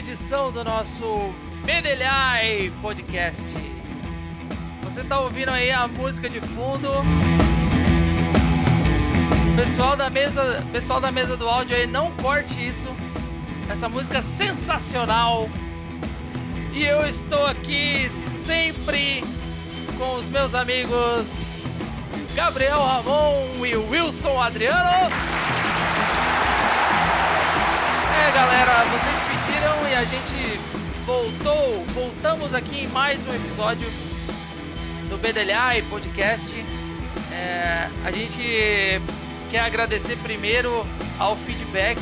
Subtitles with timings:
[0.00, 1.04] edição do nosso
[1.66, 3.54] Medelhai Podcast.
[4.82, 6.88] Você tá ouvindo aí a música de fundo.
[9.56, 12.88] Pessoal da mesa, pessoal da mesa do áudio aí, não corte isso.
[13.68, 15.50] Essa música sensacional.
[16.72, 18.10] E eu estou aqui
[18.46, 19.22] sempre
[19.98, 21.28] com os meus amigos
[22.34, 25.10] Gabriel Ramon e Wilson Adriano.
[28.18, 29.29] É, galera, vocês
[29.90, 30.60] e a gente
[31.04, 33.88] voltou, voltamos aqui em mais um episódio
[35.08, 36.64] do BDLA Podcast.
[37.32, 38.38] É, a gente
[39.50, 40.86] quer agradecer primeiro
[41.18, 41.98] ao feedback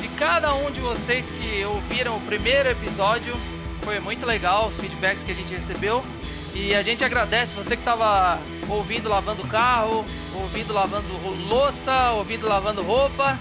[0.00, 3.36] de cada um de vocês que ouviram o primeiro episódio.
[3.82, 6.02] Foi muito legal os feedbacks que a gente recebeu.
[6.54, 8.38] E a gente agradece você que estava
[8.70, 10.02] ouvindo lavando carro,
[10.34, 11.06] ouvindo lavando
[11.46, 13.38] louça, ouvindo lavando roupa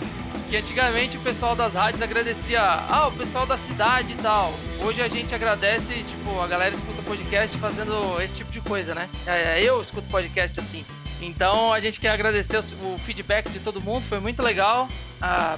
[0.56, 4.54] que antigamente o pessoal das rádios agradecia, ah, o pessoal da cidade e tal.
[4.80, 9.10] Hoje a gente agradece, tipo, a galera escuta podcast fazendo esse tipo de coisa, né?
[9.28, 10.86] É, eu escuto podcast assim.
[11.22, 14.88] Então a gente quer agradecer o, feedback de todo mundo, foi muito legal.
[15.22, 15.58] A,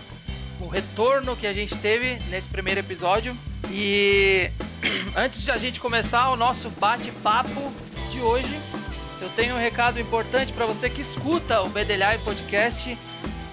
[0.59, 3.37] o retorno que a gente teve nesse primeiro episódio.
[3.69, 4.49] E
[5.15, 7.71] antes de a gente começar o nosso bate-papo
[8.11, 8.59] de hoje,
[9.21, 12.97] eu tenho um recado importante para você que escuta o Bedelhai Podcast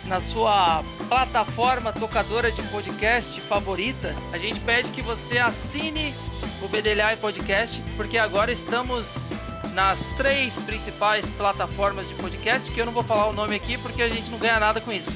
[0.07, 6.15] na sua plataforma tocadora de podcast favorita, a gente pede que você assine
[6.63, 9.33] o Bedelhai Podcast, porque agora estamos
[9.73, 14.03] nas três principais plataformas de podcast, que eu não vou falar o nome aqui porque
[14.03, 15.11] a gente não ganha nada com isso.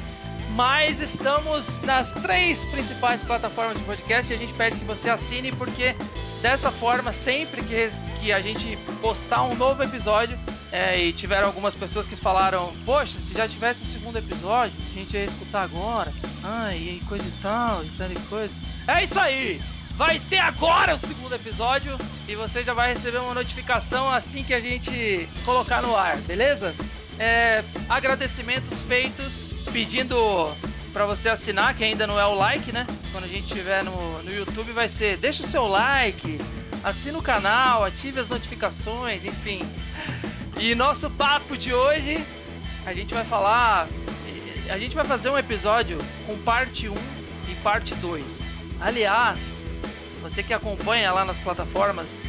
[0.59, 5.53] Mas estamos nas três principais plataformas de podcast e a gente pede que você assine
[5.53, 5.95] porque
[6.42, 7.89] dessa forma, sempre que,
[8.20, 10.36] que a gente postar um novo episódio,
[10.73, 14.95] é, e tiveram algumas pessoas que falaram: Poxa, se já tivesse o segundo episódio, a
[14.95, 16.13] gente ia escutar agora.
[16.42, 18.55] Ah, e coisa e tal, e tal e coisa.
[18.89, 19.63] É isso aí!
[19.95, 21.96] Vai ter agora o segundo episódio
[22.27, 26.75] e você já vai receber uma notificação assim que a gente colocar no ar, beleza?
[27.17, 30.17] É, agradecimentos feitos, pedindo
[30.92, 32.86] para você assinar, que ainda não é o like, né?
[33.12, 36.40] Quando a gente tiver no, no YouTube, vai ser deixa o seu like,
[36.83, 39.62] assina o canal, ative as notificações, enfim.
[40.58, 42.24] E nosso papo de hoje,
[42.84, 43.86] a gente vai falar.
[44.70, 46.95] A gente vai fazer um episódio com parte 1
[47.51, 48.40] e parte 2.
[48.80, 49.64] Aliás,
[50.20, 52.24] você que acompanha lá nas plataformas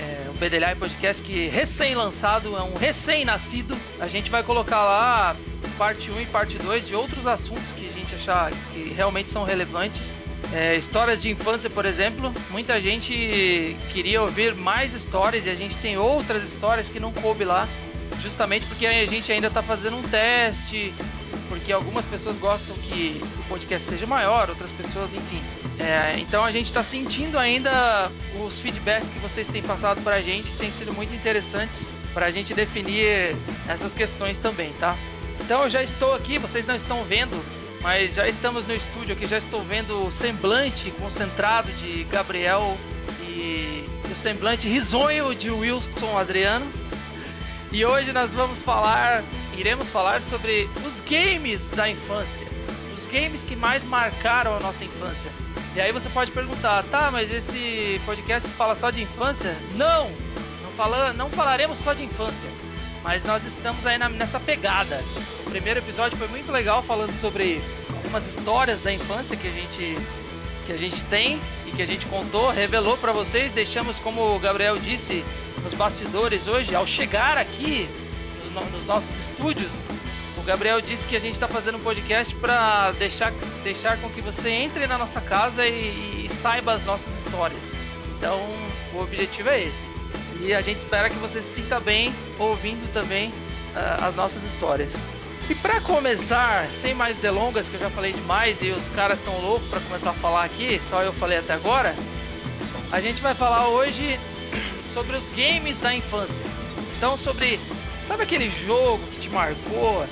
[0.00, 5.36] é, o Bedelhai Podcast, que recém-lançado, é um recém-nascido, a gente vai colocar lá
[5.70, 9.44] parte 1 e parte 2 de outros assuntos que a gente achar que realmente são
[9.44, 10.16] relevantes.
[10.52, 15.76] É, histórias de infância, por exemplo, muita gente queria ouvir mais histórias e a gente
[15.78, 17.66] tem outras histórias que não coube lá,
[18.22, 20.92] justamente porque a gente ainda está fazendo um teste,
[21.48, 25.42] porque algumas pessoas gostam que o podcast seja maior, outras pessoas, enfim.
[25.78, 28.10] É, então a gente está sentindo ainda
[28.44, 32.26] os feedbacks que vocês têm passado para a gente, que têm sido muito interessantes para
[32.26, 33.36] a gente definir
[33.68, 34.96] essas questões também, tá?
[35.40, 37.42] Então eu já estou aqui, vocês não estão vendo,
[37.82, 42.76] mas já estamos no estúdio aqui, já estou vendo o semblante concentrado de Gabriel
[43.28, 46.66] e o semblante risonho de Wilson Adriano.
[47.70, 49.22] E hoje nós vamos falar,
[49.56, 52.46] iremos falar sobre os games da infância,
[52.96, 55.30] os games que mais marcaram a nossa infância.
[55.74, 59.56] E aí você pode perguntar, tá, mas esse podcast fala só de infância?
[59.74, 60.08] Não,
[60.62, 62.48] não, fala, não falaremos só de infância,
[63.04, 65.00] mas nós estamos aí na, nessa pegada
[65.54, 69.96] primeiro episódio foi muito legal falando sobre algumas histórias da infância que a gente
[70.66, 74.38] que a gente tem e que a gente contou, revelou para vocês, deixamos como o
[74.40, 75.24] Gabriel disse
[75.62, 77.88] nos bastidores hoje, ao chegar aqui
[78.52, 79.70] nos, nos nossos estúdios,
[80.36, 83.32] o Gabriel disse que a gente está fazendo um podcast para deixar,
[83.62, 87.74] deixar com que você entre na nossa casa e, e saiba as nossas histórias.
[88.16, 88.40] Então,
[88.92, 89.93] o objetivo é esse.
[90.44, 94.94] E a gente espera que você se sinta bem ouvindo também uh, as nossas histórias.
[95.48, 99.38] E para começar, sem mais delongas, que eu já falei demais e os caras estão
[99.40, 101.94] loucos para começar a falar aqui, só eu falei até agora,
[102.92, 104.18] a gente vai falar hoje
[104.92, 106.44] sobre os games da infância.
[106.96, 107.58] Então, sobre.
[108.06, 110.06] Sabe aquele jogo que te marcou?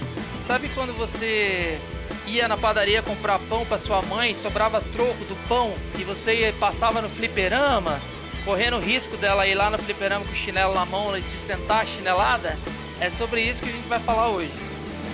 [0.46, 1.78] Sabe quando você
[2.26, 7.02] ia na padaria comprar pão para sua mãe, sobrava troco do pão e você passava
[7.02, 8.00] no fliperama,
[8.44, 11.31] correndo o risco dela ir lá no fliperama com o chinelo na mão e te
[11.31, 12.56] sentar chinelada?
[13.00, 14.53] É sobre isso que a gente vai falar hoje.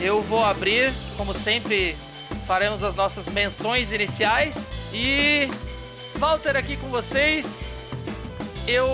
[0.01, 1.97] Eu vou abrir, como sempre,
[2.47, 5.49] faremos as nossas menções iniciais e
[6.17, 7.79] Walter aqui com vocês.
[8.67, 8.87] Eu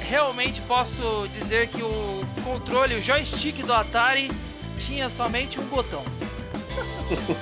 [0.00, 4.30] realmente posso dizer que o controle, o joystick do Atari
[4.78, 6.02] tinha somente um botão.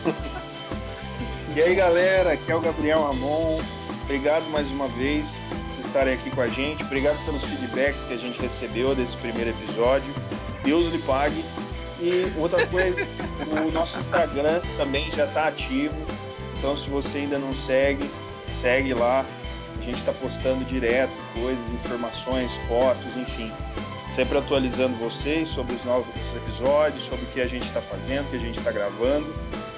[1.56, 3.62] e aí galera, aqui é o Gabriel Ramon.
[4.04, 5.38] obrigado mais uma vez
[5.92, 6.82] estarem aqui com a gente.
[6.82, 10.10] Obrigado pelos feedbacks que a gente recebeu desse primeiro episódio.
[10.64, 11.44] Deus lhe pague.
[12.00, 13.06] E outra coisa,
[13.68, 15.94] o nosso Instagram também já está ativo.
[16.58, 18.10] Então, se você ainda não segue,
[18.60, 19.24] segue lá.
[19.78, 23.52] A gente está postando direto coisas, informações, fotos, enfim.
[24.14, 28.30] Sempre atualizando vocês sobre os novos episódios, sobre o que a gente está fazendo, o
[28.30, 29.26] que a gente está gravando.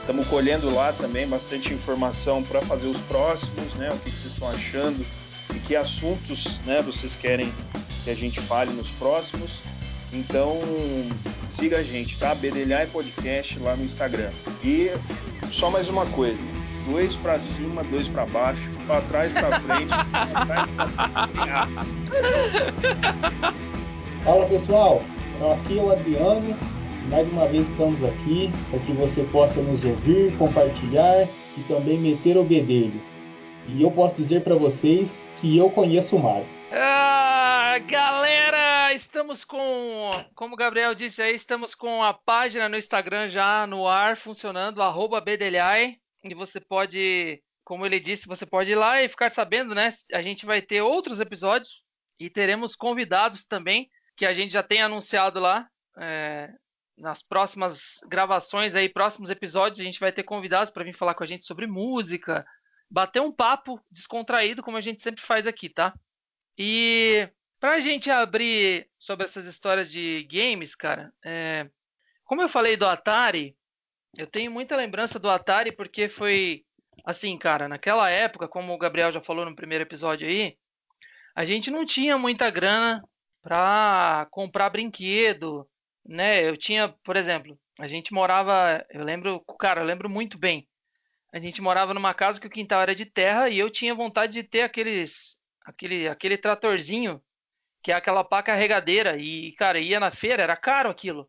[0.00, 3.90] Estamos colhendo lá também bastante informação para fazer os próximos, né?
[3.90, 5.05] O que, que vocês estão achando
[5.66, 7.52] que assuntos né, vocês querem
[8.05, 9.62] que a gente fale nos próximos.
[10.12, 10.61] Então
[11.49, 12.34] siga a gente, tá?
[12.34, 14.31] Bedelhar Podcast lá no Instagram.
[14.62, 14.90] E
[15.50, 16.38] só mais uma coisa:
[16.87, 21.84] dois para cima, dois para baixo, para trás, para frente, para trás, para frente.
[24.25, 25.02] Fala pessoal,
[25.52, 26.56] aqui é o Adriano
[27.11, 32.37] mais uma vez estamos aqui para que você possa nos ouvir, compartilhar e também meter
[32.37, 33.00] o bedelho.
[33.69, 36.49] E eu posso dizer para vocês que eu conheço o Mário.
[36.73, 43.29] Ah, galera, estamos com, como o Gabriel disse aí, estamos com a página no Instagram
[43.29, 49.02] já no ar funcionando, arroba e você pode, como ele disse, você pode ir lá
[49.02, 49.91] e ficar sabendo, né?
[50.14, 51.85] A gente vai ter outros episódios
[52.19, 55.69] e teremos convidados também, que a gente já tem anunciado lá.
[55.99, 56.49] É,
[56.97, 61.23] nas próximas gravações aí, próximos episódios, a gente vai ter convidados para vir falar com
[61.23, 62.47] a gente sobre música,
[62.91, 65.95] bater um papo descontraído, como a gente sempre faz aqui, tá?
[66.59, 67.29] E
[67.59, 71.69] para a gente abrir sobre essas histórias de games, cara, é...
[72.25, 73.57] como eu falei do Atari,
[74.17, 76.65] eu tenho muita lembrança do Atari porque foi
[77.05, 80.57] assim, cara, naquela época, como o Gabriel já falou no primeiro episódio aí,
[81.35, 83.03] a gente não tinha muita grana
[83.43, 85.69] para comprar brinquedo,
[86.05, 86.49] né?
[86.49, 90.69] Eu tinha, por exemplo, a gente morava, eu lembro, cara, eu lembro muito bem.
[91.35, 94.33] A gente morava numa casa que o quintal era de terra e eu tinha vontade
[94.33, 97.21] de ter aqueles, aquele, aquele tratorzinho
[97.83, 101.29] que é aquela pá carregadeira e, cara, ia na feira, era caro aquilo.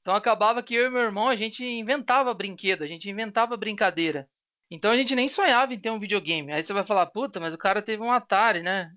[0.00, 4.28] Então acabava que eu e meu irmão a gente inventava brinquedo, a gente inventava brincadeira.
[4.68, 6.52] Então a gente nem sonhava em ter um videogame.
[6.52, 8.92] Aí você vai falar, puta, mas o cara teve um Atari, né?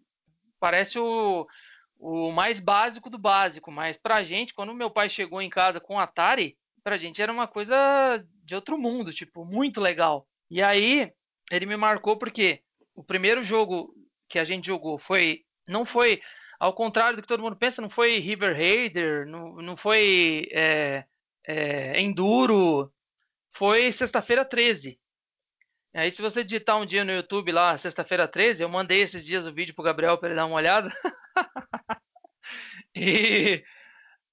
[0.59, 1.45] Parece o,
[1.99, 5.97] o mais básico do básico, mas pra gente, quando meu pai chegou em casa com
[5.97, 7.75] o Atari, pra gente era uma coisa
[8.43, 10.27] de outro mundo, tipo, muito legal.
[10.49, 11.11] E aí,
[11.51, 12.61] ele me marcou porque
[12.93, 13.95] o primeiro jogo
[14.29, 16.21] que a gente jogou foi não foi
[16.59, 21.05] ao contrário do que todo mundo pensa, não foi River Raider, não, não foi é,
[21.45, 22.93] é, Enduro,
[23.51, 24.99] foi sexta-feira 13.
[25.95, 29.45] Aí se você digitar um dia no YouTube lá, sexta-feira 13, eu mandei esses dias
[29.45, 30.91] o vídeo pro Gabriel para ele dar uma olhada.
[32.95, 33.63] e,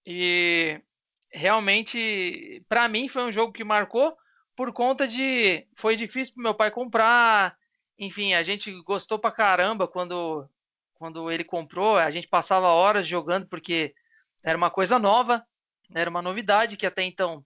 [0.06, 0.82] e
[1.32, 4.16] realmente, para mim, foi um jogo que marcou
[4.56, 5.66] por conta de.
[5.74, 7.56] Foi difícil pro meu pai comprar.
[7.98, 10.48] Enfim, a gente gostou pra caramba quando,
[10.94, 11.96] quando ele comprou.
[11.96, 13.94] A gente passava horas jogando porque
[14.42, 15.46] era uma coisa nova,
[15.94, 17.44] era uma novidade que até então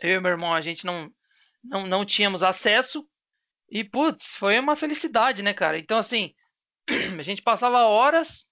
[0.00, 1.12] eu e meu irmão a gente não,
[1.62, 3.08] não, não tínhamos acesso.
[3.70, 5.78] E, putz, foi uma felicidade, né, cara?
[5.78, 6.34] Então, assim,
[7.18, 8.48] a gente passava horas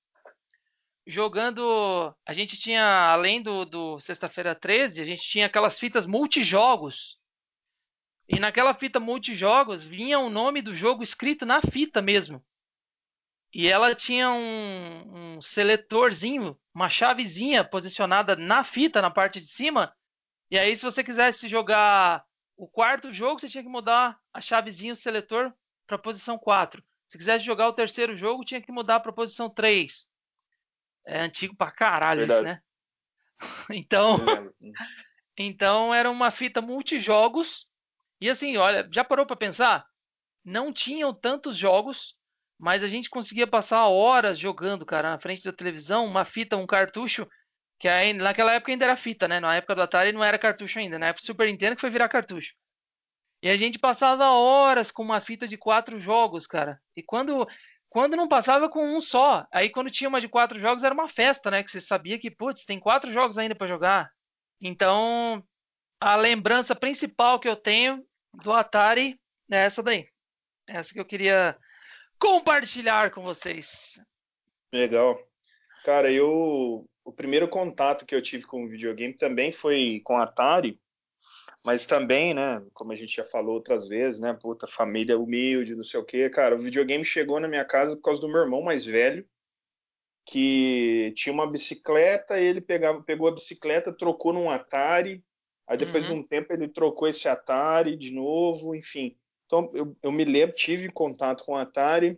[1.07, 2.15] jogando.
[2.27, 7.19] A gente tinha, além do, do Sexta-feira 13, a gente tinha aquelas fitas multijogos.
[8.29, 12.45] E naquela fita multijogos vinha o nome do jogo escrito na fita mesmo.
[13.55, 19.95] E ela tinha um, um seletorzinho, uma chavezinha posicionada na fita, na parte de cima.
[20.51, 22.25] E aí, se você quisesse jogar
[22.57, 25.53] o quarto jogo, você tinha que mudar a chavezinha, o seletor,
[25.87, 26.83] para posição 4.
[27.09, 30.09] Se quisesse jogar o terceiro jogo, tinha que mudar para posição 3.
[31.07, 32.41] É antigo pra caralho Verdade.
[32.41, 32.61] isso, né?
[33.71, 34.19] então,
[35.39, 37.67] então era uma fita multijogos.
[38.21, 39.87] E assim, olha, já parou para pensar?
[40.45, 42.17] Não tinham tantos jogos,
[42.59, 46.67] mas a gente conseguia passar horas jogando, cara, na frente da televisão, uma fita, um
[46.67, 47.29] cartucho,
[47.79, 49.39] que aí, naquela época ainda era fita, né?
[49.39, 51.91] Na época do Atari não era cartucho ainda, na época do Super Nintendo que foi
[51.91, 52.55] virar cartucho.
[53.43, 56.81] E a gente passava horas com uma fita de quatro jogos, cara.
[56.97, 57.47] E quando
[57.97, 59.47] quando não passava com um só.
[59.51, 61.63] Aí quando tinha uma de quatro jogos era uma festa, né?
[61.63, 64.13] Que você sabia que, putz, tem quatro jogos ainda para jogar.
[64.63, 65.43] Então,
[65.99, 69.19] a lembrança principal que eu tenho do Atari
[69.51, 70.07] é essa daí.
[70.69, 71.57] Essa que eu queria
[72.19, 73.99] compartilhar com vocês.
[74.71, 75.19] Legal.
[75.83, 80.79] Cara, eu o primeiro contato que eu tive com o videogame também foi com Atari.
[81.67, 85.83] Mas também, né, como a gente já falou outras vezes, né, puta, família humilde, não
[85.83, 86.31] sei o quê.
[86.31, 89.27] Cara, o videogame chegou na minha casa por causa do meu irmão mais velho,
[90.25, 95.25] que tinha uma bicicleta, ele pegava, pegou a bicicleta, trocou num Atari,
[95.67, 96.15] aí depois uhum.
[96.15, 99.19] de um tempo ele trocou esse Atari de novo, enfim.
[99.47, 102.17] Então, eu, eu me lembro, tive contato com o Atari,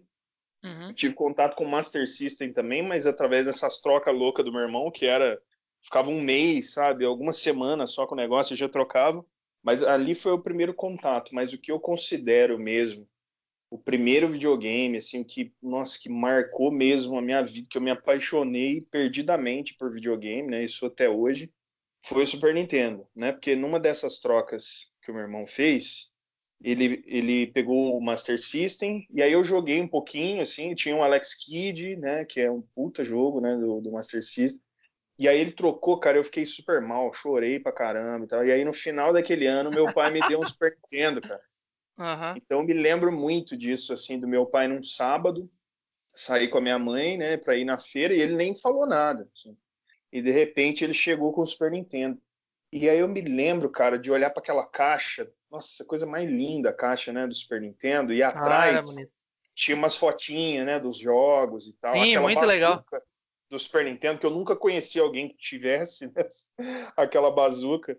[0.62, 0.92] Uhum.
[0.92, 4.90] tive contato com o Master System também, mas através dessas trocas loucas do meu irmão,
[4.90, 5.40] que era.
[5.80, 7.04] Ficava um mês, sabe?
[7.04, 9.24] Algumas semanas só com o negócio, eu já trocava.
[9.62, 11.34] Mas ali foi o primeiro contato.
[11.34, 13.08] Mas o que eu considero mesmo
[13.70, 17.90] o primeiro videogame, assim, que, nossa, que marcou mesmo a minha vida, que eu me
[17.90, 20.64] apaixonei perdidamente por videogame, né?
[20.64, 21.52] Isso até hoje,
[22.04, 23.32] foi o Super Nintendo, né?
[23.32, 26.10] Porque numa dessas trocas que o meu irmão fez,
[26.62, 31.02] ele, ele pegou o Master System, e aí eu joguei um pouquinho, assim, tinha um
[31.02, 32.24] Alex Kidd, né?
[32.24, 33.54] Que é um puta jogo, né?
[33.56, 34.62] Do, do Master System.
[35.18, 38.46] E aí ele trocou, cara, eu fiquei super mal, chorei pra caramba e tal.
[38.46, 41.42] E aí no final daquele ano, meu pai me deu um Super Nintendo, cara.
[41.98, 42.36] Uhum.
[42.36, 45.50] Então eu me lembro muito disso, assim, do meu pai num sábado,
[46.14, 49.28] sair com a minha mãe, né, para ir na feira e ele nem falou nada.
[49.32, 49.56] Assim.
[50.12, 52.20] E de repente ele chegou com o Super Nintendo.
[52.72, 56.70] E aí eu me lembro, cara, de olhar para aquela caixa, nossa, coisa mais linda
[56.70, 59.06] a caixa, né, do Super Nintendo, e atrás ah,
[59.54, 61.94] tinha umas fotinhas, né, dos jogos e tal.
[61.94, 62.84] Sim, muito legal.
[63.50, 66.28] Do Super Nintendo, que eu nunca conheci alguém que tivesse né,
[66.96, 67.98] aquela bazuca.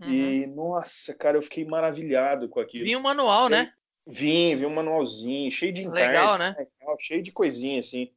[0.00, 0.10] Uhum.
[0.10, 2.84] E, nossa, cara, eu fiquei maravilhado com aquilo.
[2.84, 3.72] Vinha um manual, né?
[4.06, 6.56] Vim, vi um manualzinho, cheio de encartes, Legal, né?
[6.58, 6.96] né?
[7.00, 8.12] Cheio de coisinha, assim.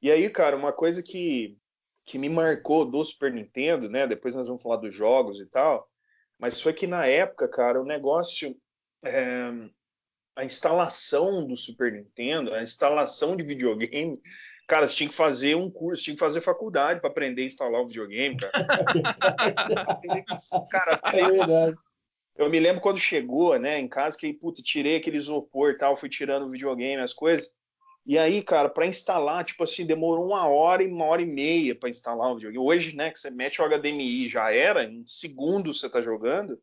[0.00, 1.58] E aí, cara, uma coisa que,
[2.04, 4.06] que me marcou do Super Nintendo, né?
[4.06, 5.88] Depois nós vamos falar dos jogos e tal.
[6.38, 8.56] Mas foi que na época, cara, o negócio.
[9.04, 9.50] É,
[10.34, 14.20] a instalação do Super Nintendo, a instalação de videogame,
[14.72, 17.82] cara, você tinha que fazer um curso, tinha que fazer faculdade para aprender a instalar
[17.82, 18.52] o videogame, cara.
[20.70, 24.96] cara, a televisão, é eu me lembro quando chegou, né, em casa, que, puta, tirei
[24.96, 27.52] aquele isopor e tal, fui tirando o videogame, as coisas.
[28.06, 31.74] E aí, cara, para instalar, tipo assim, demorou uma hora e uma hora e meia
[31.74, 32.64] para instalar o videogame.
[32.64, 36.58] Hoje, né, que você mete o HDMI já era, em segundos você tá jogando.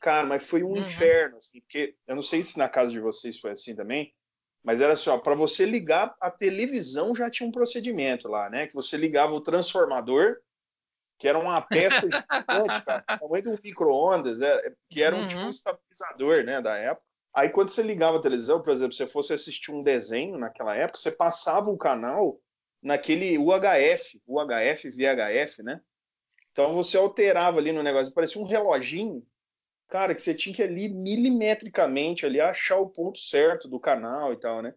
[0.00, 0.78] Cara, mas foi um uhum.
[0.78, 4.12] inferno, assim, porque eu não sei se na casa de vocês foi assim também,
[4.64, 8.66] mas era assim, ó, para você ligar a televisão já tinha um procedimento lá, né?
[8.66, 10.38] Que você ligava o transformador,
[11.18, 15.28] que era uma peça gigante, cara, tamanho de um micro-ondas, é, que era um uhum.
[15.28, 17.06] tipo um estabilizador, né, da época.
[17.34, 20.74] Aí quando você ligava a televisão, por exemplo, se você fosse assistir um desenho naquela
[20.74, 22.40] época, você passava o canal
[22.82, 25.80] naquele UHF, UHF, VHF, né?
[26.52, 29.26] Então você alterava ali no negócio, parecia um reloginho,
[29.88, 34.36] cara, que você tinha que ali milimetricamente ali achar o ponto certo do canal e
[34.36, 34.74] tal, né?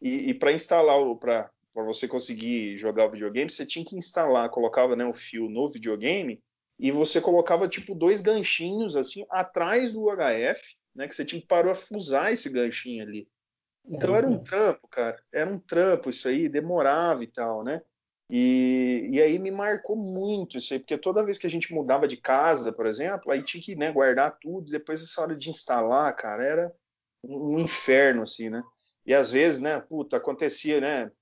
[0.00, 3.96] E, e para instalar o para para você conseguir jogar o videogame, você tinha que
[3.96, 6.38] instalar, colocava né, o fio no videogame
[6.78, 11.08] e você colocava tipo dois ganchinhos assim atrás do HF, né?
[11.08, 13.26] Que você tinha que parafusar esse ganchinho ali.
[13.84, 15.20] Então era um trampo, cara.
[15.32, 17.82] Era um trampo isso aí, demorava e tal, né?
[18.34, 22.08] E, e aí me marcou muito isso aí, porque toda vez que a gente mudava
[22.08, 26.16] de casa, por exemplo, aí tinha que né, guardar tudo, depois essa hora de instalar,
[26.16, 26.72] cara, era
[27.22, 28.62] um inferno, assim, né?
[29.04, 31.12] E às vezes, né, puta, acontecia, né,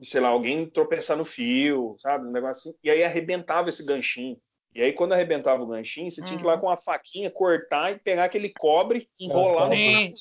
[0.00, 2.28] sei lá, alguém tropeçar no fio, sabe?
[2.28, 2.78] Um negócio assim.
[2.84, 4.40] E aí arrebentava esse ganchinho.
[4.72, 6.26] E aí, quando arrebentava o ganchinho, você uhum.
[6.28, 6.60] tinha que ir lá uhum.
[6.60, 10.14] com uma faquinha, cortar e pegar aquele cobre, enrolar no parafusinho.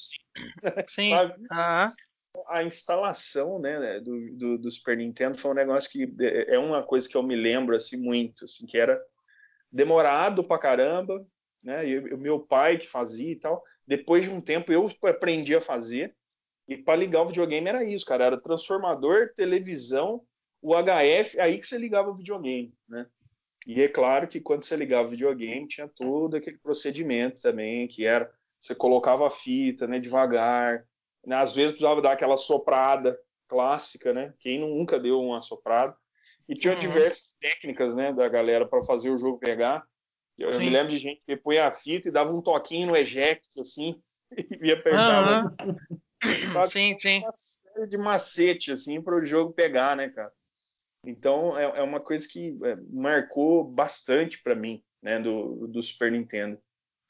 [0.88, 1.14] Sim.
[1.14, 1.92] Uhum.
[2.48, 6.84] A instalação né, do, do, do, Super Nintendo foi um negócio que é, é uma
[6.84, 9.02] coisa que eu me lembro assim muito, assim, que era
[9.72, 11.26] demorado pra caramba,
[11.64, 11.88] né?
[11.88, 13.64] E o meu pai que fazia e tal.
[13.86, 16.16] Depois de um tempo eu aprendi a fazer.
[16.68, 18.26] E para ligar o videogame era isso, cara.
[18.26, 20.22] Era transformador, televisão,
[20.62, 23.06] o HF, aí que você ligava o videogame, né?
[23.66, 28.06] E é claro que quando você ligava o videogame, tinha todo aquele procedimento também, que
[28.06, 30.86] era você colocava a fita, né, devagar.
[31.26, 31.36] Né?
[31.36, 34.34] Às vezes precisava dar aquela soprada clássica, né?
[34.40, 35.96] Quem nunca deu uma soprada.
[36.48, 36.80] E tinha uhum.
[36.80, 39.86] diversas técnicas, né, da galera para fazer o jogo pegar.
[40.38, 42.96] Eu, eu, me lembro de gente que punha a fita e dava um toquinho no
[42.96, 44.02] eject, assim,
[44.62, 45.56] e apertava.
[45.64, 45.76] Uhum.
[46.70, 47.20] Sim, sim.
[47.20, 50.32] Uma série de macete, assim, para o jogo pegar, né, cara?
[51.04, 56.12] Então, é, é uma coisa que é, marcou bastante para mim, né, do, do Super
[56.12, 56.62] Nintendo.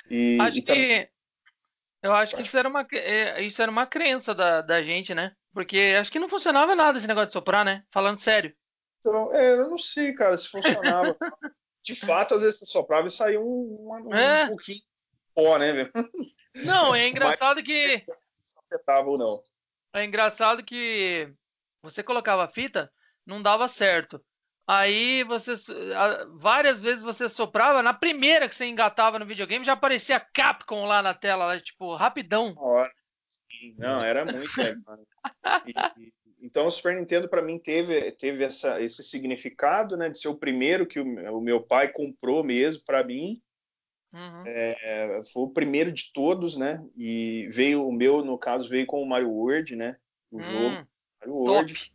[0.09, 1.09] E, acho e que
[2.01, 5.35] eu acho que isso era uma é, isso era uma crença da, da gente, né?
[5.53, 7.83] Porque acho que não funcionava nada esse negócio de soprar, né?
[7.91, 8.55] Falando sério.
[8.99, 11.15] Então, é, eu não sei, cara, se funcionava.
[11.83, 14.45] de fato, às vezes você soprava e saía um, um, é.
[14.45, 14.85] um pouquinho de
[15.35, 15.91] pó, né, velho?
[16.65, 18.05] Não, é engraçado Mas, que
[18.57, 19.41] afetava ou não.
[19.93, 21.33] É engraçado que
[21.81, 22.91] você colocava a fita,
[23.25, 24.23] não dava certo.
[24.73, 25.53] Aí você
[26.35, 31.01] várias vezes você soprava, na primeira que você engatava no videogame já aparecia Capcom lá
[31.01, 32.55] na tela, tipo, rapidão.
[33.77, 34.73] Não, era muito, né,
[35.67, 40.29] e, então o Super Nintendo para mim teve, teve essa, esse significado, né, de ser
[40.29, 43.41] o primeiro que o, o meu pai comprou mesmo para mim.
[44.13, 44.43] Uhum.
[44.45, 46.85] É, foi o primeiro de todos, né?
[46.95, 49.97] E veio o meu, no caso, veio com o Mario World, né?
[50.29, 50.87] O hum, jogo.
[51.19, 51.93] Mario World.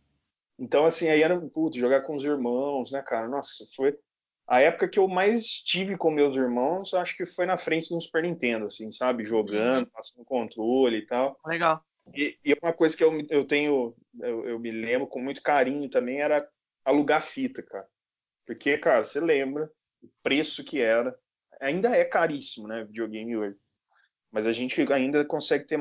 [0.59, 3.27] Então, assim, aí era, putz, jogar com os irmãos, né, cara?
[3.27, 3.97] Nossa, foi
[4.47, 8.01] a época que eu mais estive com meus irmãos, acho que foi na frente do
[8.01, 9.25] Super Nintendo, assim, sabe?
[9.25, 9.91] Jogando, uhum.
[9.91, 11.37] passando controle e tal.
[11.45, 11.83] Legal.
[12.15, 15.89] E, e uma coisa que eu, eu tenho, eu, eu, me lembro com muito carinho
[15.89, 16.47] também, era
[16.85, 17.87] alugar fita, cara.
[18.45, 19.69] Porque, cara, você lembra
[20.01, 21.13] o preço que era.
[21.59, 22.85] Ainda é caríssimo, né?
[22.85, 23.57] Videogame hoje.
[24.31, 25.77] Mas a gente ainda consegue ter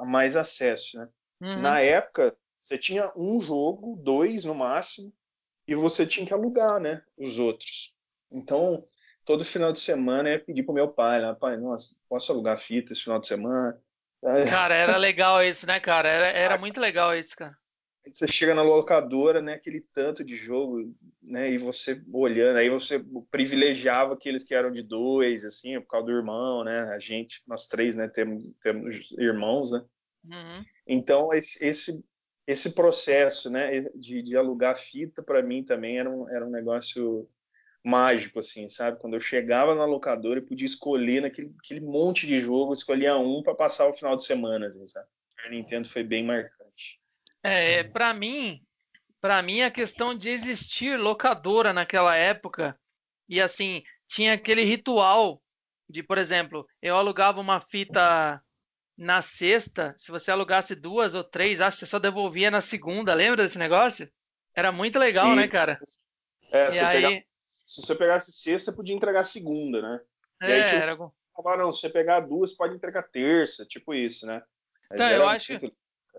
[0.00, 1.08] mais acesso, né?
[1.40, 1.62] Uhum.
[1.62, 5.12] Na época, você tinha um jogo, dois no máximo,
[5.66, 7.02] e você tinha que alugar, né?
[7.16, 7.94] Os outros.
[8.30, 8.84] Então,
[9.24, 11.34] todo final de semana eu ia pedir pro meu pai, né?
[11.38, 13.80] pai, nossa, posso alugar fita esse final de semana?
[14.50, 16.08] Cara, era legal isso, né, cara?
[16.08, 17.56] Era, era muito legal isso, cara.
[18.04, 23.02] Você chega na locadora, né, aquele tanto de jogo, né, e você olhando, aí você
[23.30, 27.66] privilegiava aqueles que eram de dois, assim, por causa do irmão, né, a gente, nós
[27.66, 29.84] três, né, temos, temos irmãos, né.
[30.24, 30.64] Uhum.
[30.86, 32.02] Então, esse, esse,
[32.50, 37.28] esse processo, né, de, de alugar fita, para mim também era um, era um negócio
[37.84, 38.98] mágico, assim, sabe?
[38.98, 43.40] Quando eu chegava na locadora e podia escolher naquele aquele monte de jogo, escolhia um
[43.42, 45.06] para passar o final de semana, assim, sabe?
[45.44, 47.00] A Nintendo foi bem marcante.
[47.42, 48.60] É, para mim,
[49.20, 52.78] para mim a questão de existir locadora naquela época
[53.28, 55.40] e assim tinha aquele ritual
[55.88, 58.42] de, por exemplo, eu alugava uma fita
[59.00, 63.14] na sexta, se você alugasse duas ou três, acho que você só devolvia na segunda.
[63.14, 64.10] Lembra desse negócio?
[64.54, 65.36] Era muito legal, Sim.
[65.36, 65.80] né, cara?
[66.52, 67.02] É, e você aí...
[67.02, 67.30] pegava
[67.70, 70.00] se você pegasse sexta, podia entregar segunda, né?
[70.42, 70.96] É, e aí tinha era...
[71.34, 74.42] falar, não, se você pegar duas, pode entregar terça, tipo isso, né?
[74.92, 75.72] então, eu acho muito,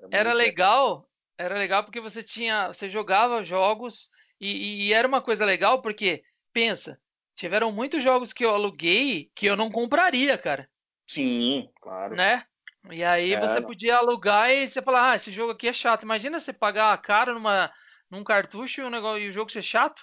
[0.09, 4.09] era legal, era legal porque você tinha, você jogava jogos
[4.39, 6.23] e, e, era uma coisa legal porque,
[6.53, 6.97] pensa,
[7.35, 10.69] tiveram muitos jogos que eu aluguei que eu não compraria, cara.
[11.05, 12.15] Sim, claro.
[12.15, 12.45] Né?
[12.89, 13.67] E aí é, você não.
[13.67, 16.03] podia alugar e você falar, ah, esse jogo aqui é chato.
[16.03, 17.71] Imagina você pagar caro numa,
[18.09, 20.01] num cartucho e o, negócio, e o jogo ser chato.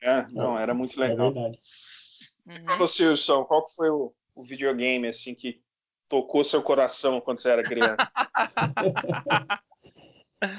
[0.00, 1.28] É, não, era muito é legal.
[1.28, 1.58] É verdade.
[2.46, 5.60] E pra você, Wilson, qual que foi o, o videogame assim que
[6.08, 7.96] tocou seu coração quando você era criança?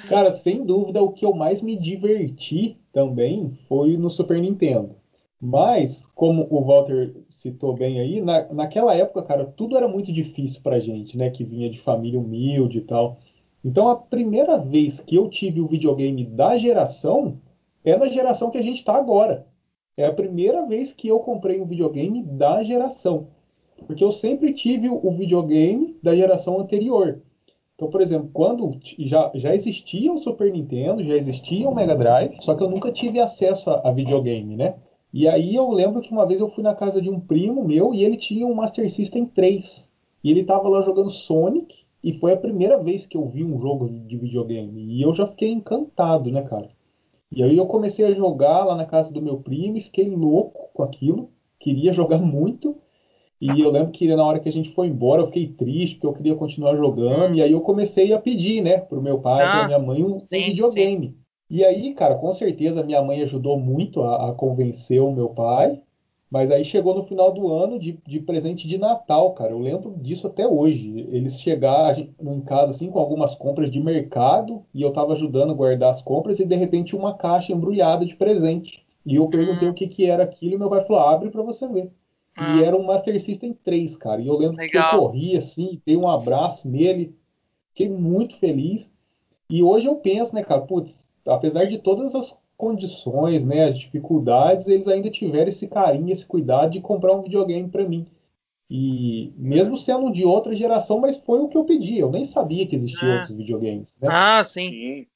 [0.10, 4.96] Cara, sem dúvida, o que eu mais me diverti também foi no Super Nintendo.
[5.42, 10.62] Mas, como o Walter citou bem aí, na, naquela época, cara, tudo era muito difícil
[10.62, 11.30] pra gente, né?
[11.30, 13.18] Que vinha de família humilde e tal.
[13.64, 17.38] Então, a primeira vez que eu tive o videogame da geração
[17.84, 19.48] é na geração que a gente está agora.
[19.96, 23.28] É a primeira vez que eu comprei um videogame da geração.
[23.88, 27.22] Porque eu sempre tive o videogame da geração anterior.
[27.76, 32.36] Então, por exemplo, quando já, já existia o Super Nintendo, já existia o Mega Drive,
[32.42, 34.76] só que eu nunca tive acesso a, a videogame, né?
[35.12, 37.94] E aí eu lembro que uma vez eu fui na casa de um primo meu
[37.94, 39.88] e ele tinha um Master System 3.
[40.24, 43.60] E ele estava lá jogando Sonic e foi a primeira vez que eu vi um
[43.60, 44.84] jogo de videogame.
[44.84, 46.70] E eu já fiquei encantado, né, cara?
[47.32, 50.70] E aí eu comecei a jogar lá na casa do meu primo e fiquei louco
[50.74, 51.30] com aquilo.
[51.60, 52.76] Queria jogar muito.
[53.42, 56.08] E eu lembro que na hora que a gente foi embora, eu fiquei triste, porque
[56.08, 57.36] eu queria continuar jogando.
[57.36, 60.20] E aí eu comecei a pedir, né, pro meu pai, ah, pra minha mãe, um,
[60.20, 61.08] sim, videogame.
[61.08, 61.19] Sim.
[61.50, 65.82] E aí, cara, com certeza minha mãe ajudou muito a, a convencer o meu pai.
[66.30, 69.52] Mas aí chegou no final do ano de, de, presente de Natal, cara.
[69.52, 71.08] Eu lembro disso até hoje.
[71.10, 75.56] Eles chegaram em casa assim com algumas compras de mercado e eu tava ajudando a
[75.56, 78.86] guardar as compras e de repente uma caixa embrulhada de presente.
[79.04, 79.72] E eu perguntei hum.
[79.72, 81.92] o que que era aquilo e meu pai falou: "Abre para você ver".
[82.38, 84.22] E era um Master System 3, cara.
[84.22, 84.90] E eu lembro Legal.
[84.90, 87.14] que eu corri assim, dei um abraço nele,
[87.70, 88.90] fiquei muito feliz.
[89.50, 94.68] E hoje eu penso, né, cara, putz, apesar de todas as condições, né, as dificuldades,
[94.68, 98.06] eles ainda tiveram esse carinho, esse cuidado de comprar um videogame para mim.
[98.70, 101.98] E mesmo sendo de outra geração, mas foi o que eu pedi.
[101.98, 103.16] Eu nem sabia que existiam ah.
[103.16, 103.88] outros videogames.
[104.00, 104.10] Né?
[104.12, 105.08] Ah, sim.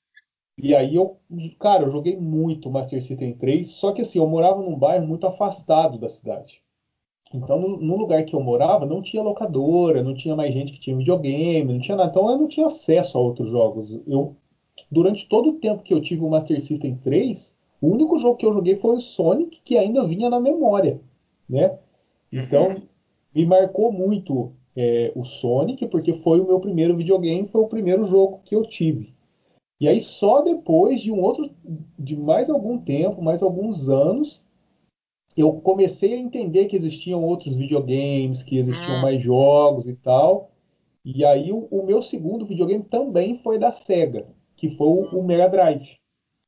[0.58, 1.17] E aí eu,
[1.60, 5.28] cara, eu joguei muito Master System 3, só que assim, eu morava num bairro muito
[5.28, 6.63] afastado da cidade.
[7.34, 10.80] Então, no, no, lugar que eu morava, não tinha locadora, não tinha mais gente que
[10.80, 12.12] tinha videogame, não tinha nada.
[12.12, 13.99] Então, eu não tinha acesso a outros jogos.
[14.06, 14.38] Eu
[14.93, 18.45] durante todo o tempo que eu tive o Master System 3, o único jogo que
[18.45, 21.01] eu joguei foi o Sonic, que ainda vinha na memória,
[21.49, 21.77] né?
[22.32, 22.82] Então, uhum.
[23.34, 28.06] me marcou muito é, o Sonic, porque foi o meu primeiro videogame, foi o primeiro
[28.06, 29.13] jogo que eu tive.
[29.82, 31.49] E aí só depois de um outro,
[31.97, 34.45] de mais algum tempo, mais alguns anos,
[35.36, 39.01] eu comecei a entender que existiam outros videogames, que existiam uhum.
[39.01, 40.51] mais jogos e tal.
[41.03, 44.27] E aí o, o meu segundo videogame também foi da Sega
[44.63, 45.97] que foi o, o Mega Drive.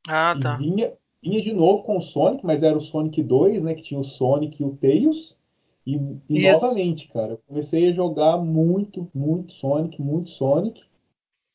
[0.08, 0.56] Ah, tá.
[0.56, 3.74] E vinha, vinha de novo com o Sonic, mas era o Sonic 2, né?
[3.74, 5.38] Que tinha o Sonic e o Tails.
[5.86, 6.00] E,
[6.30, 10.82] e novamente, cara, eu comecei a jogar muito, muito Sonic, muito Sonic.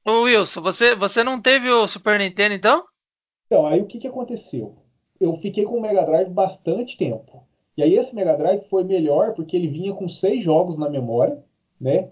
[0.04, 2.84] Ô Wilson, você, você não teve o Super Nintendo então?
[3.46, 4.76] Então, aí o que, que aconteceu?
[5.18, 7.42] Eu fiquei com o Mega Drive bastante tempo.
[7.74, 11.42] E aí esse Mega Drive foi melhor porque ele vinha com seis jogos na memória,
[11.80, 12.10] né?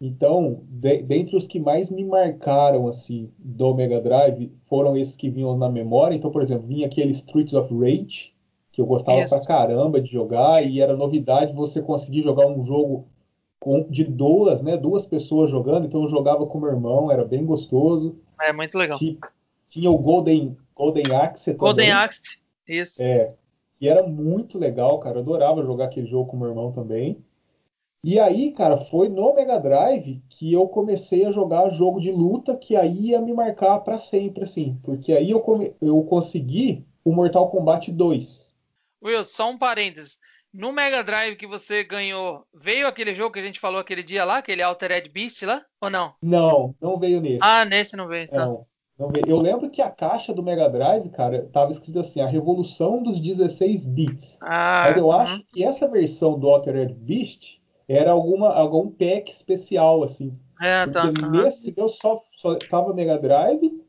[0.00, 5.28] Então, de, dentre os que mais me marcaram assim do Mega Drive foram esses que
[5.28, 6.14] vinham na memória.
[6.14, 8.32] Então, por exemplo, vinha aquele Streets of Rage,
[8.72, 9.36] que eu gostava Isso.
[9.36, 13.06] pra caramba de jogar e era novidade você conseguir jogar um jogo
[13.58, 15.86] com, de duas, né, duas pessoas jogando.
[15.86, 18.16] Então eu jogava com meu irmão, era bem gostoso.
[18.40, 18.98] É muito legal.
[18.98, 19.18] Tinha,
[19.68, 22.02] tinha o Golden Golden Axe Golden também.
[22.02, 23.02] Axe, isso.
[23.02, 23.34] É.
[23.78, 25.18] E era muito legal, cara.
[25.18, 27.22] Eu adorava jogar aquele jogo com meu irmão também.
[28.02, 32.56] E aí, cara, foi no Mega Drive que eu comecei a jogar jogo de luta
[32.56, 34.78] que aí ia me marcar para sempre, assim.
[34.82, 35.74] Porque aí eu, come...
[35.82, 38.50] eu consegui o Mortal Kombat 2.
[39.02, 40.18] Will, só um parênteses.
[40.52, 44.24] No Mega Drive que você ganhou, veio aquele jogo que a gente falou aquele dia
[44.24, 46.14] lá, aquele Altered Beast lá, ou não?
[46.22, 47.38] Não, não veio nesse.
[47.42, 48.66] Ah, nesse não veio, então.
[48.98, 49.10] Não.
[49.26, 53.18] Eu lembro que a caixa do Mega Drive, cara, tava escrito assim, a revolução dos
[53.18, 54.36] 16 bits.
[54.42, 57.59] Ah, Mas eu acho que essa versão do Altered Beast
[57.90, 60.32] era alguma, algum pack especial, assim.
[60.60, 61.10] É, tá.
[61.10, 63.82] Porque nesse meu só, só tava Mega Drive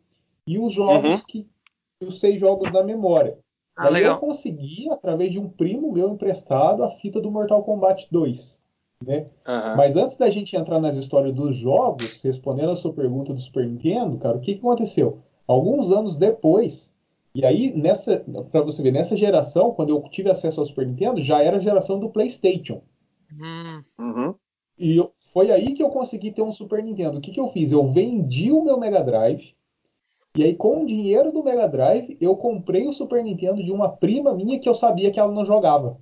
[0.48, 1.26] e os jogos uhum.
[1.28, 1.48] que.
[2.02, 3.38] os seis jogos da memória.
[3.78, 4.16] Ah, Aí legal.
[4.16, 8.60] eu consegui, através de um primo meu emprestado, a fita do Mortal Kombat 2.
[9.06, 9.28] Né?
[9.48, 9.76] Uhum.
[9.78, 13.68] Mas antes da gente entrar nas histórias dos jogos, respondendo a sua pergunta do Super
[13.68, 15.20] Nintendo, cara, o que, que aconteceu?
[15.48, 16.92] Alguns anos depois,
[17.36, 21.22] e aí nessa, para você ver, nessa geração, quando eu tive acesso ao Super Nintendo,
[21.22, 22.82] já era a geração do PlayStation.
[23.34, 23.84] Hum.
[24.00, 24.36] Uhum.
[24.78, 27.17] E eu, foi aí que eu consegui ter um Super Nintendo.
[27.17, 27.72] O que, que eu fiz?
[27.72, 29.56] Eu vendi o meu Mega Drive.
[30.36, 33.89] E aí, com o dinheiro do Mega Drive, eu comprei o Super Nintendo de uma
[33.89, 36.00] prima minha que eu sabia que ela não jogava.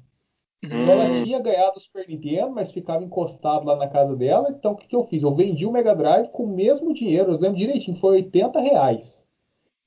[0.62, 1.24] Então ela hum.
[1.24, 4.50] tinha ganhado o Super Nintendo, mas ficava encostado lá na casa dela.
[4.50, 5.24] Então o que, que eu fiz?
[5.24, 7.32] Eu vendi o Mega Drive com o mesmo dinheiro.
[7.32, 9.26] Eu lembro direitinho, foi 80 reais.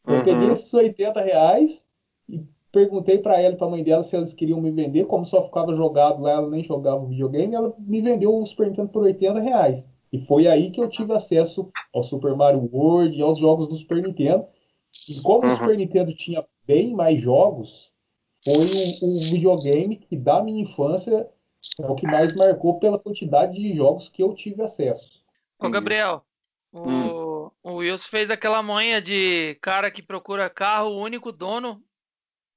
[0.07, 0.25] Eu uhum.
[0.25, 1.83] peguei esses 80 reais
[2.29, 5.05] e perguntei para ela e para a mãe dela se elas queriam me vender.
[5.05, 8.89] Como só ficava jogado lá, ela nem jogava videogame, ela me vendeu o Super Nintendo
[8.89, 9.85] por 80 reais.
[10.11, 13.77] E foi aí que eu tive acesso ao Super Mario World e aos jogos do
[13.77, 14.47] Super Nintendo.
[15.09, 15.53] E como uhum.
[15.53, 17.93] o Super Nintendo tinha bem mais jogos,
[18.45, 21.29] foi o, o videogame que da minha infância
[21.81, 25.23] é o que mais marcou pela quantidade de jogos que eu tive acesso.
[25.59, 26.25] Ô Gabriel,
[26.73, 27.51] o, hum.
[27.63, 31.81] o Wilson fez aquela manha de cara que procura carro, o único dono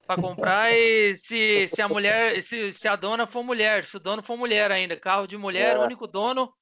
[0.05, 3.99] para comprar e se, se a mulher, se, se a dona for mulher, se o
[3.99, 5.79] dono for mulher ainda, carro de mulher, é.
[5.79, 6.53] único dono.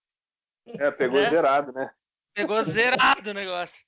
[0.66, 1.26] É, pegou né?
[1.26, 1.92] zerado, né?
[2.34, 3.86] Pegou zerado o negócio.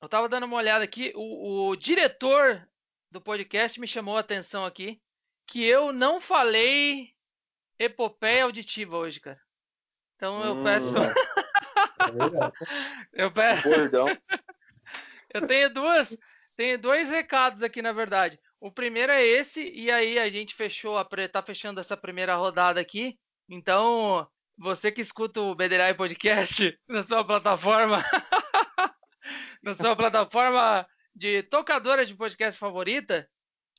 [0.00, 2.66] Eu tava dando uma olhada aqui, o, o diretor
[3.10, 5.00] do podcast me chamou a atenção aqui
[5.46, 7.12] que eu não falei
[7.78, 9.40] epopeia auditiva hoje, cara.
[10.14, 10.94] Então eu hum, peço.
[10.96, 11.12] É.
[13.12, 13.68] eu peço.
[13.68, 14.06] Bordão.
[15.34, 16.16] eu tenho duas,
[16.60, 18.38] tenho dois recados aqui na verdade.
[18.60, 22.78] O primeiro é esse e aí a gente fechou a tá fechando essa primeira rodada
[22.78, 23.18] aqui.
[23.48, 28.04] Então você que escuta o BDLI Podcast na sua plataforma,
[29.64, 33.26] na sua plataforma de tocadora de podcast favorita,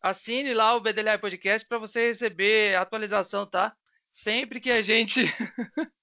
[0.01, 3.75] assine lá o BDLI Podcast para você receber atualização, tá?
[4.11, 5.25] Sempre que a gente.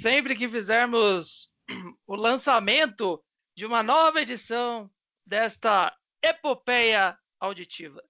[0.00, 1.52] sempre que fizermos
[2.08, 3.22] o lançamento
[3.54, 4.90] de uma nova edição
[5.26, 8.02] desta epopeia auditiva.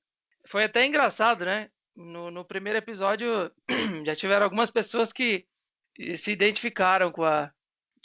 [0.46, 1.70] Foi até engraçado, né?
[1.94, 3.50] No, no primeiro episódio
[4.04, 5.46] já tiveram algumas pessoas que
[6.14, 7.50] se identificaram com a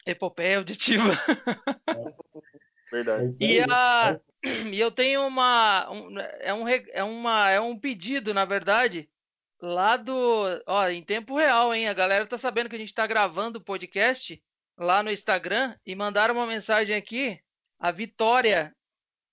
[0.06, 1.04] epopeia auditiva.
[2.92, 3.38] Verdade.
[3.40, 4.20] E a,
[4.72, 9.10] e eu tenho uma, um, é, um, é, uma, é um pedido, na verdade,
[9.62, 10.44] lá do.
[10.68, 11.88] Ó, em tempo real, hein?
[11.88, 14.42] A galera tá sabendo que a gente tá gravando o podcast
[14.78, 17.40] lá no Instagram e mandaram uma mensagem aqui.
[17.80, 18.76] A Vitória,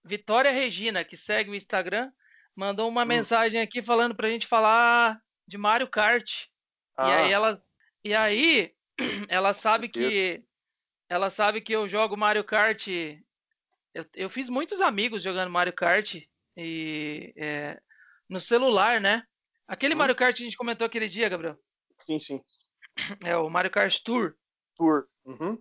[0.09, 2.11] Vitória Regina, que segue o Instagram,
[2.57, 3.07] mandou uma hum.
[3.07, 6.47] mensagem aqui falando pra gente falar de Mario Kart.
[6.97, 7.09] Ah.
[7.09, 7.62] E aí ela.
[8.05, 8.75] E aí,
[9.29, 10.42] ela sabe que.
[11.11, 12.87] Ela sabe que eu jogo Mario Kart
[13.99, 16.16] eu, eu fiz muitos amigos jogando Mario Kart
[16.57, 17.81] e é,
[18.29, 19.25] no celular, né?
[19.66, 19.99] Aquele hum.
[19.99, 21.59] Mario Kart que a gente comentou aquele dia, Gabriel.
[21.99, 22.40] Sim, sim.
[23.25, 24.37] É o Mario Kart Tour.
[24.77, 25.07] Tour.
[25.25, 25.61] Uhum.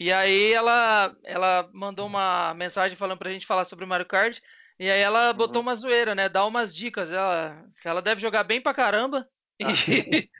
[0.00, 4.40] E aí ela, ela mandou uma mensagem falando pra gente falar sobre o Mario Kart.
[4.78, 5.68] E aí ela botou uhum.
[5.68, 6.26] uma zoeira, né?
[6.26, 7.12] Dá umas dicas.
[7.12, 9.28] Ela, ela deve jogar bem pra caramba.
[9.62, 9.70] Ah.
[9.70, 10.30] E...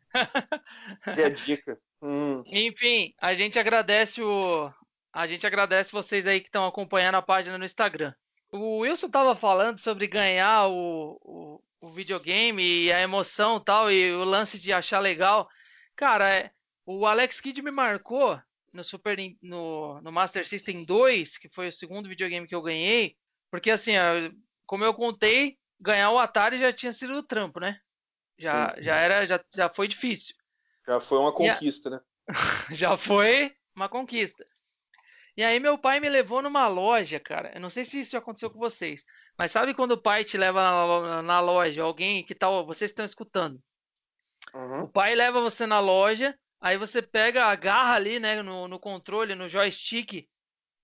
[1.14, 1.78] que é dica.
[2.00, 2.42] Hum.
[2.46, 4.72] Enfim, a gente agradece o,
[5.12, 8.14] a gente agradece vocês aí que estão acompanhando a página no Instagram.
[8.50, 13.92] O Wilson estava falando sobre ganhar o, o, o, o videogame e a emoção tal,
[13.92, 15.46] e o lance de achar legal.
[15.94, 16.50] Cara, é,
[16.86, 18.40] o Alex Kidd me marcou
[18.72, 23.16] no Super no, no Master System 2, que foi o segundo videogame que eu ganhei,
[23.50, 23.92] porque assim,
[24.66, 27.80] como eu contei, ganhar o Atari já tinha sido o trampo, né?
[28.38, 30.34] Já, já era, já, já foi difícil.
[30.86, 31.92] Já foi uma conquista, a...
[31.92, 32.00] né?
[32.72, 34.44] já foi uma conquista.
[35.36, 37.52] E aí meu pai me levou numa loja, cara.
[37.54, 39.04] Eu não sei se isso aconteceu com vocês,
[39.38, 43.60] mas sabe quando o pai te leva na, loja, alguém que tal, vocês estão escutando.
[44.52, 44.82] Uhum.
[44.82, 49.34] O pai leva você na loja, aí você pega, agarra ali, né, no, no controle,
[49.34, 50.28] no joystick,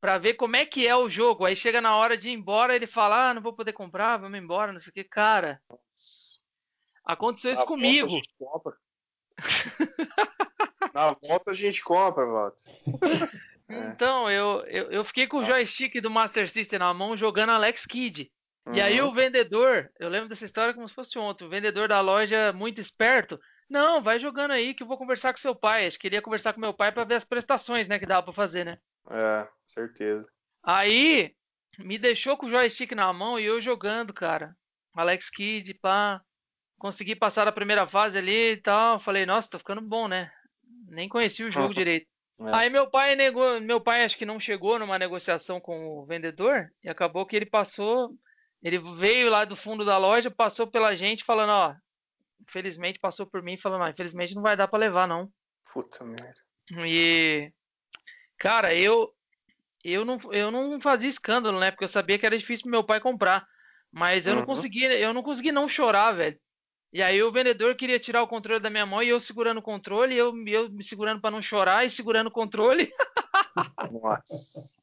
[0.01, 1.45] para ver como é que é o jogo.
[1.45, 4.39] Aí chega na hora de ir embora, ele fala: "Ah, não vou poder comprar, vamos
[4.39, 5.61] embora", não sei o que, cara.
[7.05, 8.21] Aconteceu isso comigo.
[10.95, 12.63] Na volta a gente compra, Walter.
[13.69, 13.87] É.
[13.89, 17.85] Então, eu, eu, eu, fiquei com o joystick do Master System na mão jogando Alex
[17.85, 18.31] Kidd.
[18.65, 18.75] Uhum.
[18.75, 19.09] E aí uhum.
[19.09, 22.81] o vendedor, eu lembro dessa história como se fosse ontem, o vendedor da loja muito
[22.81, 25.87] esperto, não, vai jogando aí que eu vou conversar com seu pai.
[25.87, 28.33] Acho que queria conversar com meu pai para ver as prestações, né, que dava para
[28.33, 28.79] fazer, né?
[29.11, 30.29] É, certeza.
[30.63, 31.35] Aí
[31.79, 34.57] me deixou com o joystick na mão e eu jogando, cara.
[34.95, 36.23] Alex Kidd, pá.
[36.79, 38.99] Consegui passar a primeira fase ali e tal.
[38.99, 40.31] Falei, nossa, tá ficando bom, né?
[40.89, 42.07] Nem conheci o jogo direito.
[42.41, 42.55] É.
[42.55, 46.71] Aí meu pai negou, meu pai acho que não chegou numa negociação com o vendedor
[46.85, 48.15] e acabou que ele passou,
[48.63, 51.75] ele veio lá do fundo da loja, passou pela gente falando, ó,
[52.41, 55.31] infelizmente passou por mim falando, ó, infelizmente não vai dar para levar não.
[55.73, 56.41] Puta merda.
[56.87, 57.53] E
[58.39, 59.13] cara, eu
[59.85, 61.71] eu não eu não fazia escândalo, né?
[61.71, 63.47] Porque eu sabia que era difícil pro meu pai comprar,
[63.93, 64.41] mas eu uhum.
[64.41, 66.39] não conseguia, eu não consegui não chorar, velho.
[66.93, 69.63] E aí o vendedor queria tirar o controle da minha mão e eu segurando o
[69.63, 72.91] controle, e eu, eu me segurando para não chorar e segurando o controle.
[73.93, 74.83] Nossa.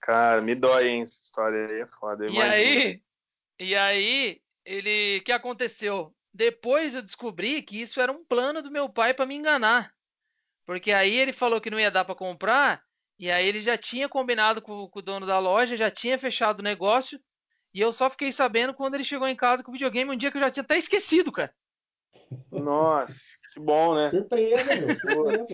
[0.00, 1.02] Cara, me dói, hein?
[1.02, 2.28] Essa história aí é foda.
[2.28, 3.02] E aí,
[3.58, 6.14] e aí, ele, o que aconteceu?
[6.38, 9.92] Depois eu descobri que isso era um plano do meu pai para me enganar.
[10.64, 12.80] Porque aí ele falou que não ia dar para comprar,
[13.18, 16.60] e aí ele já tinha combinado com, com o dono da loja, já tinha fechado
[16.60, 17.20] o negócio,
[17.74, 20.30] e eu só fiquei sabendo quando ele chegou em casa com o videogame um dia
[20.30, 21.52] que eu já tinha até esquecido, cara.
[22.52, 23.18] Nossa,
[23.52, 24.10] que bom, né?
[24.10, 25.46] Surpresa, meu.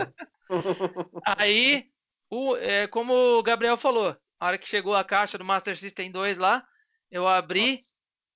[1.24, 1.88] Aí,
[2.28, 6.10] o, é, como o Gabriel falou, a hora que chegou a caixa do Master System
[6.10, 6.62] 2 lá,
[7.10, 7.94] eu abri, Nossa.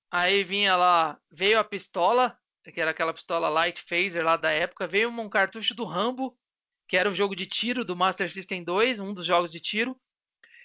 [0.09, 2.38] aí vinha lá, veio a pistola,
[2.71, 6.37] que era aquela pistola Light Phaser lá da época, veio um cartucho do Rambo,
[6.87, 9.99] que era o jogo de tiro do Master System 2, um dos jogos de tiro.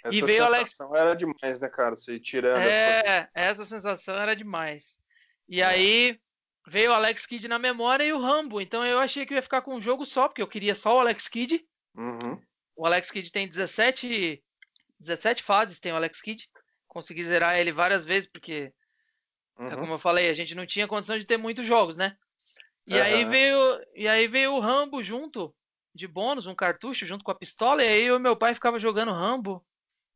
[0.05, 1.01] Essa e veio sensação Alex...
[1.01, 1.97] era demais, né, cara?
[1.97, 4.99] Você tirando É, essa sensação era demais.
[5.49, 5.65] E é.
[5.65, 6.21] aí
[6.67, 8.61] veio o Alex Kidd na memória e o Rambo.
[8.61, 10.97] Então eu achei que eu ia ficar com um jogo só, porque eu queria só
[10.97, 11.65] o Alex Kidd.
[11.95, 12.41] Uhum.
[12.77, 14.43] O Alex Kidd tem 17,
[14.99, 16.49] 17 fases, tem o Alex Kidd.
[16.89, 18.73] Consegui zerar ele várias vezes, porque,
[19.59, 19.77] é uhum.
[19.77, 22.17] como eu falei, a gente não tinha condição de ter muitos jogos, né?
[22.87, 23.03] E, uhum.
[23.03, 25.55] aí veio, e aí veio o Rambo junto,
[25.95, 29.13] de bônus, um cartucho junto com a pistola, e aí o meu pai ficava jogando
[29.13, 29.65] Rambo.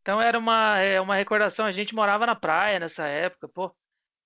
[0.02, 1.66] Então era uma, é, uma recordação.
[1.66, 3.74] A gente morava na praia nessa época, pô.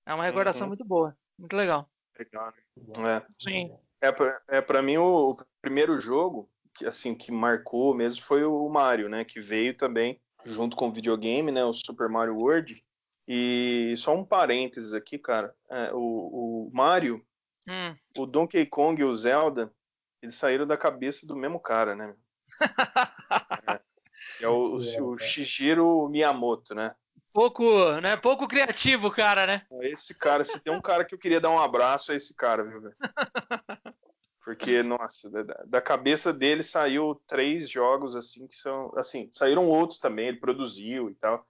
[0.06, 0.68] É uma recordação uhum.
[0.68, 1.88] muito boa, muito legal.
[2.18, 2.52] Legal,
[2.98, 3.16] né?
[3.16, 3.26] É.
[3.42, 3.76] Sim.
[4.00, 8.44] É pra, é pra mim o, o, primeiro jogo que assim que marcou mesmo foi
[8.44, 9.24] o Mario, né?
[9.24, 11.64] Que veio também junto com o videogame, né?
[11.64, 12.82] O Super Mario World.
[13.26, 15.54] E só um parênteses aqui, cara.
[15.70, 17.24] É, o, o, Mario,
[17.68, 17.96] hum.
[18.16, 19.72] o Donkey Kong e o Zelda,
[20.20, 22.14] eles saíram da cabeça do mesmo cara, né?
[23.68, 23.92] é.
[24.40, 26.94] É o, o, o Shigeru Miyamoto, né?
[27.32, 27.64] Pouco,
[28.00, 28.16] né?
[28.16, 29.62] Pouco criativo, cara, né?
[29.80, 32.62] Esse cara, se tem um cara que eu queria dar um abraço, é esse cara,
[32.62, 32.96] viu, velho?
[34.44, 38.92] Porque, nossa, da, da, cabeça dele saiu três jogos, assim, que são.
[38.96, 41.46] Assim, saíram outros também, ele produziu e tal.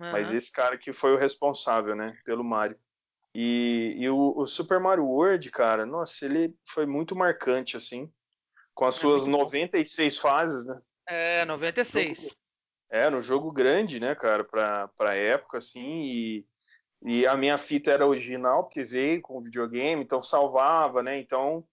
[0.00, 0.12] Uhum.
[0.12, 2.16] Mas esse cara que foi o responsável, né?
[2.24, 2.78] Pelo Mario.
[3.34, 8.12] E, e o, o, Super Mario World, cara, nossa, ele foi muito marcante, assim.
[8.72, 10.80] Com as é suas 96 fases, né?
[11.08, 12.34] É, 96.
[12.90, 16.46] É, no jogo grande, né, cara, pra, pra época, assim, e,
[17.02, 21.66] e a minha fita era original, porque veio com o videogame, então salvava, né, então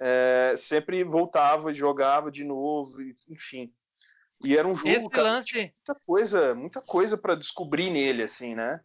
[0.00, 3.72] é, sempre voltava e jogava de novo, enfim.
[4.44, 5.60] E era um jogo, cara, lance...
[5.60, 8.80] muita coisa, muita coisa para descobrir nele, assim, né?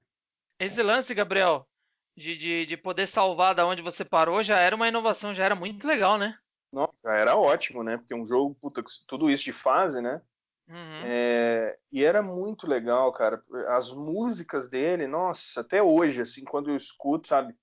[0.59, 1.67] Esse lance, Gabriel,
[2.15, 5.55] de, de, de poder salvar da onde você parou, já era uma inovação, já era
[5.55, 6.37] muito legal, né?
[6.71, 7.97] Nossa, era ótimo, né?
[7.97, 10.21] Porque é um jogo, puta, tudo isso de fase, né?
[10.67, 11.01] Uhum.
[11.05, 13.41] É, e era muito legal, cara.
[13.69, 17.55] As músicas dele, nossa, até hoje, assim, quando eu escuto, sabe,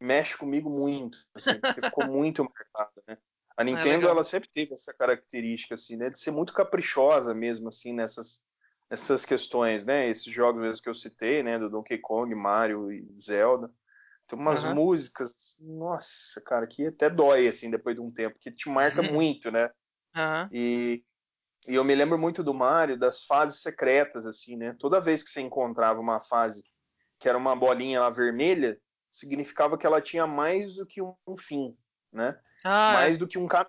[0.00, 3.18] mexe comigo muito, assim, porque ficou muito marcada, né?
[3.56, 7.34] A é Nintendo, é ela sempre teve essa característica, assim, né, de ser muito caprichosa
[7.34, 8.42] mesmo, assim, nessas,
[8.90, 10.08] nessas questões, né?
[10.08, 13.70] Esses jogos mesmo que eu citei, né, do Donkey Kong, Mario e Zelda.
[14.26, 14.74] Tem umas uhum.
[14.74, 19.12] músicas, nossa, cara, que até dói, assim, depois de um tempo, que te marca uhum.
[19.12, 19.70] muito, né?
[20.16, 20.48] Uhum.
[20.50, 21.04] E,
[21.68, 24.74] e eu me lembro muito do Mario, das fases secretas, assim, né?
[24.78, 26.64] Toda vez que você encontrava uma fase
[27.18, 28.78] que era uma bolinha lá vermelha,
[29.10, 31.76] significava que ela tinha mais do que um, fim,
[32.14, 32.38] né?
[32.64, 32.94] Ah, é.
[32.94, 33.18] mais é.
[33.18, 33.68] do que um caminho,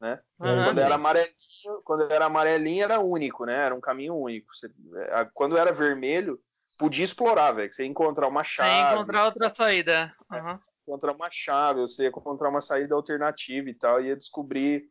[0.00, 0.20] né?
[0.38, 3.56] Uhum, quando era amarelinho, quando era amarelinho era único, né?
[3.66, 4.54] Era um caminho único.
[4.54, 6.40] Você, é, quando era vermelho,
[6.78, 7.70] podia explorar, velho.
[7.70, 8.70] Você ia encontrar uma chave.
[8.70, 10.14] Ia encontrar outra saída.
[10.32, 10.58] Uhum.
[10.86, 14.88] encontrar uma chave, você ia encontrar uma saída alternativa e tal, ia descobrir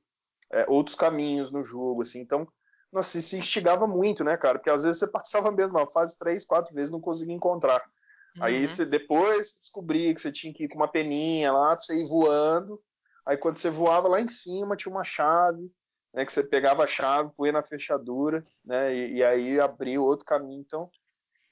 [0.51, 2.19] é, outros caminhos no jogo, assim.
[2.19, 2.47] Então,
[2.91, 4.59] nossa, se instigava muito, né, cara?
[4.59, 7.81] Porque às vezes você passava mesmo uma fase três, quatro vezes não conseguia encontrar.
[8.35, 8.43] Uhum.
[8.43, 11.95] Aí você depois descobria que você tinha que ir com uma peninha lá, pra você
[11.95, 12.79] ir voando.
[13.29, 15.71] Aí quando você voava lá em cima tinha uma chave,
[16.11, 16.25] né?
[16.25, 18.91] Que você pegava a chave, põe na fechadura, né?
[18.91, 20.59] E, e aí abria outro caminho.
[20.59, 20.89] Então,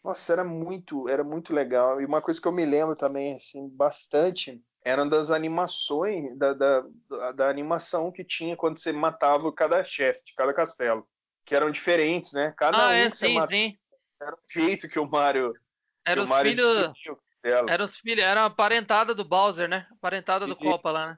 [0.04, 2.02] nossa, era muito, era muito legal.
[2.02, 6.84] E uma coisa que eu me lembro também, assim, bastante, eram das animações, da, da,
[7.36, 11.08] da animação que tinha quando você matava cada chefe de cada castelo.
[11.46, 12.56] Que eram diferentes, né?
[12.58, 13.52] Cada ah, um é, que sim, você matava.
[13.52, 13.78] Sim.
[14.20, 15.54] Era o jeito que o Mario.
[16.04, 16.92] Era os filhos.
[17.44, 19.86] Era os filhos, era a parentada do Bowser, né?
[19.92, 21.18] A parentada do e, Copa lá, né?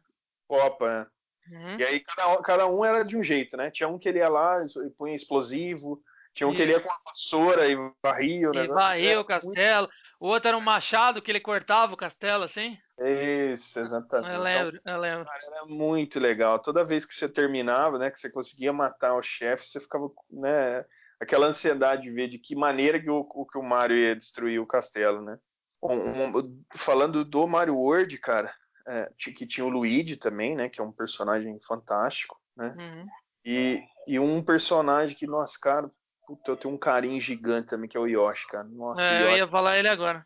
[0.49, 1.07] Copa, né?
[1.51, 1.79] Uhum.
[1.79, 3.69] E aí cada, cada um era de um jeito, né?
[3.69, 6.01] Tinha um que ele ia lá e punha explosivo,
[6.33, 8.71] tinha um que ele ia com a vassoura e varria o negócio.
[8.71, 9.87] E varria o castelo.
[9.87, 9.99] Muito...
[10.19, 12.77] O outro era um machado que ele cortava o castelo, assim.
[12.99, 14.33] Isso, exatamente.
[14.33, 15.25] Eu lembro, então, eu lembro.
[15.25, 16.59] Cara, era muito legal.
[16.59, 20.83] Toda vez que você terminava, né, que você conseguia matar o chefe, você ficava, né,
[21.19, 24.67] aquela ansiedade de ver de que maneira que o, que o Mario ia destruir o
[24.67, 25.37] castelo, né.
[25.81, 28.53] Um, um, falando do Mario World, cara,
[28.89, 32.75] é, que tinha o Luigi também, né, que é um personagem fantástico, né.
[32.77, 33.07] Uhum.
[33.45, 35.89] E, e um personagem que, nossa, cara,
[36.29, 38.63] Puta, eu tenho um carinho gigante também, que é o Yoshi, cara.
[38.65, 39.31] Nossa, é, Yoshi...
[39.31, 40.23] eu ia falar ele agora.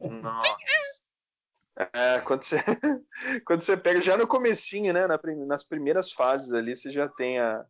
[0.00, 0.56] Nossa.
[1.92, 2.56] É, quando você,
[3.44, 5.06] quando você pega já no comecinho, né,
[5.46, 7.62] nas primeiras fases ali, você já tem a,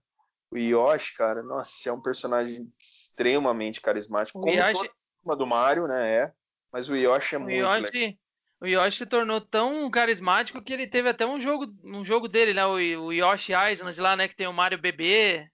[0.52, 1.42] o Yoshi, cara.
[1.42, 4.38] Nossa, é um personagem extremamente carismático.
[4.38, 4.88] O como Yoshi...
[5.24, 6.32] toda do Mario, né, é.
[6.70, 7.80] Mas o Yoshi é o muito Yoshi...
[7.80, 8.18] legal.
[8.64, 12.55] O Yoshi se tornou tão carismático que ele teve até um jogo, um jogo dele,
[12.55, 12.64] né?
[12.64, 14.27] O, o Yoshi Island lá, né?
[14.27, 15.50] Que tem o Mario bebê.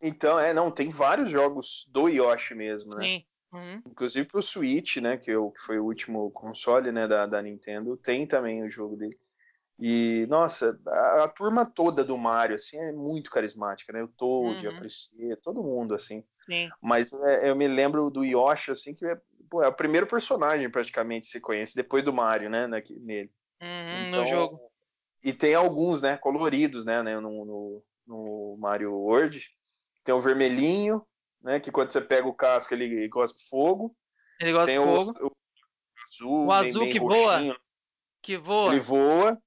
[0.00, 3.04] Então, é, não, tem vários jogos do Yoshi mesmo, né?
[3.04, 3.24] Sim.
[3.52, 3.82] Uhum.
[3.86, 7.96] Inclusive pro Switch, né, que, eu, que foi o último console, né, da, da Nintendo,
[7.96, 9.18] tem também o jogo dele.
[9.78, 14.02] E, nossa, a, a, turma toda do Mario, assim, é muito carismática, né?
[14.02, 14.74] O Toad, uhum.
[14.74, 16.24] a Priscila, todo mundo, assim.
[16.46, 16.70] Sim.
[16.80, 20.70] Mas é, eu me lembro do Yoshi, assim, que é, pô, é o primeiro personagem
[20.70, 23.30] praticamente que se conhece, depois do Mario, né, nele.
[23.60, 24.60] Uhum, então, no jogo.
[25.22, 29.50] E tem alguns, né, coloridos, né, né no, no, no Mario World,
[30.04, 31.04] tem o vermelhinho,
[31.42, 31.58] né?
[31.58, 33.96] Que quando você pega o casco ele gosta de fogo.
[34.40, 35.14] Ele gosta de fogo.
[35.20, 35.32] O, o
[36.04, 37.26] azul, o azul bem, bem que roxinho.
[37.26, 37.60] voa.
[38.22, 38.72] Que voa.
[38.72, 39.42] Ele voa.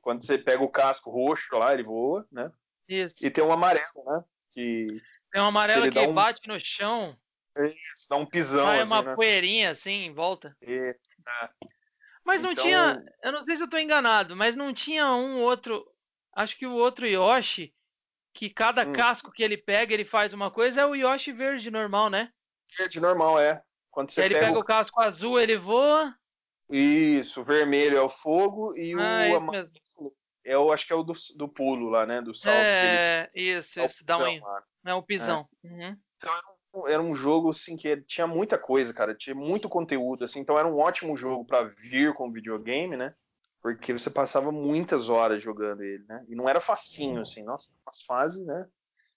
[0.00, 2.52] Quando você pega o casco roxo lá, ele voa, né?
[2.88, 3.24] Isso.
[3.24, 4.24] E tem um amarelo, né?
[4.52, 4.86] Que
[5.30, 6.14] tem um amarelo que um...
[6.14, 7.16] bate no chão.
[7.66, 8.64] Isso, dá um pisão.
[8.64, 9.14] Sai assim, uma né?
[9.14, 10.56] poeirinha assim em volta.
[10.62, 10.96] É.
[12.24, 12.64] Mas não então...
[12.64, 13.02] tinha.
[13.22, 15.84] Eu não sei se eu tô enganado, mas não tinha um outro.
[16.34, 17.74] Acho que o outro Yoshi
[18.32, 18.92] que cada hum.
[18.92, 22.32] casco que ele pega, ele faz uma coisa, é o Yoshi verde normal, né?
[22.78, 23.60] Verde normal, é.
[23.90, 26.14] Quando você ele pega, pega o casco azul, ele voa.
[26.70, 29.78] Isso, o vermelho é o fogo e ah, o é amarelo
[30.48, 32.22] é o acho que é o do, do pulo lá, né?
[32.22, 32.56] Do salto.
[32.56, 33.58] É, ele...
[33.58, 34.40] isso, é isso, dá um.
[34.86, 35.46] É um pisão.
[35.62, 35.68] É.
[35.68, 35.96] Uhum.
[36.16, 40.40] Então um, era um, jogo assim que tinha muita coisa, cara, tinha muito conteúdo, assim,
[40.40, 43.14] então era um ótimo jogo para vir com videogame, né?
[43.60, 46.24] porque você passava muitas horas jogando ele, né?
[46.28, 48.66] E não era facinho, assim, nossa, as fases, né?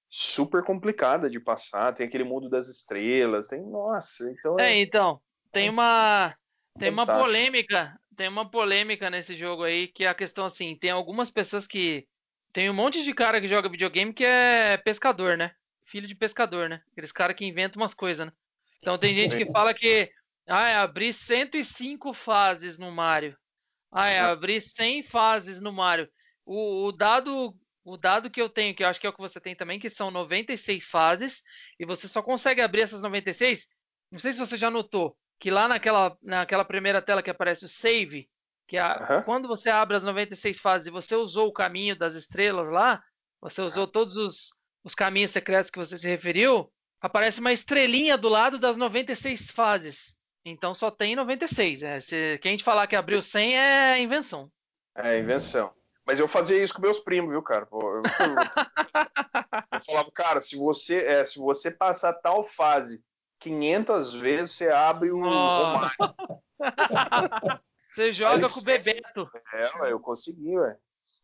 [0.09, 4.59] Super complicada de passar, tem aquele mundo das estrelas, tem, nossa, então...
[4.59, 6.35] É, é então, tem uma...
[6.79, 10.91] Tem uma polêmica, tem uma polêmica nesse jogo aí, que é a questão assim, tem
[10.91, 12.07] algumas pessoas que...
[12.53, 15.52] Tem um monte de cara que joga videogame que é pescador, né?
[15.92, 16.81] Filho de pescador, né?
[16.92, 18.31] Aqueles caras que inventam umas coisas, né?
[18.79, 20.10] Então tem gente que fala que...
[20.48, 23.37] Ah, é abrir 105 fases no Mario.
[23.92, 26.10] Ah, é, abrir 100 fases no Mario.
[26.46, 29.19] O, o, dado o dado que eu tenho, que eu acho que é o que
[29.19, 31.44] você tem também, que são 96 fases,
[31.77, 33.67] e você só consegue abrir essas 96.
[34.10, 37.67] Não sei se você já notou que lá naquela, naquela primeira tela que aparece o
[37.67, 38.29] save,
[38.67, 39.23] que a, uhum.
[39.23, 43.04] quando você abre as 96 fases e você usou o caminho das estrelas lá,
[43.42, 44.54] você usou todos os,
[44.84, 46.71] os caminhos secretos que você se referiu,
[47.02, 50.15] aparece uma estrelinha do lado das 96 fases.
[50.46, 51.84] Então só tem 96.
[51.84, 52.00] É.
[52.00, 54.52] Se quem te falar que abriu 100 é invenção.
[54.96, 55.73] É invenção.
[56.06, 57.67] Mas eu fazia isso com meus primos, viu, cara?
[57.71, 58.02] Eu, eu,
[59.73, 63.04] eu falava, cara, se você, é, se você passar tal fase
[63.40, 65.75] 500 vezes, você abre o, oh.
[65.75, 65.90] o
[67.92, 69.29] Você joga com o Bebeto.
[69.54, 70.77] É, eu consegui, ué.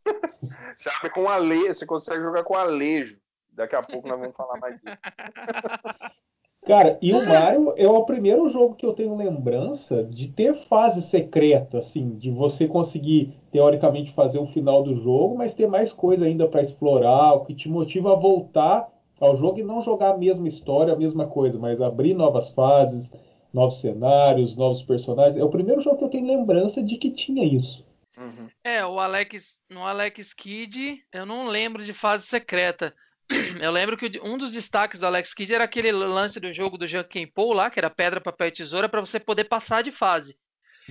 [0.75, 1.67] Você abre com ale...
[1.67, 3.19] você consegue jogar com alejo.
[3.57, 4.85] Daqui a pouco nós vamos falar mais disso.
[6.63, 11.01] Cara, e o Mario é o primeiro jogo que eu tenho lembrança de ter fase
[11.01, 16.25] secreta, assim, de você conseguir teoricamente fazer o final do jogo, mas ter mais coisa
[16.25, 20.17] ainda para explorar, o que te motiva a voltar ao jogo e não jogar a
[20.17, 23.13] mesma história, a mesma coisa, mas abrir novas fases,
[23.53, 25.37] novos cenários, novos personagens.
[25.37, 27.87] É o primeiro jogo que eu tenho lembrança de que tinha isso.
[28.17, 28.49] Uhum.
[28.63, 32.93] É, o Alex, no Alex Kidd, eu não lembro de fase secreta.
[33.61, 36.87] Eu lembro que um dos destaques do Alex Kidd era aquele lance do jogo do
[36.87, 40.37] Jean Paul lá, que era pedra, papel e tesoura, para você poder passar de fase.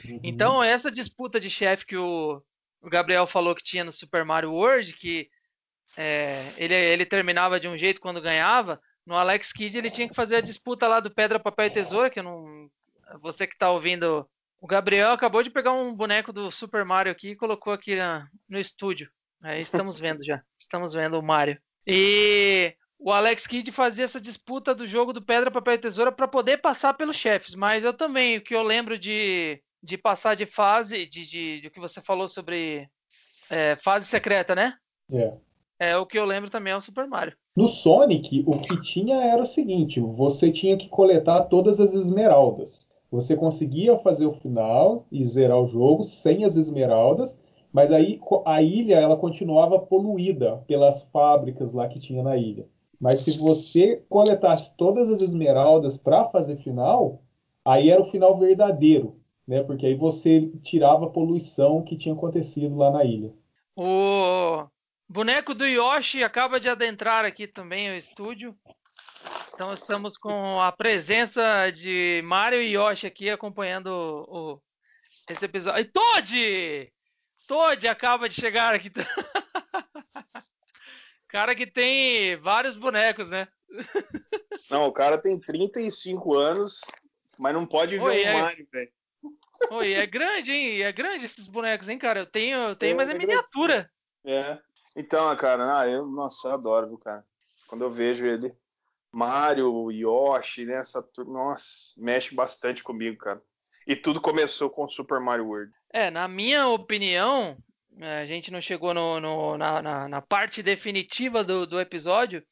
[0.04, 0.20] Uhum.
[0.22, 2.42] Então, essa disputa de chefe que o,
[2.82, 5.30] o, Gabriel falou que tinha no Super Mario World, que
[5.96, 10.14] é, ele, ele terminava de um jeito quando ganhava, no Alex Kidd ele tinha que
[10.14, 12.68] fazer a disputa lá do pedra, papel e tesoura, que não.
[13.22, 14.28] Você que está ouvindo.
[14.60, 18.28] O Gabriel acabou de pegar um boneco do Super Mario aqui e colocou aqui na,
[18.48, 19.08] no estúdio.
[19.40, 20.42] Aí estamos vendo já.
[20.58, 21.60] Estamos vendo o Mario.
[21.86, 26.26] E o Alex Kidd fazia essa disputa do jogo do pedra, papel e tesoura para
[26.26, 27.54] poder passar pelos chefes.
[27.54, 31.70] Mas eu também, o que eu lembro de, de passar de fase, de, de, de
[31.70, 32.88] que você falou sobre
[33.50, 34.74] é, fase secreta, né?
[35.12, 35.34] É.
[35.78, 37.36] É o que eu lembro também é o Super Mario.
[37.54, 42.86] No Sonic, o que tinha era o seguinte: você tinha que coletar todas as esmeraldas.
[43.10, 47.38] Você conseguia fazer o final e zerar o jogo sem as esmeraldas,
[47.76, 52.66] mas aí a ilha ela continuava poluída pelas fábricas lá que tinha na ilha.
[52.98, 57.22] Mas se você coletasse todas as esmeraldas para fazer final,
[57.62, 59.62] aí era o final verdadeiro, né?
[59.62, 63.30] Porque aí você tirava a poluição que tinha acontecido lá na ilha.
[63.76, 64.66] O
[65.06, 68.56] boneco do Yoshi acaba de adentrar aqui também o estúdio.
[69.52, 74.62] Então estamos com a presença de Mario e Yoshi aqui acompanhando o,
[75.28, 75.78] esse episódio.
[75.78, 76.95] E Toad!
[77.46, 78.90] Toad acaba de chegar aqui.
[81.28, 83.48] cara que tem vários bonecos, né?
[84.70, 86.80] Não, o cara tem 35 anos,
[87.38, 88.40] mas não pode ver o é...
[88.40, 88.90] Mario, velho.
[89.70, 90.82] Oi, é grande, hein?
[90.82, 92.20] É grande esses bonecos, hein, cara?
[92.20, 93.90] Eu tenho, eu tenho, é, mas é, é miniatura.
[94.24, 94.58] É.
[94.94, 97.24] Então, cara, ah, eu, nossa, eu adoro, viu, cara?
[97.66, 98.54] Quando eu vejo ele,
[99.10, 100.74] Mario, Yoshi, né?
[100.74, 103.42] Essa turma, nossa, mexe bastante comigo, cara.
[103.86, 105.72] E tudo começou com Super Mario World.
[105.92, 107.56] É, na minha opinião,
[108.00, 112.44] é, a gente não chegou no, no, na, na, na, parte definitiva do, do, episódio,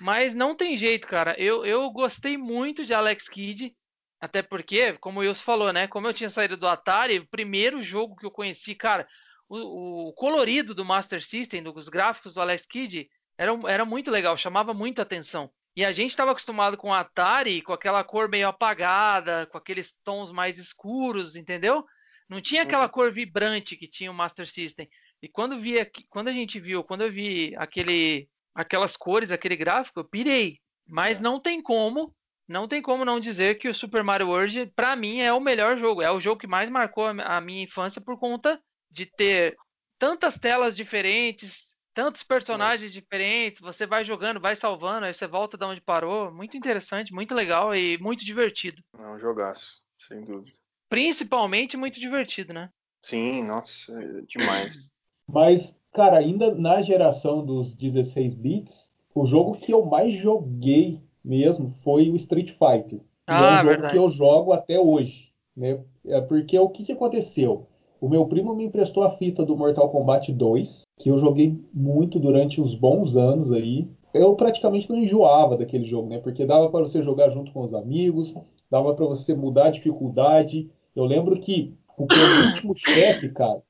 [0.00, 1.34] mas não tem jeito, cara.
[1.36, 3.74] Eu, eu gostei muito de Alex Kidd,
[4.20, 5.88] até porque, como o Wilson falou, né?
[5.88, 9.06] Como eu tinha saído do Atari, o primeiro jogo que eu conheci, cara,
[9.48, 14.36] o, o colorido do Master System, dos gráficos do Alex Kidd, era, era muito legal,
[14.36, 15.50] chamava muita atenção.
[15.78, 19.96] E a gente estava acostumado com o Atari, com aquela cor meio apagada, com aqueles
[20.02, 21.86] tons mais escuros, entendeu?
[22.28, 22.90] Não tinha aquela uhum.
[22.90, 24.88] cor vibrante que tinha o Master System.
[25.22, 30.00] E quando via, quando a gente viu, quando eu vi aquele, aquelas cores, aquele gráfico,
[30.00, 30.58] eu pirei.
[30.84, 31.22] Mas é.
[31.22, 32.12] não tem como,
[32.48, 35.76] não tem como não dizer que o Super Mario World, para mim, é o melhor
[35.76, 36.02] jogo.
[36.02, 38.60] É o jogo que mais marcou a minha infância por conta
[38.90, 39.56] de ter
[39.96, 42.94] tantas telas diferentes, tantos personagens é.
[42.94, 46.32] diferentes, você vai jogando, vai salvando, aí você volta de onde parou.
[46.32, 48.80] Muito interessante, muito legal e muito divertido.
[48.96, 50.56] É um jogaço, sem dúvida.
[50.88, 52.70] Principalmente muito divertido, né?
[53.04, 54.92] Sim, nossa, é demais.
[55.26, 61.72] Mas, cara, ainda na geração dos 16 bits, o jogo que eu mais joguei mesmo
[61.82, 63.00] foi o Street Fighter.
[63.26, 63.92] Ah, é um jogo verdade.
[63.92, 65.32] que eu jogo até hoje.
[65.56, 65.82] Né?
[66.06, 67.67] É porque o que, que aconteceu?
[68.00, 72.18] O meu primo me emprestou a fita do Mortal Kombat 2, que eu joguei muito
[72.18, 73.88] durante uns bons anos aí.
[74.14, 76.18] Eu praticamente não enjoava daquele jogo, né?
[76.18, 78.34] Porque dava para você jogar junto com os amigos,
[78.70, 80.70] dava para você mudar a dificuldade.
[80.94, 82.06] Eu lembro que o
[82.54, 83.62] último chefe, cara,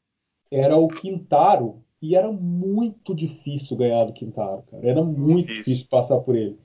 [0.51, 4.87] era o Quintaro, e era muito difícil ganhar do Quintaro, cara.
[4.87, 5.65] Era muito difícil.
[5.65, 6.57] difícil passar por ele.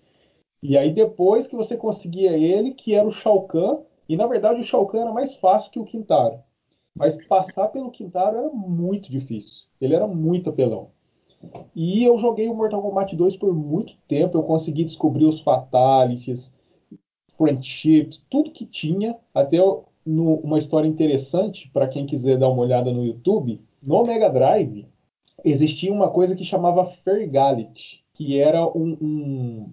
[0.61, 4.61] E aí depois que você conseguia ele, que era o Shao Kahn, e na verdade
[4.61, 6.39] o Shao Kahn era mais fácil que o Quintaro.
[6.95, 9.65] Mas passar pelo Quintaro era muito difícil.
[9.81, 10.89] Ele era muito apelão.
[11.75, 14.37] E eu joguei o Mortal Kombat 2 por muito tempo.
[14.37, 16.51] Eu consegui descobrir os fatalities,
[17.35, 19.17] friendships, tudo que tinha.
[19.33, 19.57] Até
[20.05, 23.59] no, uma história interessante para quem quiser dar uma olhada no YouTube.
[23.81, 24.87] No Mega Drive
[25.43, 29.69] existia uma coisa que chamava Fergality, que era um, um,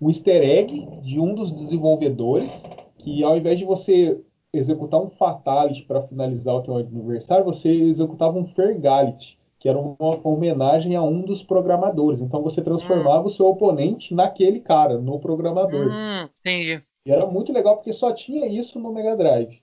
[0.00, 2.62] um easter egg de um dos desenvolvedores
[2.98, 4.20] que ao invés de você
[4.52, 9.96] executar um Fatality para finalizar o teu adversário, você executava um Fergality, que era uma
[10.24, 12.20] homenagem a um dos programadores.
[12.20, 13.26] Então você transformava hum.
[13.26, 15.88] o seu oponente naquele cara, no programador.
[15.88, 16.82] Hum, entendi.
[17.04, 19.62] E era muito legal porque só tinha isso no Mega Drive.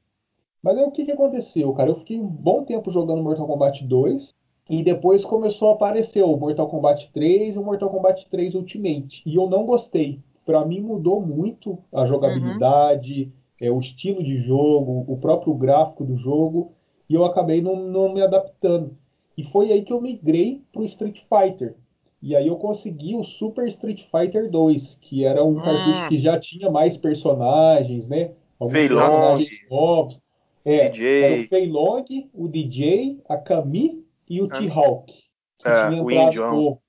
[0.62, 1.90] Mas aí o que, que aconteceu, cara?
[1.90, 4.36] Eu fiquei um bom tempo jogando Mortal Kombat 2
[4.70, 9.22] e depois começou a aparecer o Mortal Kombat 3 e o Mortal Kombat 3 Ultimate.
[9.26, 10.20] E eu não gostei.
[10.46, 13.32] Para mim mudou muito a jogabilidade, uhum.
[13.60, 16.74] É, o estilo de jogo, o próprio gráfico do jogo,
[17.10, 18.98] e eu acabei não, não me adaptando.
[19.38, 21.76] E foi aí que eu migrei pro Street Fighter.
[22.22, 25.62] E aí eu consegui o Super Street Fighter 2, que era um hum.
[25.62, 28.32] cartucho que já tinha mais personagens, né?
[28.72, 29.46] Feilong.
[29.70, 30.20] novos.
[30.66, 31.24] É, DJ.
[31.24, 34.58] Era o Feilong, o DJ, a Kami e o ah.
[34.58, 35.14] T-Hawk.
[35.60, 35.90] Que é,
[36.30, 36.80] tinha o.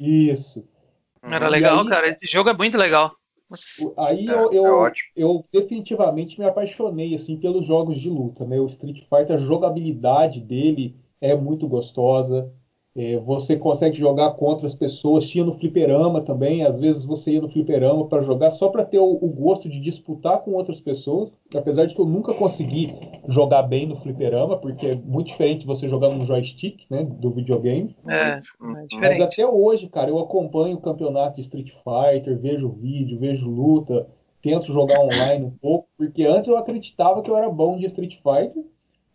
[0.00, 0.64] Isso.
[1.22, 2.08] Era legal, aí, cara.
[2.08, 3.17] Esse jogo é muito legal.
[3.96, 8.60] Aí é, eu, eu, é eu, definitivamente me apaixonei assim pelos jogos de luta, né?
[8.60, 12.52] O Street Fighter, a jogabilidade dele é muito gostosa.
[12.98, 15.24] É, você consegue jogar contra as pessoas.
[15.24, 16.64] Tinha no fliperama também.
[16.64, 19.78] Às vezes você ia no fliperama para jogar só para ter o, o, gosto de
[19.78, 21.32] disputar com outras pessoas.
[21.54, 22.92] Apesar de que eu nunca consegui
[23.28, 27.94] jogar bem no fliperama, porque é muito diferente você jogar no joystick né, do videogame.
[28.08, 28.40] É, é
[28.96, 34.08] Mas até hoje, cara, eu acompanho o campeonato de Street Fighter, vejo vídeo, vejo luta,
[34.42, 38.16] tento jogar online um pouco, porque antes eu acreditava que eu era bom de Street
[38.16, 38.64] Fighter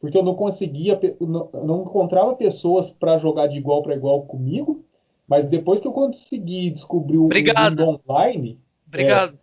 [0.04, 4.84] porque eu não conseguia, não, não encontrava pessoas para jogar de igual para igual comigo,
[5.26, 7.80] mas depois que eu consegui descobrir o, Obrigado.
[7.80, 8.60] mundo online.
[8.86, 9.36] Obrigado.
[9.36, 9.38] É,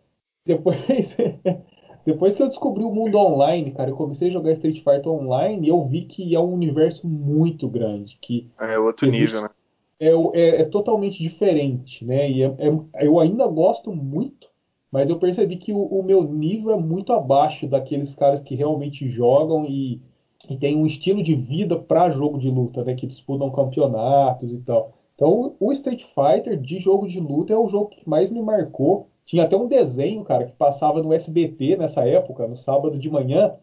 [0.45, 1.17] depois,
[2.05, 5.67] depois que eu descobri o mundo online, cara, eu comecei a jogar Street Fighter online
[5.67, 8.19] e eu vi que é um universo muito grande.
[8.21, 9.51] Que é outro existe, nível, né?
[9.99, 12.31] É, é, é, totalmente diferente, né?
[12.31, 14.47] E é, é, eu ainda gosto muito,
[14.93, 19.09] mas eu percebi que o, o meu nível é muito abaixo daqueles caras que realmente
[19.09, 20.03] jogam e
[20.51, 22.97] e tem um estilo de vida para jogo de luta, né?
[22.97, 24.93] Que disputam campeonatos e tal.
[25.15, 29.07] Então, o Street Fighter de jogo de luta é o jogo que mais me marcou.
[29.25, 33.55] Tinha até um desenho, cara, que passava no SBT nessa época, no sábado de manhã,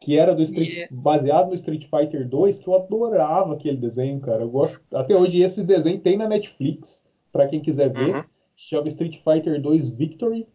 [0.00, 0.88] que era do Street, yeah.
[0.90, 4.42] baseado no Street Fighter 2, que eu adorava aquele desenho, cara.
[4.42, 8.14] Eu gosto até hoje esse desenho tem na Netflix, para quem quiser ver.
[8.14, 8.24] Uhum.
[8.56, 10.48] Chama Street Fighter 2 Victory.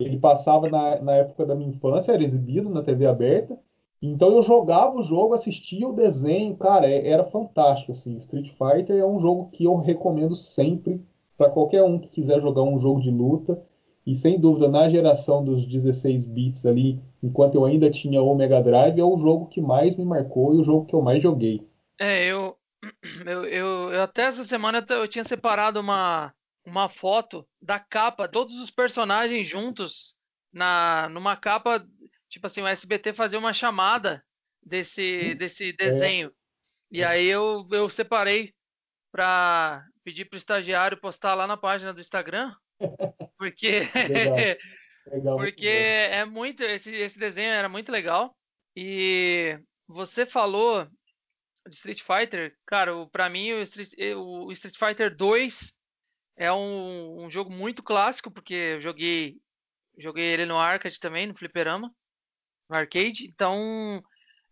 [0.00, 3.56] Ele passava na, na época da minha infância, era exibido na TV aberta.
[4.02, 8.16] Então eu jogava o jogo, assistia o desenho, cara, é, era fantástico assim.
[8.16, 11.00] Street Fighter é um jogo que eu recomendo sempre
[11.38, 13.62] para qualquer um que quiser jogar um jogo de luta.
[14.04, 18.60] E sem dúvida, na geração dos 16 bits ali, enquanto eu ainda tinha o Mega
[18.60, 21.64] Drive, é o jogo que mais me marcou e o jogo que eu mais joguei.
[22.00, 22.56] É, eu,
[23.24, 26.34] eu, eu, eu até essa semana eu tinha separado uma,
[26.66, 30.16] uma foto da capa, todos os personagens juntos
[30.52, 31.86] na numa capa
[32.32, 34.24] tipo assim, o SBT fazer uma chamada
[34.64, 35.72] desse, desse é.
[35.72, 36.28] desenho.
[36.28, 36.32] É.
[36.90, 38.54] E aí eu, eu separei
[39.12, 42.54] para pedir pro estagiário postar lá na página do Instagram,
[43.38, 44.36] porque legal.
[45.04, 48.36] Legal, porque é muito esse, esse desenho era muito legal
[48.74, 50.86] e você falou
[51.68, 55.72] de Street Fighter, cara, para mim o Street, o Street, Fighter 2
[56.36, 59.38] é um, um, jogo muito clássico porque eu joguei
[59.98, 61.92] joguei ele no arcade também, no fliperama
[62.68, 63.24] no arcade.
[63.24, 64.02] Então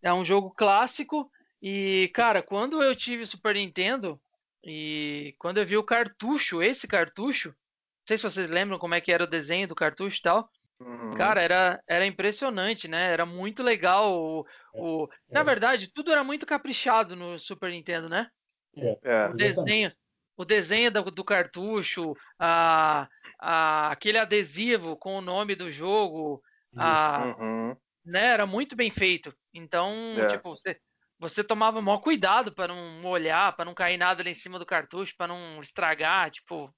[0.01, 1.29] é um jogo clássico.
[1.61, 4.19] E, cara, quando eu tive o Super Nintendo
[4.63, 9.01] e quando eu vi o cartucho, esse cartucho, não sei se vocês lembram como é
[9.01, 10.49] que era o desenho do cartucho e tal.
[10.79, 11.13] Uhum.
[11.15, 13.13] Cara, era, era impressionante, né?
[13.13, 14.11] Era muito legal.
[14.11, 15.07] O, o...
[15.29, 15.35] É.
[15.35, 18.27] Na verdade, tudo era muito caprichado no Super Nintendo, né?
[18.75, 18.97] É.
[19.03, 19.27] é.
[19.27, 19.91] O desenho,
[20.35, 23.07] o desenho do, do cartucho, a,
[23.39, 26.41] a, aquele adesivo com o nome do jogo,
[26.75, 29.33] a, uhum né, era muito bem feito.
[29.53, 30.27] Então, é.
[30.27, 30.77] tipo, você,
[31.19, 34.65] você tomava maior cuidado para não molhar, para não cair nada ali em cima do
[34.65, 36.73] cartucho, para não estragar, tipo.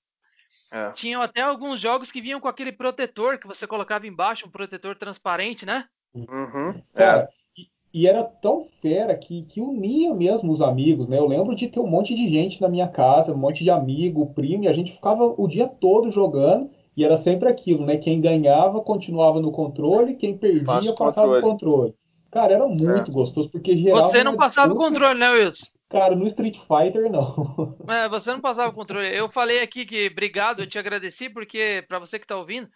[0.72, 0.92] É.
[0.92, 4.96] Tinham até alguns jogos que vinham com aquele protetor que você colocava embaixo, um protetor
[4.98, 5.86] transparente, né?
[6.14, 6.82] Uhum.
[6.94, 7.62] Cara, é.
[7.62, 11.18] e, e, era tão fera que, que unia mesmo os amigos, né?
[11.18, 14.34] Eu lembro de ter um monte de gente na minha casa, um monte de amigo,
[14.34, 16.72] primo, e a gente ficava o dia todo jogando.
[16.96, 17.98] E era sempre aquilo, né?
[17.98, 21.96] Quem ganhava continuava no controle, quem perdia Passa passava o controle.
[22.32, 23.14] Cara, era muito é.
[23.14, 24.04] gostoso, porque gerava.
[24.04, 25.68] Você não passava o controle, né, Wilson?
[25.90, 27.78] Cara, no Street Fighter não.
[27.88, 29.08] É, você não passava o controle.
[29.16, 32.68] Eu falei aqui que obrigado, eu te agradeci, porque, para você que tá ouvindo,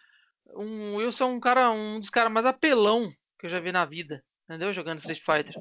[0.54, 3.84] um Wilson é um cara, um dos caras mais apelão que eu já vi na
[3.84, 4.72] vida, entendeu?
[4.72, 5.60] Jogando Street Fighter.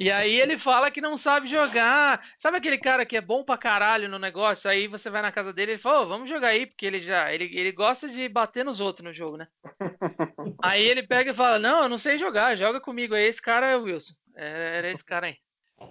[0.00, 2.22] E aí ele fala que não sabe jogar.
[2.36, 4.68] Sabe aquele cara que é bom pra caralho no negócio?
[4.68, 7.32] Aí você vai na casa dele e fala, oh, vamos jogar aí, porque ele já.
[7.32, 9.46] Ele, ele gosta de bater nos outros no jogo, né?
[10.62, 13.24] aí ele pega e fala, não, eu não sei jogar, joga comigo aí.
[13.24, 14.14] Esse cara é o Wilson.
[14.34, 15.36] Era, era esse cara aí.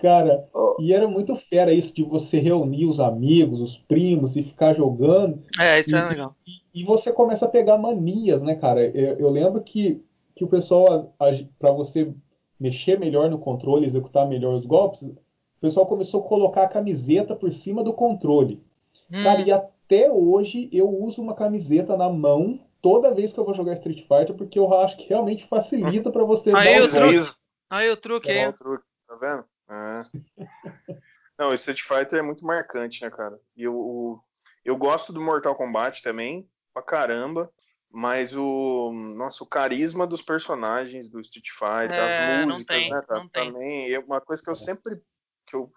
[0.01, 0.43] Cara,
[0.79, 5.43] e era muito fera isso de você reunir os amigos, os primos e ficar jogando.
[5.59, 6.35] É, isso é legal.
[6.47, 8.81] E, e, você começa a pegar manias, né, cara?
[8.81, 10.01] Eu, eu lembro que,
[10.35, 11.13] que o pessoal,
[11.59, 12.11] para você
[12.59, 15.17] mexer melhor no controle, executar melhor os golpes, o
[15.61, 18.63] pessoal começou a colocar a camiseta por cima do controle.
[19.11, 19.23] Hum.
[19.23, 23.53] Cara, e até hoje eu uso uma camiseta na mão toda vez que eu vou
[23.53, 27.37] jogar Street Fighter, porque eu acho que realmente facilita para você aí dar o truque.
[27.69, 28.49] Aí o truque, é.
[28.49, 29.45] o truque, tá vendo?
[29.69, 30.03] É.
[31.39, 33.39] Não, o Street Fighter é muito marcante, né, cara?
[33.55, 34.19] E eu,
[34.63, 37.49] eu gosto do Mortal Kombat também, pra caramba.
[37.95, 38.91] Mas o.
[38.91, 43.29] Nossa, o carisma dos personagens do Street Fighter, é, as músicas, tem, né, cara?
[43.31, 43.93] Também.
[43.93, 44.99] É uma coisa que eu sempre.
[45.45, 45.71] Que eu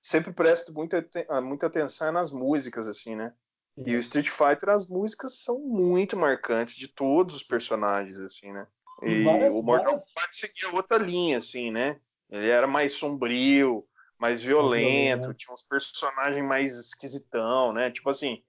[0.00, 3.32] sempre presto muita, ah, muita atenção é nas músicas, assim, né?
[3.86, 8.66] E o Street Fighter, as músicas são muito marcantes de todos os personagens, assim, né?
[9.00, 10.04] E várias, o Mortal várias...
[10.12, 11.98] Kombat seguia outra linha, assim, né?
[12.28, 13.86] Ele era mais sombrio,
[14.18, 17.90] mais violento, tinha uns personagens mais esquisitão, né?
[17.90, 18.42] Tipo assim,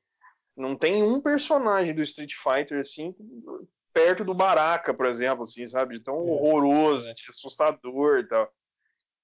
[0.56, 3.16] não tem um personagem do Street Fighter assim
[3.93, 5.97] perto do Baraka, por exemplo, assim, sabe?
[5.97, 7.14] De tão é, horroroso, é.
[7.14, 8.51] de assustador e tal.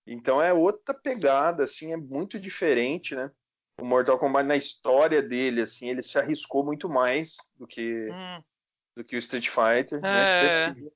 [0.06, 3.32] Então é outra pegada, assim, é muito diferente, né?
[3.82, 8.44] O Mortal Kombat na história dele, assim, ele se arriscou muito mais do que hum.
[8.96, 10.02] do que o Street Fighter.
[10.02, 10.10] Né?
[10.10, 10.74] É.
[10.74, 10.90] Né?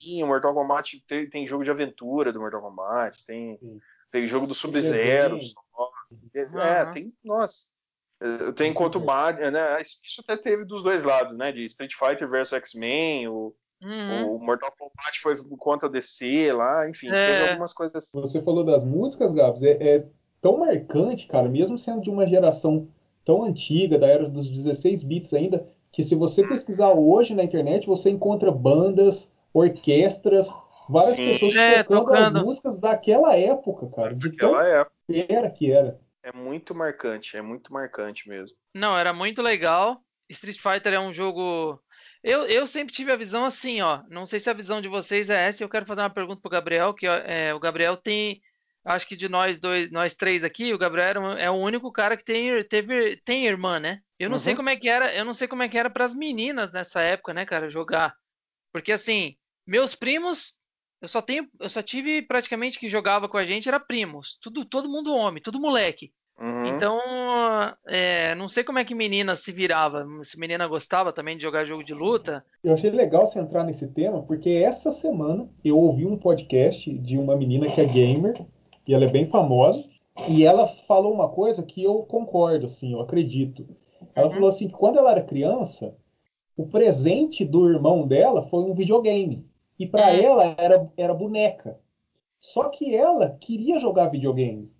[0.00, 3.58] Sim, o Mortal Kombat tem, tem, jogo de aventura do Mortal Kombat, tem,
[4.10, 5.38] tem jogo do Sub-Zero.
[6.34, 7.68] É, tem, nossa,
[8.54, 9.04] tem enquanto o
[9.50, 9.80] né?
[9.80, 11.50] Isso até teve dos dois lados, né?
[11.52, 14.36] De Street Fighter versus X-Men, o, uhum.
[14.36, 17.26] o, Mortal Kombat foi por conta DC lá, enfim, é.
[17.26, 18.20] teve algumas coisas assim.
[18.20, 20.06] Você falou das músicas, Gabs, é, é,
[20.40, 22.88] tão marcante, cara, mesmo sendo de uma geração
[23.24, 27.86] tão antiga, da era dos 16 bits ainda, que se você pesquisar hoje na internet,
[27.86, 30.48] você encontra bandas, orquestras,
[30.88, 31.32] várias Sim.
[31.32, 34.14] pessoas é, tocando, tocando, as músicas daquela época, cara.
[34.14, 34.92] De daquela época.
[35.28, 36.00] Era que era.
[36.22, 38.56] É muito marcante, é muito marcante mesmo.
[38.74, 40.00] Não, era muito legal.
[40.30, 41.82] Street Fighter é um jogo.
[42.22, 44.02] Eu, eu sempre tive a visão assim, ó.
[44.08, 45.62] Não sei se a visão de vocês é essa.
[45.62, 48.40] Eu quero fazer uma pergunta pro Gabriel, que é, o Gabriel tem.
[48.84, 52.24] Acho que de nós dois, nós três aqui, o Gabriel é o único cara que
[52.24, 54.00] tem, teve, tem irmã, né?
[54.18, 54.42] Eu não uhum.
[54.42, 56.72] sei como é que era, eu não sei como é que era para as meninas
[56.72, 58.16] nessa época, né, cara, jogar.
[58.72, 60.54] Porque assim, meus primos
[61.02, 64.64] eu só tenho, eu só tive praticamente que jogava com a gente era primos, tudo,
[64.64, 66.12] todo mundo homem, tudo moleque.
[66.40, 66.66] Uhum.
[66.66, 66.98] Então,
[67.86, 71.64] é, não sei como é que menina se virava, se menina gostava também de jogar
[71.64, 72.44] jogo de luta.
[72.62, 77.18] Eu achei legal você entrar nesse tema, porque essa semana eu ouvi um podcast de
[77.18, 78.40] uma menina que é gamer,
[78.86, 79.84] e ela é bem famosa,
[80.28, 83.66] e ela falou uma coisa que eu concordo, assim, eu acredito.
[84.14, 84.34] Ela uhum.
[84.34, 85.96] falou assim que quando ela era criança,
[86.56, 89.50] o presente do irmão dela foi um videogame.
[89.82, 90.22] E para é.
[90.22, 91.76] ela era, era boneca.
[92.38, 94.70] Só que ela queria jogar videogame.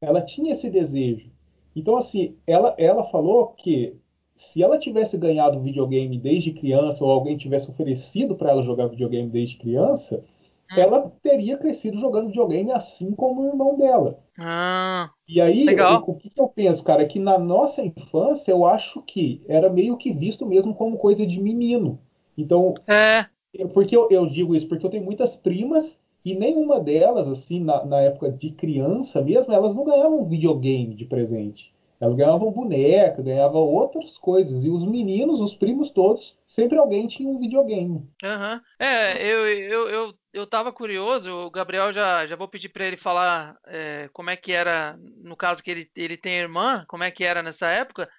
[0.00, 1.30] Ela tinha esse desejo.
[1.74, 3.94] Então, assim, ela, ela falou que
[4.34, 9.28] se ela tivesse ganhado videogame desde criança, ou alguém tivesse oferecido para ela jogar videogame
[9.28, 10.24] desde criança,
[10.72, 10.80] hum.
[10.80, 14.18] ela teria crescido jogando videogame assim como o irmão dela.
[14.38, 18.64] Ah, e aí, o, o, que, eu penso, cara, é que na nossa infância eu
[18.64, 21.98] acho que era meio que visto mesmo como coisa de menino.
[22.38, 23.26] Então, é.
[23.72, 24.68] Porque eu, eu, digo isso?
[24.68, 29.52] Porque eu tenho muitas primas e nenhuma delas, assim, na, na, época de criança mesmo,
[29.52, 31.72] elas não ganhavam videogame de presente.
[32.00, 34.64] Elas ganhavam boneca, ganhavam outras coisas.
[34.64, 38.06] E os meninos, os primos todos, sempre alguém tinha um videogame.
[38.22, 38.60] Uhum.
[38.78, 42.96] É, eu, eu, eu, eu tava curioso, o Gabriel já, já vou pedir para ele
[42.96, 47.10] falar é, como é que era, no caso que ele, ele tem irmã, como é
[47.10, 48.10] que era nessa época.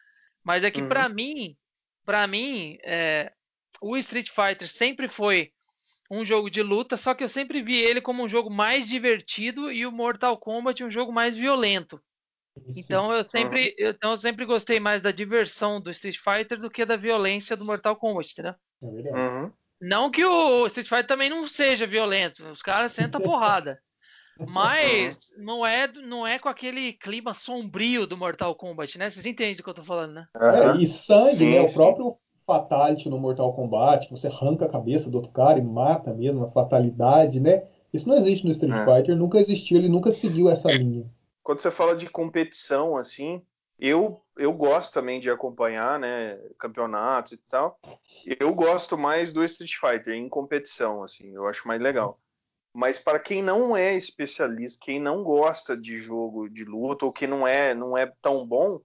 [0.43, 0.87] Mas é que uhum.
[0.87, 1.55] para mim,
[2.05, 3.31] para mim, é,
[3.81, 5.51] o Street Fighter sempre foi
[6.09, 9.71] um jogo de luta, só que eu sempre vi ele como um jogo mais divertido
[9.71, 12.01] e o Mortal Kombat um jogo mais violento.
[12.75, 13.73] Então eu sempre, uhum.
[13.77, 17.55] eu, então eu sempre gostei mais da diversão do Street Fighter do que da violência
[17.55, 18.55] do Mortal Kombat, entendeu?
[18.81, 19.51] É uhum.
[19.79, 23.79] Não que o Street Fighter também não seja violento, os caras sentam porrada.
[24.47, 25.43] Mas uhum.
[25.45, 29.09] não é, não é com aquele clima sombrio do Mortal Kombat, né?
[29.09, 30.27] Vocês entendem do que eu tô falando, né?
[30.35, 31.61] É, e sangue, sim, né?
[31.61, 32.17] O próprio
[32.47, 36.45] fatality no Mortal Kombat, que você arranca a cabeça do outro cara e mata mesmo,
[36.45, 37.67] a fatalidade, né?
[37.93, 38.85] Isso não existe no Street é.
[38.85, 41.05] Fighter, nunca existiu, ele nunca seguiu essa linha.
[41.43, 43.41] Quando você fala de competição, assim,
[43.77, 47.79] eu, eu gosto também de acompanhar, né, campeonatos e tal.
[48.39, 52.19] Eu gosto mais do Street Fighter em competição, assim, eu acho mais legal.
[52.73, 57.25] Mas para quem não é especialista, quem não gosta de jogo de luta ou que
[57.25, 58.79] não é não é tão bom,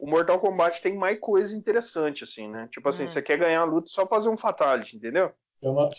[0.00, 2.68] o Mortal Kombat tem mais coisa interessante, assim, né?
[2.70, 3.08] Tipo assim, hum.
[3.08, 5.32] você quer ganhar a luta só fazer um fatality, entendeu?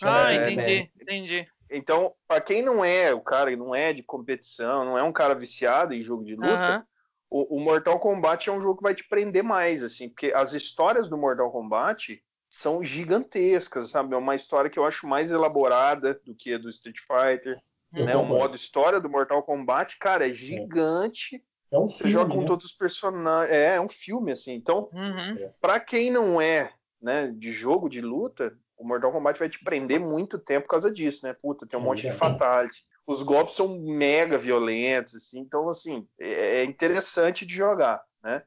[0.02, 0.90] Ah, é, entendi, né?
[1.00, 1.48] entendi.
[1.70, 5.36] Então, para quem não é o cara, não é de competição, não é um cara
[5.36, 6.86] viciado em jogo de luta, uh -huh.
[7.30, 10.54] o, o, Mortal Kombat é um jogo que vai te prender mais, assim, porque as
[10.54, 14.14] histórias do Mortal Kombat são gigantescas, sabe?
[14.14, 17.58] É uma história que eu acho mais elaborada do que a do Street Fighter.
[17.94, 18.18] né?
[18.18, 21.38] O modo história do Mortal Kombat, cara, é gigante.
[21.38, 22.48] É um Você filme, joga com né?
[22.48, 23.56] todos os personagens.
[23.56, 24.54] É, é um filme, assim.
[24.54, 25.52] Então, uhum.
[25.60, 30.00] para quem não é né, de jogo, de luta, o Mortal Kombat vai te prender
[30.00, 31.34] muito tempo por causa disso, né?
[31.34, 32.84] Puta, tem um é monte de fatality.
[33.06, 35.40] Os golpes são mega violentos, assim.
[35.40, 38.44] Então, assim, é, é interessante de jogar, né?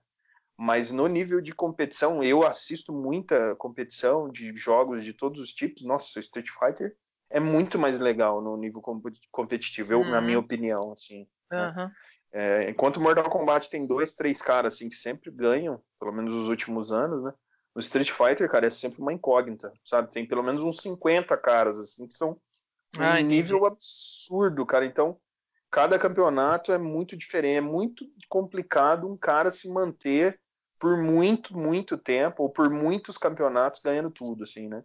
[0.57, 5.83] Mas no nível de competição, eu assisto muita competição de jogos de todos os tipos.
[5.83, 6.97] Nossa, Street Fighter
[7.29, 8.81] é muito mais legal no nível
[9.33, 10.11] competitivo, eu, uhum.
[10.11, 11.27] na minha opinião, assim.
[11.53, 11.59] Uhum.
[11.59, 11.93] Né?
[12.37, 16.49] É, enquanto Mortal Kombat tem dois, três caras assim que sempre ganham, pelo menos nos
[16.49, 17.32] últimos anos, né?
[17.72, 20.11] No Street Fighter, cara, é sempre uma incógnita, sabe?
[20.11, 22.37] Tem pelo menos uns 50 caras assim que são
[22.99, 24.85] ah, um nível absurdo, cara.
[24.85, 25.16] Então,
[25.70, 30.41] cada campeonato é muito diferente, é muito complicado um cara se manter
[30.76, 34.82] por muito, muito tempo, ou por muitos campeonatos ganhando tudo, assim, né?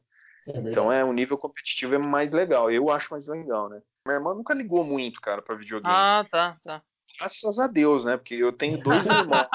[0.47, 2.69] É então é o nível competitivo é mais legal.
[2.69, 3.81] Eu acho mais legal, né?
[4.05, 5.95] Minha irmã nunca ligou muito, cara, para videogame.
[5.95, 6.83] Ah, tá, tá.
[7.17, 8.17] Graças a Deus, né?
[8.17, 9.47] Porque eu tenho dois irmãos.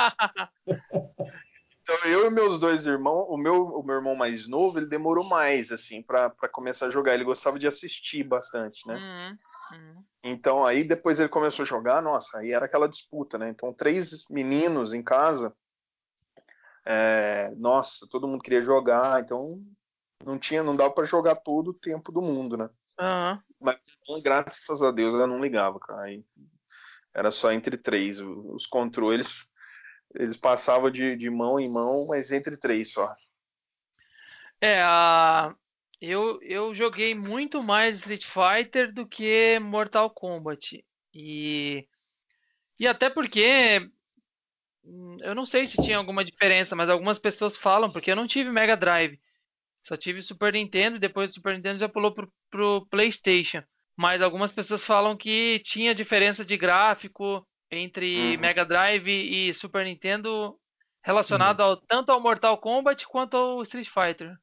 [1.83, 5.23] Então eu e meus dois irmãos, o meu, o meu irmão mais novo, ele demorou
[5.23, 7.13] mais assim para começar a jogar.
[7.13, 8.95] Ele gostava de assistir bastante, né?
[8.95, 10.05] Uhum, uhum.
[10.23, 13.51] Então aí depois ele começou a jogar, nossa, aí era aquela disputa, né?
[13.51, 15.55] Então três meninos em casa,
[16.87, 19.59] é, nossa, todo mundo queria jogar, então
[20.25, 22.71] não tinha, não dava para jogar todo o tempo do mundo, né?
[22.99, 23.41] Uhum.
[23.61, 23.79] Mas
[24.23, 26.03] graças a Deus ela não ligava, cara.
[26.03, 26.25] Aí,
[27.15, 28.21] era só entre três.
[28.21, 29.51] Os controles
[30.15, 33.13] eles passavam de, de mão em mão, mas entre três só.
[34.61, 35.55] É, a...
[36.01, 40.85] eu, eu joguei muito mais Street Fighter do que Mortal Kombat.
[41.13, 41.87] E,
[42.79, 43.91] e até porque
[44.85, 48.27] hum, eu não sei se tinha alguma diferença, mas algumas pessoas falam, porque eu não
[48.27, 49.21] tive Mega Drive.
[49.83, 53.63] Só tive Super Nintendo e depois do Super Nintendo já pulou pro, pro PlayStation.
[53.97, 58.41] Mas algumas pessoas falam que tinha diferença de gráfico entre uhum.
[58.41, 60.57] Mega Drive e Super Nintendo
[61.03, 61.67] relacionado uhum.
[61.67, 64.35] ao, tanto ao Mortal Kombat quanto ao Street Fighter.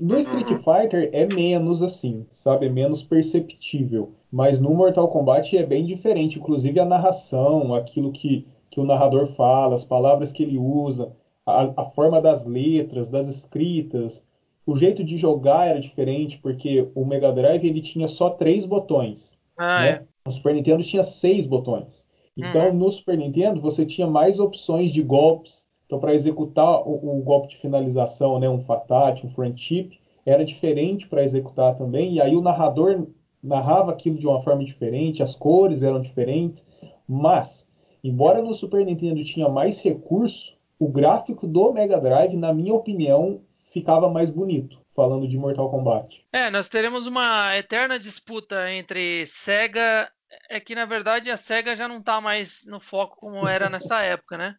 [0.00, 0.62] No Street uhum.
[0.62, 2.66] Fighter é menos assim, sabe?
[2.66, 4.14] É menos perceptível.
[4.30, 6.38] Mas no Mortal Kombat é bem diferente.
[6.38, 11.12] Inclusive a narração, aquilo que, que o narrador fala, as palavras que ele usa,
[11.46, 14.22] a, a forma das letras, das escritas,
[14.66, 19.36] o jeito de jogar era diferente, porque o Mega Drive ele tinha só três botões.
[19.56, 19.88] Ah, né?
[19.88, 20.02] é.
[20.24, 22.06] O Super Nintendo tinha seis botões.
[22.36, 22.74] Então, uhum.
[22.74, 25.66] no Super Nintendo, você tinha mais opções de golpes.
[25.86, 30.44] Então, para executar o, o, golpe de finalização, né, um fatality, um front chip, era
[30.44, 32.14] diferente para executar também.
[32.14, 33.06] E aí o narrador
[33.42, 36.64] narrava aquilo de uma forma diferente, as cores eram diferentes.
[37.06, 37.68] Mas,
[38.02, 43.40] embora no Super Nintendo tinha mais recurso, o gráfico do Mega Drive, na minha opinião,
[43.72, 46.24] ficava mais bonito, falando de Mortal Kombat.
[46.32, 50.10] É, nós teremos uma eterna disputa entre Sega.
[50.48, 54.00] É que na verdade a Sega já não está mais no foco como era nessa
[54.02, 54.56] época, né?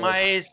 [0.00, 0.46] Mas,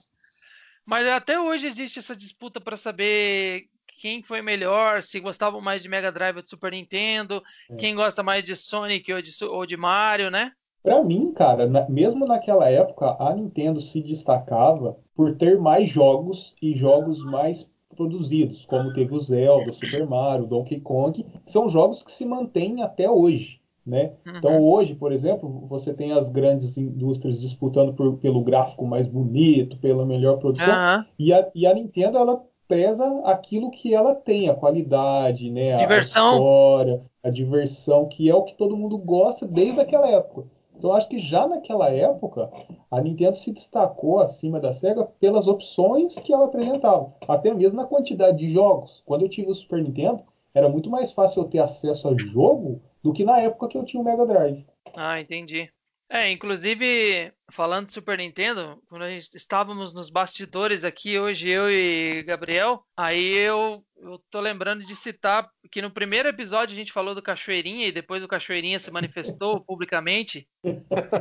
[0.86, 3.66] mas até hoje existe essa disputa para saber
[4.02, 7.76] quem foi melhor, se gostavam mais de Mega Drive ou de Super Nintendo, é.
[7.76, 10.54] quem gosta mais de Sonic ou de, ou de Mario, né?
[10.82, 16.56] Para mim, cara, na, mesmo naquela época, a Nintendo se destacava por ter mais jogos
[16.60, 21.70] e jogos mais produzidos, como teve o Zelda, o Super Mario, o Donkey Kong, são
[21.70, 23.60] jogos que se mantêm até hoje.
[23.86, 24.12] Né?
[24.26, 24.38] Uhum.
[24.38, 29.78] Então hoje, por exemplo, você tem as grandes indústrias disputando por, pelo gráfico mais bonito,
[29.78, 31.04] pela melhor produção, uhum.
[31.18, 35.78] e, a, e, a, Nintendo ela pesa aquilo que ela tem, a qualidade, né?
[35.78, 36.30] Diversão.
[36.30, 40.46] a história, a diversão, que é o que todo mundo gosta desde aquela época.
[40.82, 42.50] Então, acho que já naquela época,
[42.90, 47.86] a Nintendo se destacou acima da Sega pelas opções que ela apresentava, até mesmo na
[47.86, 49.04] quantidade de jogos.
[49.06, 50.24] Quando eu tive o Super Nintendo,
[50.56, 53.86] era muito mais fácil eu ter acesso a jogo do que na época que eu
[53.86, 54.66] tinha o Mega Drive.
[54.96, 55.70] Ah, entendi.
[56.14, 61.72] É, inclusive, falando de Super Nintendo, quando a gente estávamos nos bastidores aqui, hoje eu
[61.72, 66.92] e Gabriel, aí eu, eu tô lembrando de citar que no primeiro episódio a gente
[66.92, 70.46] falou do Cachoeirinha e depois o Cachoeirinha se manifestou publicamente,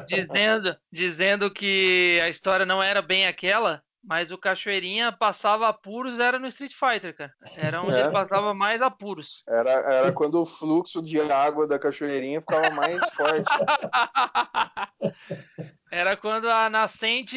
[0.09, 6.38] dizendo, dizendo que a história não era bem aquela, mas o Cachoeirinha passava apuros era
[6.38, 7.34] no Street Fighter, cara.
[7.57, 8.01] Era onde é.
[8.01, 9.44] ele passava mais apuros.
[9.46, 13.51] Era, era quando o fluxo de água da Cachoeirinha ficava mais forte.
[15.92, 17.36] Era quando a nascente,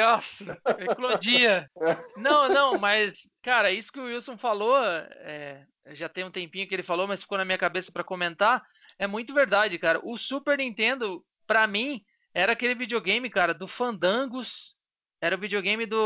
[0.00, 1.70] nossa, eclodia.
[2.16, 6.74] Não, não, mas, cara, isso que o Wilson falou, é, já tem um tempinho que
[6.74, 8.62] ele falou, mas ficou na minha cabeça para comentar,
[8.98, 10.00] é muito verdade, cara.
[10.02, 12.02] O Super Nintendo, para mim,
[12.32, 14.74] era aquele videogame, cara, do Fandangos,
[15.20, 15.98] era o videogame do.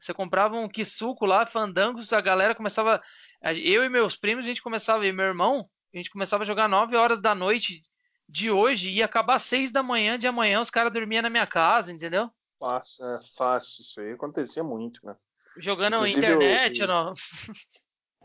[0.00, 3.00] Você comprava um Kisuko lá, Fandangos, a galera começava.
[3.42, 6.68] Eu e meus primos, a gente começava, e meu irmão, a gente começava a jogar
[6.68, 7.82] 9 horas da noite
[8.28, 11.92] de hoje ia acabar seis da manhã de amanhã, os caras dormiam na minha casa,
[11.92, 12.30] entendeu?
[12.58, 15.14] Fácil, é fácil, isso aí acontecia muito, né?
[15.58, 16.88] Jogando Inclusive, internet eu...
[16.88, 17.14] ou não?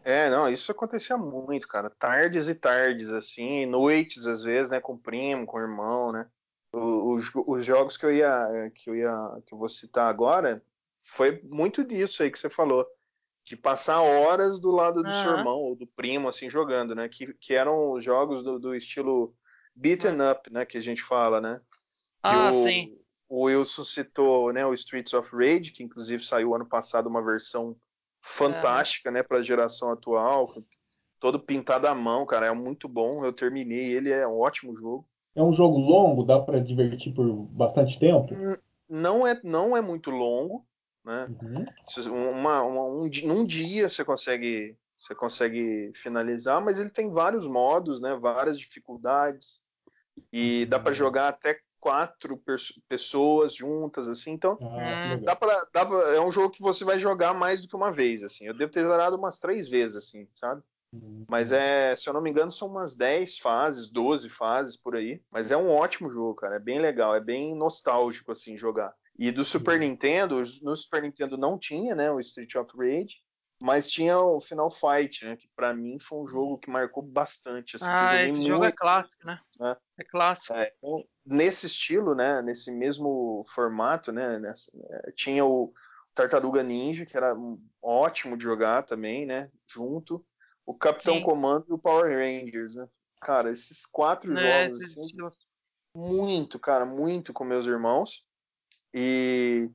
[0.02, 1.90] É, não, isso acontecia muito, cara.
[1.90, 6.26] Tardes e tardes, assim, noites às vezes, né, com o primo, com o irmão, né?
[6.72, 10.64] Os, os jogos que eu ia que eu ia que eu vou citar agora
[11.00, 12.86] foi muito disso aí que você falou
[13.44, 15.24] de passar horas do lado do uhum.
[15.24, 19.36] seu irmão ou do primo assim jogando né que, que eram jogos do, do estilo
[19.74, 20.32] beaten uhum.
[20.32, 21.66] up né que a gente fala né que
[22.22, 22.96] ah o, sim
[23.28, 27.76] o Wilson citou né o Streets of Rage que inclusive saiu ano passado uma versão
[28.22, 29.14] fantástica uhum.
[29.16, 30.54] né para a geração atual
[31.20, 35.08] todo pintado à mão cara é muito bom eu terminei ele é um ótimo jogo
[35.40, 38.34] é um jogo longo, dá para divertir por bastante tempo?
[38.34, 38.58] Hum,
[38.90, 40.66] não é, não é muito longo,
[41.04, 41.30] né?
[41.42, 42.32] Uhum.
[42.32, 48.02] Uma, uma, um, num dia você consegue, você consegue finalizar, mas ele tem vários modos,
[48.02, 48.16] né?
[48.16, 49.62] Várias dificuldades
[50.34, 50.70] e uhum.
[50.70, 52.42] dá para jogar até quatro
[52.90, 54.32] pessoas juntas, assim.
[54.32, 57.68] Então, ah, dá pra, dá pra, é um jogo que você vai jogar mais do
[57.70, 58.46] que uma vez, assim.
[58.46, 60.62] Eu devo ter jogado umas três vezes, assim, sabe?
[61.28, 65.22] Mas é, se eu não me engano, são umas 10 fases, 12 fases por aí.
[65.32, 66.56] Mas é um ótimo jogo, cara.
[66.56, 68.94] É bem legal, é bem nostálgico, assim, jogar.
[69.18, 69.80] E do Super uhum.
[69.80, 73.18] Nintendo, no Super Nintendo não tinha, né, o Street of Rage,
[73.60, 77.76] mas tinha o Final Fight, né, que para mim foi um jogo que marcou bastante.
[77.76, 79.40] Assim, ah, esse jogo é clássico, né?
[79.60, 79.76] né?
[80.00, 80.54] É clássico.
[80.54, 85.74] É, então, nesse estilo, né, nesse mesmo formato, né, nessa, é, tinha o
[86.16, 87.36] Tartaruga Ninja, que era
[87.84, 90.26] ótimo de jogar também, né, junto
[90.70, 91.24] o Capitão Sim.
[91.24, 92.88] Comando e o Power Rangers, né?
[93.22, 95.18] Cara, esses quatro é, jogos, assim,
[95.96, 98.24] muito, cara, muito com meus irmãos.
[98.94, 99.72] E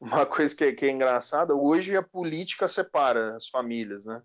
[0.00, 4.22] uma coisa que, que é engraçada, hoje a política separa as famílias, né?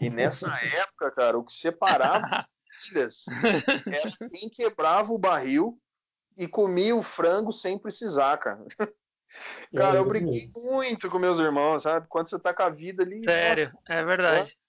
[0.00, 2.46] E nessa época, cara, o que separava as
[2.88, 3.24] famílias
[3.86, 5.78] era quem quebrava o barril
[6.34, 8.64] e comia o frango sem precisar, cara.
[9.76, 12.06] Cara, eu briguei muito com meus irmãos, sabe?
[12.08, 13.22] Quando você tá com a vida ali.
[13.22, 14.61] Sério, nossa, é verdade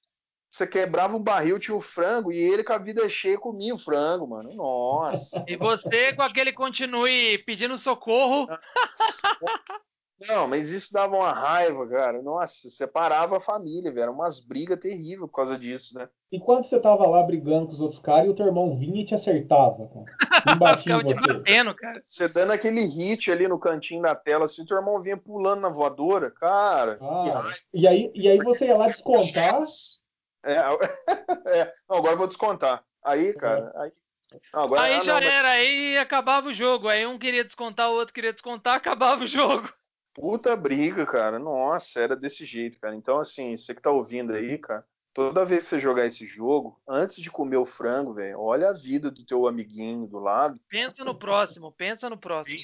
[0.53, 3.77] você quebrava um barril, tinha o frango, e ele com a vida cheia comia o
[3.77, 4.53] frango, mano.
[4.53, 5.43] Nossa.
[5.47, 8.47] E você com aquele continue pedindo socorro.
[10.27, 12.21] Não, mas isso dava uma raiva, cara.
[12.21, 14.03] Nossa, separava a família, velho.
[14.03, 16.07] Era umas brigas terríveis por causa disso, né?
[16.31, 19.01] E quando você tava lá brigando com os outros caras e o teu irmão vinha
[19.01, 20.77] e te acertava, cara?
[20.77, 22.01] Ficava te batendo, cara.
[22.05, 25.17] Você dando aquele hit ali no cantinho da tela, se assim, o teu irmão vinha
[25.17, 26.99] pulando na voadora, cara.
[27.01, 29.61] Ah, e, aí, e aí você ia lá descontar.
[30.43, 30.55] É,
[31.61, 32.83] é, não, agora eu vou descontar.
[33.03, 33.91] Aí, cara, aí.
[34.53, 35.59] Não, agora, aí ah, já não, era, mas...
[35.59, 36.87] aí acabava o jogo.
[36.87, 39.71] Aí um queria descontar, o outro queria descontar, acabava o jogo.
[40.13, 41.39] Puta briga, cara.
[41.39, 42.95] Nossa, era desse jeito, cara.
[42.95, 46.79] Então, assim, você que tá ouvindo aí, cara, toda vez que você jogar esse jogo,
[46.87, 50.59] antes de comer o frango, velho, olha a vida do teu amiguinho do lado.
[50.69, 52.57] Pensa no próximo, pensa no próximo.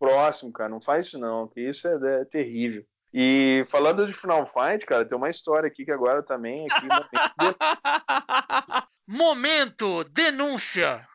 [0.00, 0.68] No próximo, cara.
[0.68, 2.86] Não faz isso não, que isso é, é terrível.
[3.16, 6.88] E falando de Final Fight, cara, tem uma história aqui que agora também aqui
[9.06, 11.06] momento denúncia.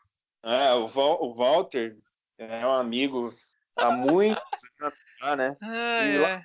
[0.42, 1.98] É, o, Val, o, Walter
[2.38, 3.34] é um amigo
[3.76, 4.40] há muito
[5.20, 5.54] anos, né?
[5.60, 6.42] Ah, e lá,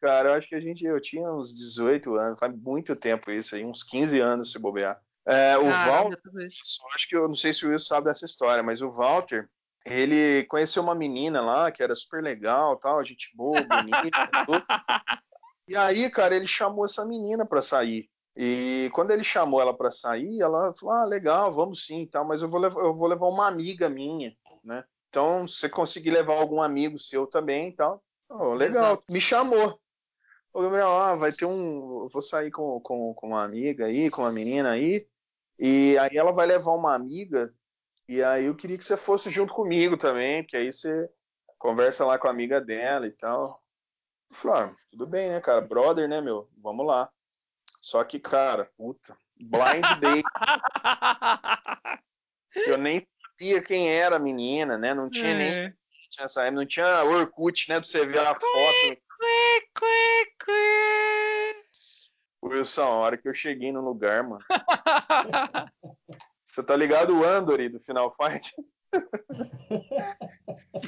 [0.00, 3.56] cara, eu acho que a gente eu tinha uns 18 anos, faz muito tempo isso
[3.56, 4.96] aí, uns 15 anos se bobear.
[5.26, 6.20] É, o Walter,
[6.94, 9.48] acho que eu não sei se o Wilson sabe dessa história, mas o Walter,
[9.84, 14.28] ele conheceu uma menina lá que era super legal, tal, gente boa, bonita.
[14.46, 14.64] tudo.
[15.66, 18.10] E aí, cara, ele chamou essa menina para sair.
[18.36, 22.42] E quando ele chamou ela para sair, ela falou: "Ah, legal, vamos sim, tal, mas
[22.42, 24.84] eu vou levar, eu vou levar uma amiga minha, né?
[25.08, 28.94] Então, se você conseguir levar algum amigo seu também, tal, oh, legal.
[28.94, 29.04] Exato.
[29.08, 29.80] Me chamou.
[30.52, 34.10] Ô, Gabriel, ah, vai ter um, eu vou sair com, com, com uma amiga aí,
[34.10, 35.06] com uma menina aí,
[35.58, 37.54] e aí ela vai levar uma amiga
[38.08, 41.08] e aí eu queria que você fosse junto comigo também, porque aí você
[41.58, 43.62] conversa lá com a amiga dela e tal.
[44.30, 45.60] Eu falei, ah, tudo bem, né, cara?
[45.60, 46.48] Brother, né, meu?
[46.58, 47.10] Vamos lá.
[47.80, 50.22] Só que, cara, puta, blind date.
[52.66, 54.92] eu nem sabia quem era a menina, né?
[54.92, 55.34] Não tinha é.
[55.34, 55.74] nem.
[56.10, 57.76] Tinha essa, não tinha Orkut, né?
[57.76, 58.98] Pra você ver a foto.
[62.42, 64.44] Wilson, a hora que eu cheguei no lugar, mano.
[66.54, 68.54] Você tá ligado o Andori do Final Fight?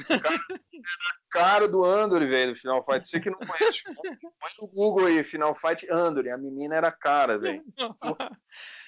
[0.07, 0.39] cara,
[1.29, 3.05] cara do Andori, velho, do Final Fight.
[3.05, 6.29] Você que não conhece, põe no Google aí, Final Fight Andori.
[6.29, 7.61] A menina era cara, velho.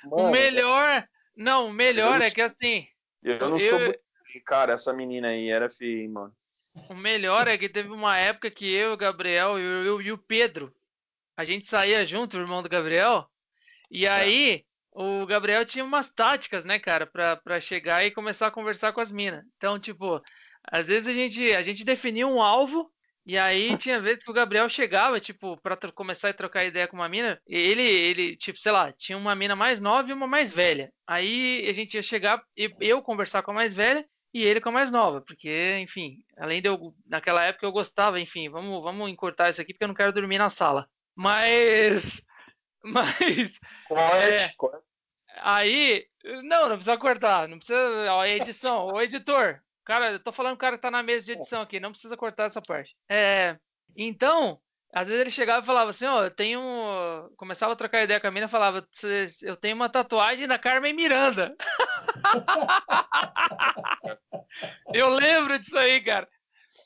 [0.09, 1.05] O melhor.
[1.35, 2.87] Não, o melhor é que assim.
[3.21, 3.79] Eu não eu, sou.
[4.45, 6.33] Cara, essa menina aí era feia, mano.
[6.89, 10.01] O melhor é que teve uma época que eu, o Gabriel eu, eu,
[14.21, 19.01] e o Gabriel, tinha umas táticas, né, cara, pra chegar e começar a conversar com
[19.01, 19.43] as minas.
[19.57, 20.21] Então, tipo,
[20.63, 22.91] às vezes a gente, a gente definia um alvo
[23.25, 26.95] e aí tinha vezes que o Gabriel chegava, tipo, pra começar a trocar ideia com
[26.95, 30.51] uma mina, ele, ele, tipo, sei lá, tinha uma mina mais nova e uma mais
[30.51, 30.91] velha.
[31.05, 34.69] Aí a gente ia chegar, e eu conversar com a mais velha e ele com
[34.69, 39.09] a mais nova, porque, enfim, além de eu, naquela época eu gostava, enfim, vamos, vamos
[39.09, 40.87] encurtar isso aqui porque eu não quero dormir na sala.
[41.15, 42.23] Mas,
[42.83, 43.59] mas...
[43.87, 44.83] Corte, é, corte.
[45.41, 46.05] Aí,
[46.43, 50.57] não, não precisa cortar, não precisa, ó, edição, o editor, Cara, eu tô falando com
[50.57, 52.95] o cara que tá na mesa de edição aqui, não precisa cortar essa parte.
[53.09, 53.57] É,
[53.97, 54.61] então,
[54.93, 56.61] às vezes ele chegava e falava assim, ó, oh, eu tenho.
[57.35, 58.87] Começava a trocar ideia com a mina e falava,
[59.41, 61.55] eu tenho uma tatuagem da Carmen Miranda.
[64.93, 66.29] eu lembro disso aí, cara.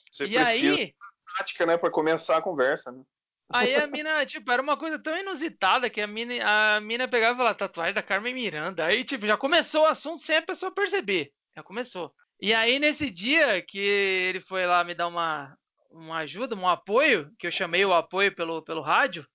[0.10, 0.96] Você e precisa aí...
[1.36, 3.04] prática, né, para começar a conversa, né?
[3.52, 7.34] Aí a mina, tipo, era uma coisa tão inusitada que a mina, a mina pegava
[7.34, 8.86] e falava, tatuagem da Carmen Miranda.
[8.86, 11.32] Aí, tipo, já começou o assunto sem a pessoa perceber.
[11.56, 12.14] Já começou.
[12.42, 15.56] E aí, nesse dia que ele foi lá me dar uma,
[15.92, 19.26] uma ajuda, um apoio, que eu chamei o apoio pelo, pelo rádio,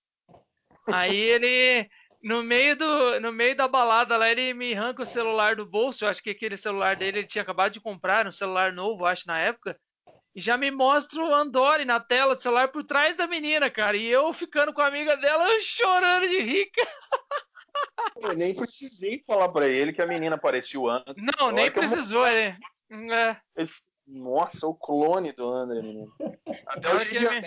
[0.93, 1.89] aí ele,
[2.23, 6.05] no meio, do, no meio da balada lá, ele me arranca o celular do bolso,
[6.05, 9.27] eu acho que aquele celular dele ele tinha acabado de comprar, um celular novo, acho,
[9.27, 9.79] na época,
[10.35, 13.97] e já me mostra o Andori na tela do celular por trás da menina, cara,
[13.97, 16.87] e eu ficando com a amiga dela chorando de rica.
[18.17, 20.41] Eu nem precisei falar para ele que a menina
[20.77, 21.15] o André.
[21.17, 22.33] Não, nem precisou, eu...
[22.33, 22.59] é.
[22.91, 23.37] É.
[23.57, 23.71] Ele,
[24.07, 26.13] nossa, o clone do André, menino.
[26.67, 27.43] Até o dia me...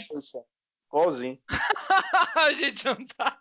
[0.87, 1.39] Igualzinho.
[2.35, 3.39] a gente não tá.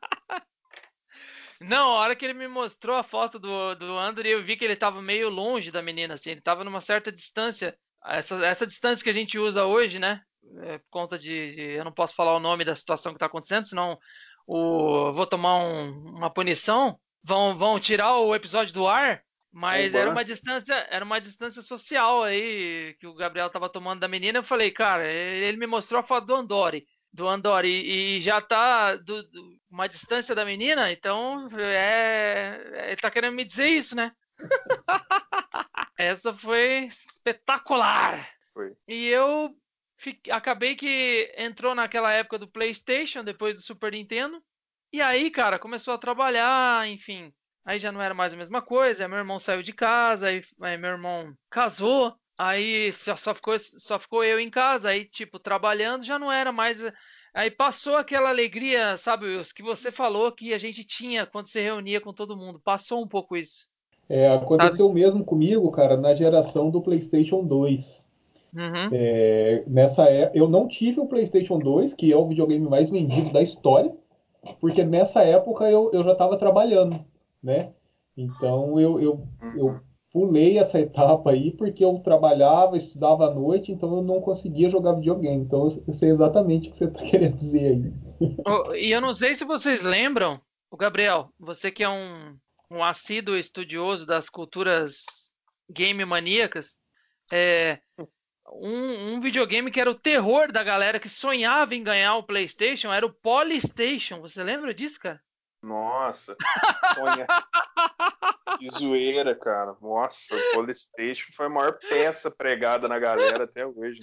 [1.61, 4.65] Não, a hora que ele me mostrou a foto do, do André, eu vi que
[4.65, 7.77] ele tava meio longe da menina, assim, ele tava numa certa distância.
[8.07, 10.23] Essa, essa distância que a gente usa hoje, né?
[10.63, 13.27] É, por conta de, de, Eu não posso falar o nome da situação que tá
[13.27, 13.99] acontecendo, senão
[14.47, 16.99] o, vou tomar um, uma punição.
[17.23, 19.23] Vão, vão tirar o episódio do ar.
[19.53, 24.09] Mas era uma distância, era uma distância social aí que o Gabriel estava tomando da
[24.09, 24.39] menina.
[24.39, 28.97] Eu falei, cara, ele me mostrou a foto do Andori, do Andori e, já tá
[29.69, 34.13] uma distância da menina, então é, ele tá querendo me dizer isso, né?
[36.01, 38.29] Essa foi espetacular.
[38.53, 38.75] Foi.
[38.89, 39.55] E eu
[39.97, 44.43] fiquei, acabei que entrou naquela época do PlayStation, depois do Super Nintendo.
[44.93, 47.33] E aí, cara, começou a trabalhar, enfim,
[47.65, 49.05] Aí já não era mais a mesma coisa.
[49.05, 52.15] Aí meu irmão saiu de casa, aí, aí meu irmão casou.
[52.39, 56.83] Aí só ficou, só ficou eu em casa, aí, tipo, trabalhando, já não era mais.
[57.35, 61.61] Aí passou aquela alegria, sabe, os que você falou que a gente tinha quando se
[61.61, 62.59] reunia com todo mundo.
[62.61, 63.69] Passou um pouco isso.
[64.11, 65.01] É, aconteceu sabe?
[65.01, 68.05] mesmo comigo, cara, na geração do PlayStation 2.
[68.53, 68.91] Uhum.
[68.93, 73.33] É, nessa época, eu não tive o PlayStation 2, que é o videogame mais vendido
[73.33, 73.95] da história,
[74.61, 76.99] porque nessa época eu, eu já estava trabalhando
[77.43, 77.73] né?
[78.17, 79.81] Então eu, eu, eu uhum.
[80.13, 84.93] pulei essa etapa aí porque eu trabalhava, estudava à noite, então eu não conseguia jogar
[84.93, 85.43] videogame.
[85.43, 87.93] Então eu sei exatamente o que você está querendo dizer aí.
[88.47, 90.41] Oh, e eu não sei se vocês lembram,
[90.71, 92.37] o Gabriel, você que é um,
[92.71, 95.33] um assíduo estudioso das culturas
[95.69, 96.79] game maníacas,
[97.33, 97.81] é,
[98.53, 102.93] um, um, videogame que era o terror da galera que sonhava em ganhar o PlayStation
[102.93, 104.21] era o Polystation.
[104.21, 105.21] Você lembra disso, cara?
[105.63, 106.37] Nossa,
[106.95, 107.27] sonha.
[108.59, 109.77] que zoeira, cara.
[109.81, 114.01] Nossa, o Polystation foi a maior peça pregada na galera até hoje.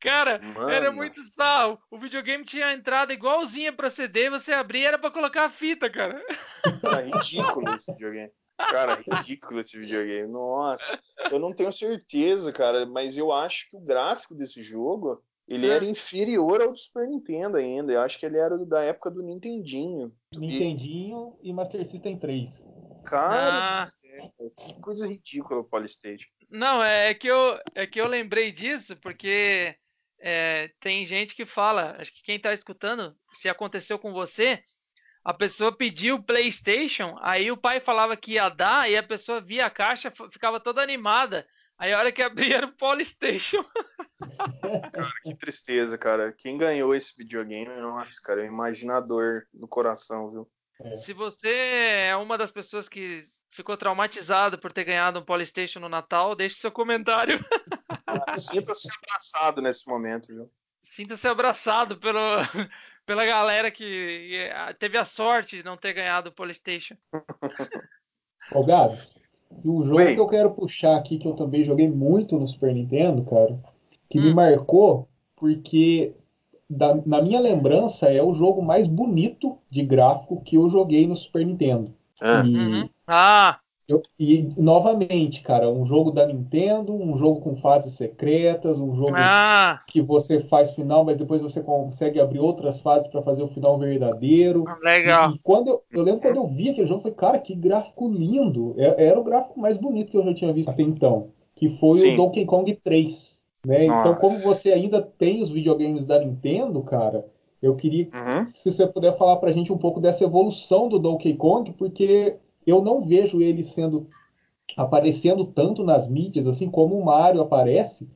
[0.00, 0.68] Cara, Mano.
[0.68, 1.80] era muito sal.
[1.90, 5.90] O videogame tinha a entrada igualzinha pra CD, você abria era pra colocar a fita,
[5.90, 6.22] cara.
[6.82, 8.32] Era ridículo esse videogame.
[8.58, 10.28] Cara, ridículo esse videogame.
[10.28, 10.98] Nossa,
[11.30, 15.84] eu não tenho certeza, cara, mas eu acho que o gráfico desse jogo ele era
[15.84, 17.92] inferior ao do Super Nintendo ainda.
[17.92, 20.12] Eu acho que ele era da época do Nintendinho.
[20.34, 22.66] Nintendinho e, e Master System 3.
[23.04, 23.86] Cara, ah.
[24.56, 26.28] que coisa ridícula o Polystation.
[26.50, 29.76] Não, é que eu, é que eu lembrei disso porque
[30.20, 34.62] é, tem gente que fala, acho que quem está escutando, se aconteceu com você,
[35.24, 39.40] a pessoa pediu o PlayStation, aí o pai falava que ia dar e a pessoa
[39.40, 41.46] via a caixa, ficava toda animada.
[41.78, 43.64] Aí a hora que abri era o Polystation.
[44.92, 46.32] cara, que tristeza, cara.
[46.32, 50.50] Quem ganhou esse videogame, nossa, cara, é um imaginador no coração, viu?
[50.80, 50.94] É.
[50.94, 55.88] Se você é uma das pessoas que ficou traumatizado por ter ganhado um Polystation no
[55.88, 57.38] Natal, deixe seu comentário.
[58.36, 60.50] Sinta-se abraçado nesse momento, viu?
[60.82, 62.20] Sinta-se abraçado pelo,
[63.04, 64.48] pela galera que
[64.78, 66.96] teve a sorte de não ter ganhado o Polystation.
[68.52, 69.25] Ô, Gabs,
[69.64, 70.14] e o jogo Oi.
[70.14, 73.58] que eu quero puxar aqui, que eu também joguei muito no Super Nintendo, cara,
[74.08, 74.22] que hum.
[74.22, 76.14] me marcou, porque
[76.68, 81.16] da, na minha lembrança é o jogo mais bonito de gráfico que eu joguei no
[81.16, 81.92] Super Nintendo.
[82.20, 82.42] Ah.
[82.44, 82.88] E uhum.
[83.06, 88.94] Ah, Eu- e novamente, cara, um jogo da Nintendo, um jogo com fases secretas, um
[88.94, 93.42] jogo ah, que você faz final, mas depois você consegue abrir outras fases para fazer
[93.42, 94.64] o final verdadeiro.
[94.82, 95.30] legal.
[95.30, 97.54] E, e quando eu, eu lembro quando eu vi aquele jogo, eu falei, cara, que
[97.54, 98.74] gráfico lindo!
[98.76, 101.94] É- Era o gráfico mais bonito que eu já tinha visto até então, que foi
[101.94, 102.14] Sim.
[102.14, 103.86] o Donkey Kong 3, né?
[103.86, 107.24] Então, como você ainda tem os videogames da Nintendo, cara,
[107.62, 108.44] eu queria Uhum.
[108.44, 112.82] se você puder falar pra gente um pouco dessa evolução do Donkey Kong, porque eu
[112.82, 114.08] não vejo ele sendo
[114.76, 118.08] aparecendo tanto nas mídias assim como o Mario aparece,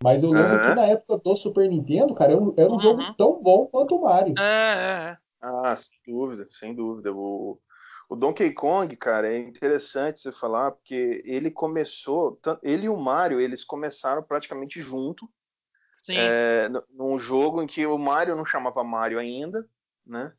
[0.00, 0.60] mas eu lembro Aham.
[0.60, 2.80] que na época do Super Nintendo, cara, era um, era um Uhum.
[2.80, 4.34] jogo tão bom quanto o Mario.
[4.38, 5.18] É, é, é.
[5.40, 7.12] Ah, sem dúvida, sem dúvida.
[7.12, 7.60] O,
[8.08, 13.40] o Donkey Kong, cara, é interessante você falar, porque ele começou, ele e o Mario,
[13.40, 15.28] eles começaram praticamente junto,
[16.02, 16.16] Sim.
[16.16, 19.68] é, num jogo em que o Mario não chamava Mario ainda,
[20.06, 20.34] né?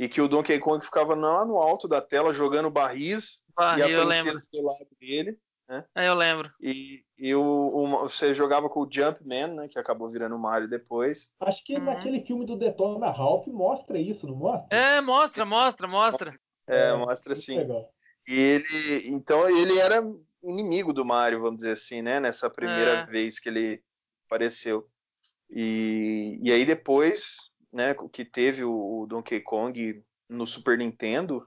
[0.00, 3.84] E que o Donkey Kong ficava lá no alto da tela jogando barris e Barril,
[3.84, 4.30] a eu lembro.
[4.32, 5.38] princesa do lado dele.
[5.94, 6.50] É, eu lembro.
[6.58, 9.68] E, e o, o- você jogava com o Jumpman, né?
[9.68, 11.30] Que acabou virando o Mario depois.
[11.38, 11.84] Acho que Uhum.
[11.84, 14.74] naquele filme do Detona Ralph mostra isso, não mostra?
[14.74, 16.40] É, mostra, mostra, mostra.
[16.66, 17.58] É, mostra muito assim.
[17.58, 17.92] legal.
[18.26, 20.02] E ele, então ele era
[20.42, 22.18] inimigo do Mario, vamos dizer assim, né?
[22.18, 23.06] Nessa primeira É.
[23.06, 23.82] vez que ele
[24.26, 24.88] apareceu.
[25.50, 31.46] E, e aí depois, né, que teve o, o Donkey Kong no Super Nintendo,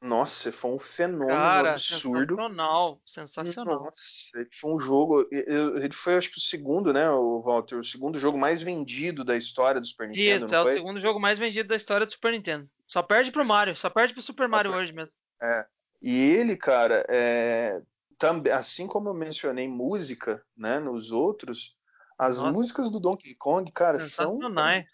[0.00, 2.36] nossa, foi um fenômeno Cara, absurdo.
[2.36, 3.84] sensacional, sensacional.
[3.84, 5.26] Nossa, foi um jogo.
[5.32, 7.76] Ele foi, acho que, o segundo, né, o Walter?
[7.76, 11.00] O segundo jogo mais vendido da história do Super Isso, Nintendo, é não o segundo
[11.00, 12.68] jogo mais vendido da história do Super Nintendo.
[12.86, 15.12] Só perde pro Mario, só perde pro Super Mario World mesmo.
[15.42, 15.66] É.
[16.00, 17.80] E ele, cara, é,
[18.18, 21.74] também, assim como eu mencionei música, né, nos outros,
[22.18, 22.52] as Nossa.
[22.52, 24.86] músicas do Donkey Kong, cara, são Sensacionais.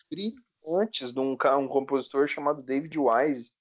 [0.63, 3.53] Brilhantes de um, um compositor chamado David Wise,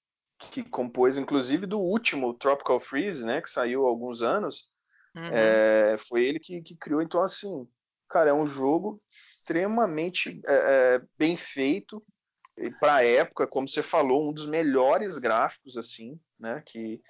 [0.50, 4.68] que compôs, inclusive, do último Tropical Freeze, né, que saiu há alguns anos.
[5.14, 5.30] Uhum.
[5.30, 7.02] É, foi ele que, que criou.
[7.02, 7.68] Então, assim,
[8.08, 12.02] cara, é um jogo extremamente é, é, bem feito
[12.78, 17.00] para a época, como você falou, um dos melhores gráficos assim, né, que,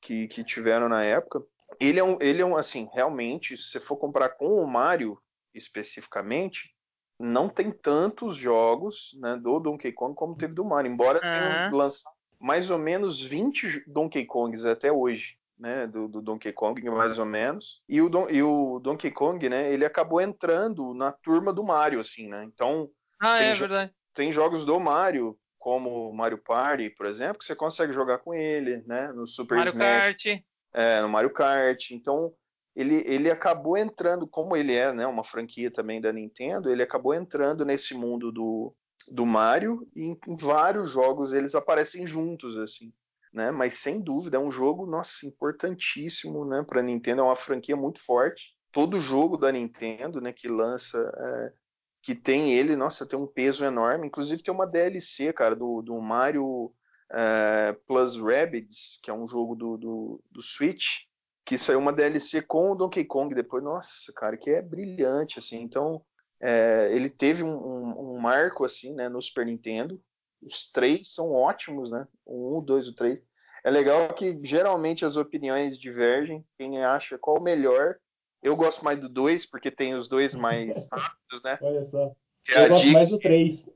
[0.00, 1.42] que, que tiveram na época.
[1.80, 5.18] Ele é um, ele é um, assim, realmente, se você for comparar com o Mario
[5.52, 6.73] especificamente,
[7.18, 11.68] não tem tantos jogos, né, do Donkey Kong como teve do Mario, embora tenham Aham.
[11.76, 17.18] lançado mais ou menos 20 Donkey Kongs até hoje, né, do, do Donkey Kong, mais
[17.18, 17.82] ou menos.
[17.88, 22.00] E o, Don- e o Donkey Kong, né, ele acabou entrando na turma do Mario,
[22.00, 22.44] assim, né?
[22.44, 22.90] Então,
[23.20, 23.92] Ah, tem é jo- verdade.
[24.12, 28.82] tem jogos do Mario, como Mario Party, por exemplo, que você consegue jogar com ele,
[28.86, 29.10] né?
[29.12, 30.42] No Super Mario Smash, Kart.
[30.74, 31.90] é, no Mario Kart.
[31.92, 32.34] Então,
[32.74, 37.14] ele, ele acabou entrando, como ele é, né, uma franquia também da Nintendo, ele acabou
[37.14, 38.74] entrando nesse mundo do,
[39.12, 42.92] do Mario e em, em vários jogos eles aparecem juntos, assim.
[43.32, 43.50] Né?
[43.50, 46.64] Mas sem dúvida é um jogo, nossa, importantíssimo, né?
[46.66, 48.54] Para Nintendo é uma franquia muito forte.
[48.70, 51.52] Todo jogo da Nintendo, né, que lança, é,
[52.00, 54.06] que tem ele, nossa, tem um peso enorme.
[54.06, 56.72] Inclusive tem uma DLC, cara, do, do Mario
[57.12, 61.06] é, Plus Rabbids, que é um jogo do, do, do Switch,
[61.44, 63.62] que saiu uma DLC com o Donkey Kong depois.
[63.62, 65.60] Nossa, cara, que é brilhante, assim.
[65.60, 66.02] Então,
[66.40, 70.00] é, ele teve um, um, um marco, assim, né, no Super Nintendo.
[70.42, 72.06] Os três são ótimos, né?
[72.24, 73.22] O um, o dois, o três.
[73.62, 76.44] É legal que geralmente as opiniões divergem.
[76.58, 77.96] Quem acha qual o melhor.
[78.42, 81.58] Eu gosto mais do dois, porque tem os dois mais rápidos, né?
[81.60, 82.12] Olha só.
[82.44, 83.18] Que é Eu a gosto mais do.
[83.18, 83.68] 3.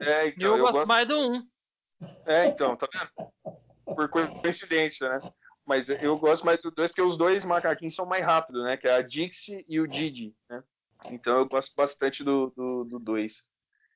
[0.00, 1.48] É, E então, eu, eu gosto gosto mais do 1.
[2.26, 3.56] É, então, tá vendo?
[3.84, 5.18] Por coincidência, né?
[5.68, 8.78] Mas eu gosto mais dos dois porque os dois macaquinhos são mais rápidos, né?
[8.78, 10.64] Que é a Dixie e o Didi, né?
[11.10, 12.54] Então eu gosto bastante do 2.
[12.56, 13.50] Do, do dois.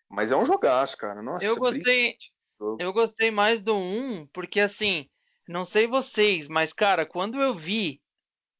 [0.06, 1.22] Mas é um jogaço, cara.
[1.22, 2.30] Nossa, Eu gostei, brilhante
[2.60, 2.76] jogo.
[2.78, 5.08] eu gostei mais do 1, porque assim,
[5.48, 8.02] não sei vocês, mas cara, quando eu vi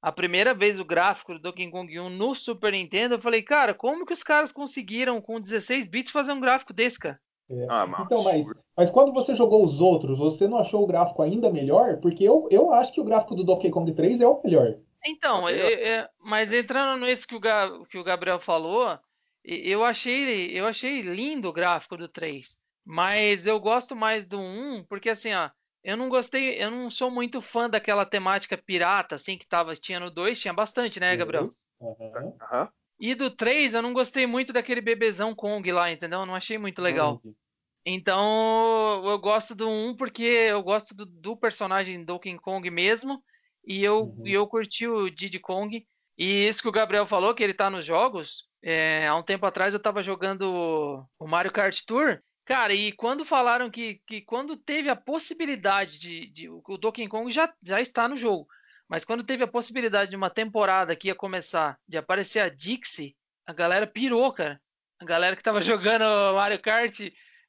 [0.01, 3.74] a primeira vez o gráfico do Donkey Kong 1 no Super Nintendo, eu falei, cara,
[3.74, 7.20] como que os caras conseguiram com 16 bits fazer um gráfico desse, cara?
[7.51, 7.66] É.
[7.68, 8.47] Ah, mas Então, mas.
[8.77, 11.99] Mas quando você jogou os outros, você não achou o gráfico ainda melhor?
[12.01, 14.78] Porque eu, eu acho que o gráfico do Donkey Kong 3 é o melhor.
[15.05, 18.99] Então, Tá é- é- mas entrando nisso que o, Ga- que o Gabriel falou,
[19.44, 22.57] eu achei, eu achei lindo o gráfico do 3.
[22.85, 25.51] Mas eu gosto mais do 1, porque assim, ó,
[25.85, 29.99] eu não gostei, eu não sou muito fã daquela temática pirata, assim, que tava, tinha
[30.01, 31.49] no 2, tinha bastante, né, Gabriel?
[31.81, 32.69] Aham.
[32.99, 36.20] E do 3, eu não gostei muito daquele bebezão Kong lá, entendeu?
[36.20, 37.15] Eu Não achei muito legal.
[37.15, 37.36] Entendi.
[37.84, 43.22] Então, eu gosto do 1 porque eu gosto do, do personagem Donkey Kong mesmo.
[43.66, 44.26] E eu, Uhum.
[44.26, 45.86] e eu curti o Diddy Kong.
[46.18, 48.44] E isso que o Gabriel falou, que ele tá nos jogos.
[48.64, 52.20] é, há um tempo atrás eu tava jogando o Mario Kart Tour.
[52.44, 56.48] Cara, e quando falaram que, que quando teve a possibilidade de, de.
[56.48, 58.46] O Donkey Kong já, já está no jogo.
[58.88, 63.16] Mas quando teve a possibilidade de uma temporada que ia começar de aparecer a Dixie,
[63.46, 64.60] a galera pirou, cara.
[65.00, 66.04] A galera que tava jogando
[66.34, 67.00] Mario Kart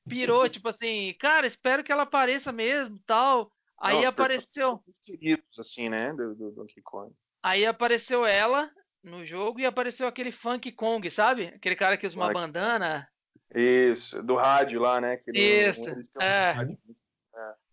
[0.08, 3.52] pirou, tipo assim, cara, espero que ela apareça mesmo, tal.
[3.80, 4.84] Aí Não, apareceu.
[5.04, 6.14] Queridos, assim, né?
[6.14, 7.14] Do, do Donkey Kong.
[7.42, 8.72] Aí apareceu ela
[9.04, 11.48] no jogo e apareceu aquele Funk Kong, sabe?
[11.48, 13.08] Aquele cara que usa uma bandana.
[13.54, 15.18] Isso, do rádio lá, né?
[15.18, 16.56] que no- Isso, um é.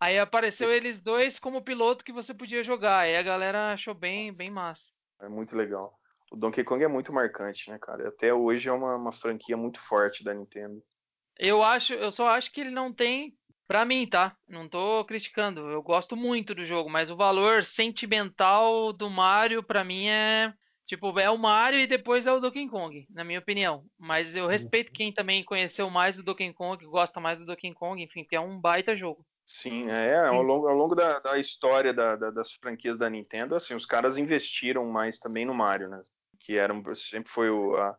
[0.01, 3.01] Aí apareceu eles dois como piloto que você podia jogar.
[3.01, 4.85] Aí a galera achou bem, bem massa.
[5.20, 5.98] É muito legal.
[6.32, 8.09] O Donkey Kong é muito marcante, né, cara?
[8.09, 10.82] Até hoje é uma, uma franquia muito forte da Nintendo.
[11.39, 13.36] Eu acho, eu só acho que ele não tem,
[13.66, 14.36] pra mim, tá?
[14.48, 15.69] Não tô criticando.
[15.70, 20.52] Eu gosto muito do jogo, mas o valor sentimental do Mario pra mim é
[20.86, 23.85] tipo, é o Mario e depois é o Donkey Kong, na minha opinião.
[23.97, 28.02] Mas eu respeito quem também conheceu mais do Donkey Kong, gosta mais do Donkey Kong,
[28.02, 29.24] enfim, porque é um baita jogo.
[29.47, 33.55] Sim, é, ao longo, ao longo da, da história da- da- das franquias da Nintendo,
[33.55, 36.02] assim, os caras investiram mais também no Mario, né?
[36.40, 37.97] Que era, sempre foi o, a-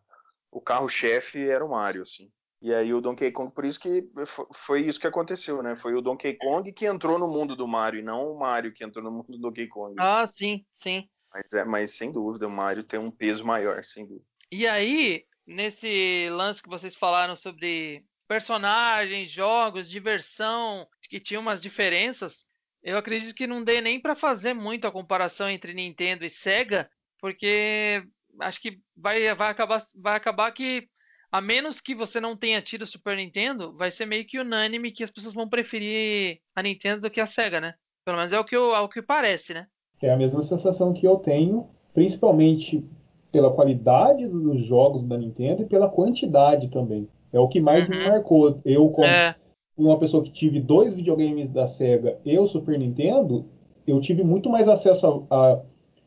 [0.52, 2.30] o carro-chefe era o Mario, assim.
[2.62, 5.76] E aí o Donkey Kong, por isso que fo- foi isso que aconteceu, né?
[5.76, 8.84] Foi o Donkey Kong que entrou no mundo do Mario, e não o Mario que
[8.84, 9.96] entrou no mundo do Donkey Kong.
[9.98, 11.10] Ah, sim, sim.
[11.34, 14.26] Mas, é, mas sem dúvida, o Mario tem um peso maior, sem dúvida.
[14.52, 22.46] E aí, nesse lance que vocês falaram sobre personagens, jogos, diversão, que tinha umas diferenças,
[22.84, 26.90] eu acredito que não dê nem pra fazer muito a comparação entre Nintendo e Sega,
[27.20, 28.04] porque
[28.40, 30.90] acho que vai, vai acabar, vai acabar que,
[31.32, 35.04] a menos que você não tenha tido Super Nintendo, vai ser meio que unânime que
[35.04, 37.76] as pessoas vão preferir a Nintendo do que a Sega, né?
[38.06, 39.68] Pelo menos é o que, eu- é o que parece, né?
[40.02, 42.84] É a mesma sensação que eu tenho, principalmente
[43.32, 47.08] pela qualidade dos jogos da Nintendo e pela quantidade também.
[47.32, 48.04] É o que mais me Uhum.
[48.04, 48.60] marcou.
[48.66, 49.36] Eu, como É,
[49.78, 53.46] uma pessoa que tive dois videogames da Sega e o Super Nintendo,
[53.88, 55.62] eu tive muito mais acesso a, a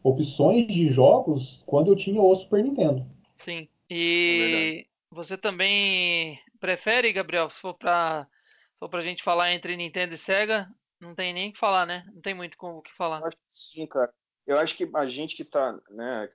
[0.05, 3.07] opções de jogos quando eu tinha o Super Nintendo.
[3.37, 3.69] sim.
[4.29, 10.15] É E você também prefere, Gabriel, se for se for pra gente falar entre Nintendo
[10.15, 10.69] e Sega,
[11.01, 12.05] não tem nem o que falar, né?
[12.13, 13.21] Não tem muito com o que falar.
[13.21, 14.13] Eu acho que sim, cara.
[14.47, 16.29] Eu acho que a gente que tá, né,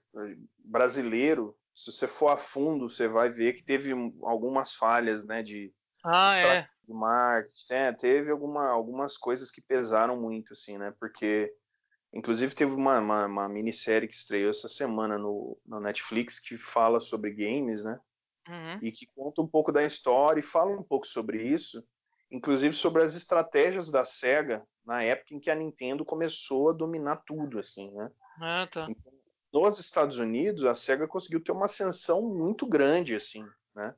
[0.57, 5.43] brasileiro, se você for a fundo, você vai ver que teve um- algumas falhas, né,
[5.43, 5.71] de,
[6.03, 6.69] Ah, é.
[6.83, 7.93] de marketing, né?
[7.93, 10.91] Teve alguma, algumas coisas que pesaram muito, assim, né?
[10.99, 11.53] Porque,
[12.11, 16.99] inclusive, teve uma, uma, uma minissérie que estreou essa semana no, no Netflix que fala
[16.99, 17.99] sobre games, né?
[18.49, 18.79] Uhum.
[18.81, 21.85] E que conta um pouco da história e fala um pouco sobre isso,
[22.31, 27.17] inclusive sobre as estratégias da SEGA na época em que a Nintendo começou a dominar
[27.17, 28.11] tudo, assim, né?
[28.41, 28.89] Ah, tá.
[29.53, 33.45] nos Estados Unidos, a SEGA conseguiu ter uma ascensão muito grande, assim,
[33.75, 33.93] né?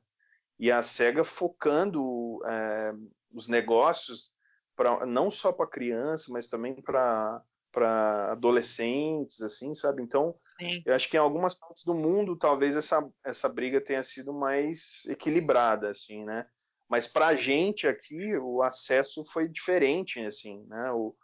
[0.58, 2.92] E a SEGA focando é,
[3.32, 4.34] os negócios
[4.76, 7.42] pra, não só para criança, mas também para
[7.72, 10.02] para adolescentes, assim, sabe?
[10.02, 10.34] Então,
[10.70, 10.82] Sim.
[10.86, 15.04] eu acho que em algumas partes do mundo, talvez essa, essa briga tenha sido mais
[15.06, 16.46] equilibrada, assim, né?
[16.88, 20.90] Mas para a gente aqui, o acesso foi diferente, assim, né?
[20.92, 21.14] O,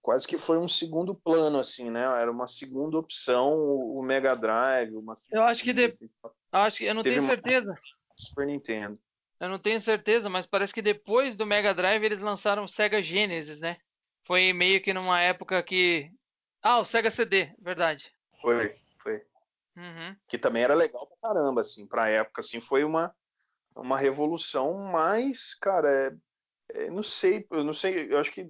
[0.00, 2.00] quase que foi um segundo plano, assim, né?
[2.02, 6.10] Era uma segunda opção o Mega Drive, uma Eu acho que de- assim,
[6.50, 7.74] Acho que eu não tenho uma- certeza.
[8.16, 8.98] Super Nintendo.
[9.40, 13.00] Eu não tenho certeza, mas parece que depois do Mega Drive eles lançaram o Sega
[13.02, 13.76] Genesis, né?
[14.24, 16.10] Foi meio que numa época que.
[16.62, 18.12] Ah, o Sega CD, verdade.
[18.40, 19.22] Foi, foi.
[19.76, 20.16] Uhum.
[20.28, 23.14] Que também era legal pra caramba, assim, pra época, assim, foi uma,
[23.74, 25.90] uma revolução, mas, cara,
[26.70, 28.46] é, é, não sei, eu não sei, eu acho que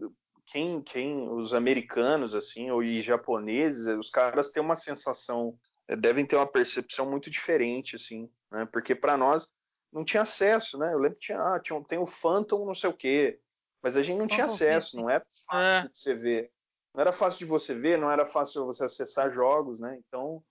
[0.46, 5.56] quem, quem, os americanos, assim, ou e japoneses, os caras têm uma sensação,
[5.88, 8.66] é, devem ter uma percepção muito diferente, assim, né?
[8.72, 9.48] Porque pra nós
[9.92, 10.92] não tinha acesso, né?
[10.92, 13.38] Eu lembro que tinha, ah, tinha, um- tem o Phantom não sei o quê,
[13.80, 15.90] mas a gente não tinha acesso, não é fácil É.
[15.92, 16.50] de você ver.
[16.94, 19.98] Não era fácil de você ver, não era fácil você acessar jogos, né?
[20.06, 20.42] Então,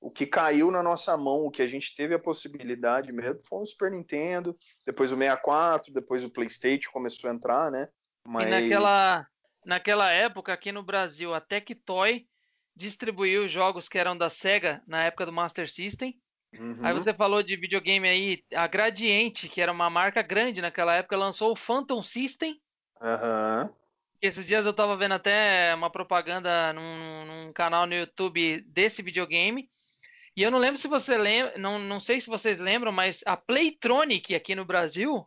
[0.00, 3.62] o que caiu na nossa mão, o que a gente teve a possibilidade mesmo, foi
[3.62, 4.56] o Super Nintendo,
[4.86, 7.88] depois o 64, depois o PlayStation começou a entrar, né?
[8.26, 9.26] Mas E naquela,
[9.64, 12.26] naquela época, aqui no Brasil, a Tectoy
[12.74, 16.18] distribuiu jogos que eram da Sega na época do Master System.
[16.58, 16.78] Uhum.
[16.82, 21.16] Aí você falou de videogame aí, a Gradiente, que era uma marca grande naquela época,
[21.16, 22.60] lançou o Phantom System.
[23.00, 23.70] Aham.
[24.20, 29.68] Esses dias eu tava vendo até uma propaganda num, num canal no YouTube desse videogame.
[30.36, 33.36] E eu não lembro se você lembra, não, não sei se vocês lembram, mas a
[33.36, 35.26] Playtronic aqui no Brasil,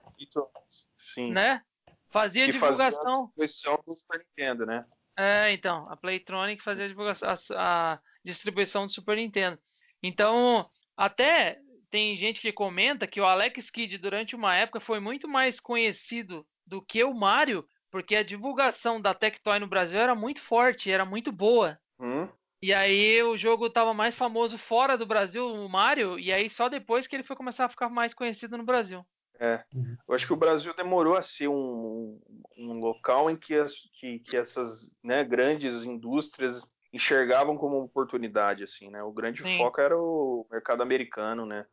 [0.95, 1.31] Sim.
[1.31, 1.61] né?
[2.09, 3.31] Fazia que fazia a divulgação.
[3.35, 4.85] distribuição do Super Nintendo, né?
[5.17, 9.59] É, então, a Playtronic fazia a, divulgação, a, a distribuição do Super Nintendo.
[10.01, 11.59] Então, até
[11.89, 16.47] tem gente que comenta que o Alex Kidd durante uma época foi muito mais conhecido
[16.65, 21.05] do que o Mario, porque a divulgação da Tectoy no Brasil era muito forte, era
[21.05, 21.77] muito boa.
[21.99, 22.27] Hum?
[22.59, 26.67] E aí o jogo tava mais famoso fora do Brasil, o Mario, e aí só
[26.69, 29.05] depois que ele foi começar a ficar mais conhecido no Brasil.
[29.39, 29.63] É.
[30.07, 32.19] Eu acho que o Brasil demorou a ser um,
[32.57, 38.89] um local em que, as, que, que essas né, grandes indústrias enxergavam como oportunidade, assim,
[38.89, 39.03] né?
[39.03, 39.57] O grande Sim.
[39.59, 41.67] foco era o mercado americano, né?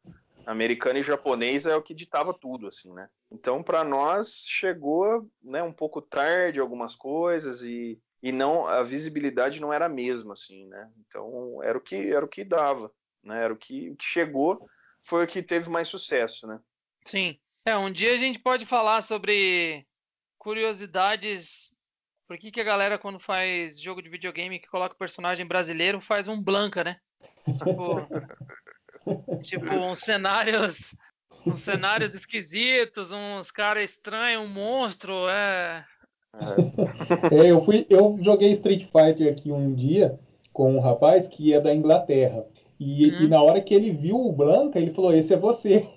[0.47, 3.09] Americano e japonês é o que ditava tudo, assim, né?
[3.31, 9.61] Então, para nós, chegou né, um pouco tarde algumas coisas e, e não a visibilidade
[9.61, 10.91] não era a mesma, assim, né?
[11.07, 12.93] Então, era o que era o que dava,
[13.23, 13.43] né?
[13.43, 14.69] Era o que, o que chegou,
[15.03, 16.59] foi o que teve mais sucesso, né?
[17.05, 17.39] Sim.
[17.65, 19.87] É, um dia a gente pode falar sobre
[20.39, 21.73] curiosidades.
[22.27, 26.29] Por que, que a galera, quando faz jogo de videogame que coloca personagem brasileiro, faz
[26.29, 26.97] um Blanca, né?
[27.47, 28.09] Tipo,
[29.43, 30.95] tipo uns cenários.
[31.47, 35.85] Uns cenários esquisitos, uns caras estranhos, um monstro, é.
[37.33, 40.19] É, eu fui, eu joguei Street Fighter aqui um dia
[40.53, 42.45] com um rapaz que é da Inglaterra.
[42.79, 43.23] E, Uhum.
[43.23, 45.89] e na hora que ele viu o Blanca, ele falou: Esse é você.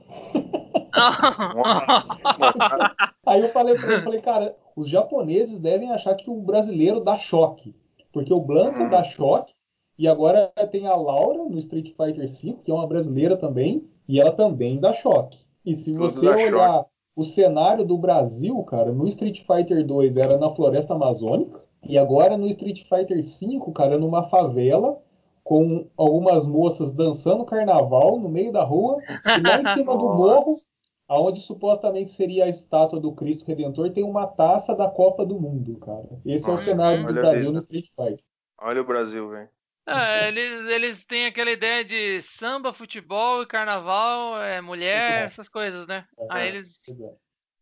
[3.26, 7.18] Aí eu falei pra ele, falei, cara, os japoneses devem achar que o brasileiro dá
[7.18, 7.76] choque.
[8.12, 8.90] Porque o Blanca Uhum.
[8.90, 9.53] dá choque,
[9.98, 14.20] e agora tem a Laura no Street Fighter V, que é uma brasileira também, e
[14.20, 15.38] ela também dá choque.
[15.66, 20.38] E se Tudo você olhar o cenário do Brasil, cara, no Street Fighter 2 era
[20.38, 25.00] na floresta amazônica, e agora no Street Fighter V, cara, numa favela,
[25.44, 28.98] com algumas moças dançando carnaval no meio da rua,
[29.38, 30.66] e lá em cima do morro Nossa.
[31.08, 35.78] aonde supostamente seria a estátua do Cristo Redentor, tem uma taça da Copa do Mundo,
[35.78, 36.10] cara.
[36.26, 38.24] Esse é o Nossa, cenário do Brasil no Street Fighter.
[38.60, 39.50] Olha o Brasil, velho.
[39.86, 45.26] É, eles, eles têm aquela ideia de samba, futebol e carnaval, é, mulher, É.
[45.26, 46.06] essas coisas, né?
[46.18, 46.26] É.
[46.30, 46.80] Aí eles.
[46.86, 47.14] Pois é.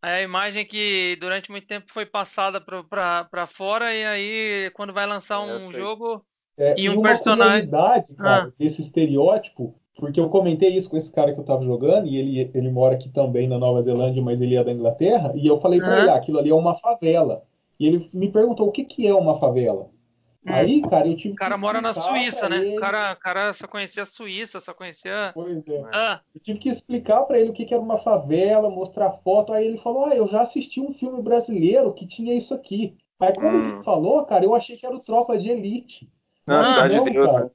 [0.04, 5.06] É a imagem que durante muito tempo foi passada pra fora, e aí quando vai
[5.06, 5.62] lançar um aí.
[5.74, 6.26] jogo.
[6.58, 8.52] É, E e um uma personagem- cara, Ah.
[8.58, 12.52] desse estereótipo, porque eu comentei isso com esse cara que eu tava jogando, e ele,
[12.54, 15.80] ele mora aqui também na Nova Zelândia, mas ele é da Inglaterra, e eu falei
[15.80, 16.00] pra Aham.
[16.02, 17.44] ele, ah, aquilo ali é uma favela.
[17.80, 19.90] E ele me perguntou o que que é uma favela.
[20.46, 21.34] Aí, cara, eu tive.
[21.34, 22.58] O cara que mora na Suíça, né?
[22.58, 25.32] ele- O cara, cara só conhecia a Suíça, só conhecia.
[25.34, 25.84] Pois é.
[25.94, 29.54] Ah, Eu tive que explicar pra ele o que que era uma favela, mostrar foto.
[29.54, 32.98] Aí ele falou: Ah, eu já assisti um filme brasileiro que tinha isso aqui.
[33.20, 33.76] Aí quando Hum.
[33.76, 36.10] ele falou, cara, eu achei que era o Tropa de Elite.
[36.48, 37.46] Não, Ah, Cidade não, de Deus, cara.
[37.46, 37.52] né?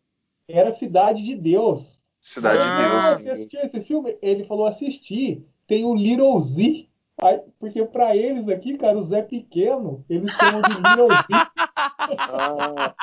[0.49, 2.05] Era Cidade de Deus.
[2.21, 3.07] Cidade Ah, de Deus.
[3.23, 4.17] Você assistiu esse filme?
[4.23, 5.45] Ele falou: Assisti.
[5.67, 6.89] Tem o Little Z.
[7.19, 11.07] Aí, porque pra eles aqui, cara, o Zé Pequeno, eles chamam de Z.
[12.09, 12.95] Ah,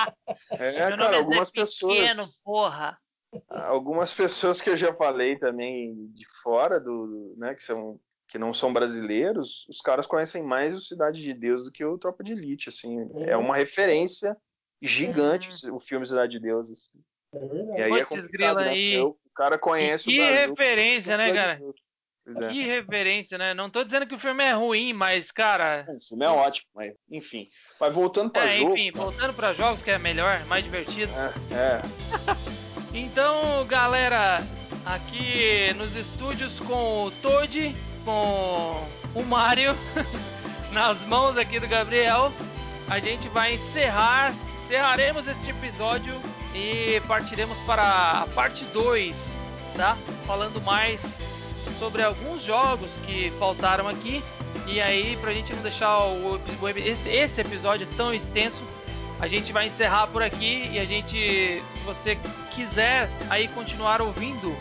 [0.52, 1.61] é, meu cara, nome algumas é Zé Pequeno,
[2.15, 2.41] pessoas.
[2.44, 2.98] porra.
[3.49, 8.53] Algumas pessoas que eu já falei também de fora do, né, que são que não
[8.53, 12.31] são brasileiros, os caras conhecem mais o Cidade de Deus do que o Tropa de
[12.31, 13.31] Elite, assim, É.
[13.31, 14.35] é uma referência
[14.81, 16.99] gigante o filme Cidade de Deus, assim.
[17.34, 17.81] É E verdade.
[17.81, 18.77] aí é Putz, complicado, grila, né?
[18.77, 20.49] e- porque O cara conhece e que o Brasil.
[20.56, 21.61] referência, né, cara?
[22.26, 22.50] Pois é.
[22.50, 23.54] Que referência, né?
[23.54, 25.86] Não tô dizendo que o filme é ruim, mas, cara.
[25.90, 27.48] O filme é ótimo, mas enfim.
[27.80, 28.74] Mas voltando para É, jogo.
[28.78, 31.12] enfim, voltando pra jogos, que é melhor, mais divertido.
[31.52, 31.82] É, é.
[32.95, 34.44] Então, galera,
[34.86, 37.76] aqui nos estúdios com o Toad,
[38.06, 38.86] com
[39.16, 39.72] o Mario,
[40.72, 42.32] nas mãos aqui do Gabriel,
[42.88, 44.32] a gente vai encerrar,
[44.64, 46.14] encerraremos este episódio
[46.54, 49.40] e partiremos para a parte 2,
[49.76, 49.98] tá?
[50.28, 51.24] Falando mais
[51.78, 54.24] sobre alguns jogos que faltaram aqui.
[54.68, 58.62] E aí, pra gente não deixar o, o- esse, esse episódio tão extenso,
[59.20, 62.18] a gente vai encerrar por aqui e a gente, se você
[62.56, 64.56] quiser aí continuar ouvindo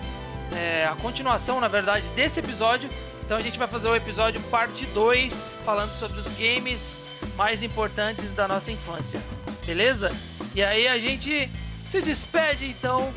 [0.52, 2.88] é, a continuação, na verdade, desse episódio,
[3.24, 7.04] então a gente vai fazer o episódio parte 2, falando sobre os games
[7.36, 9.20] mais importantes da nossa infância.
[9.64, 10.14] Beleza?
[10.54, 11.48] E aí a gente
[11.86, 13.12] se despede então.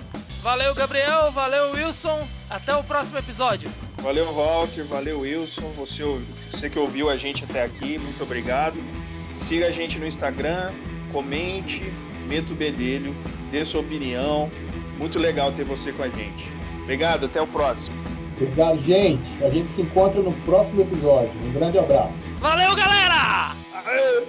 [0.45, 1.31] Valeu, Gabriel.
[1.31, 2.21] Valeu, Wilson.
[2.51, 3.67] Até o próximo episódio.
[3.97, 4.85] Valeu, Walter.
[4.85, 5.67] Valeu, Wilson.
[5.71, 6.03] Você,
[6.51, 8.77] você que ouviu a gente até aqui, muito obrigado.
[9.33, 10.71] Siga a gente no Instagram,
[11.11, 11.91] comente,
[12.29, 13.15] meta o bedelho,
[13.49, 14.51] dê sua opinião.
[14.99, 16.53] Muito legal ter você com a gente.
[16.83, 17.97] Obrigado, até o próximo.
[18.39, 19.43] Obrigado, gente.
[19.43, 21.33] A gente se encontra no próximo episódio.
[21.43, 22.23] Um grande abraço.
[22.39, 23.55] Valeu, galera!
[23.83, 24.25] Aê!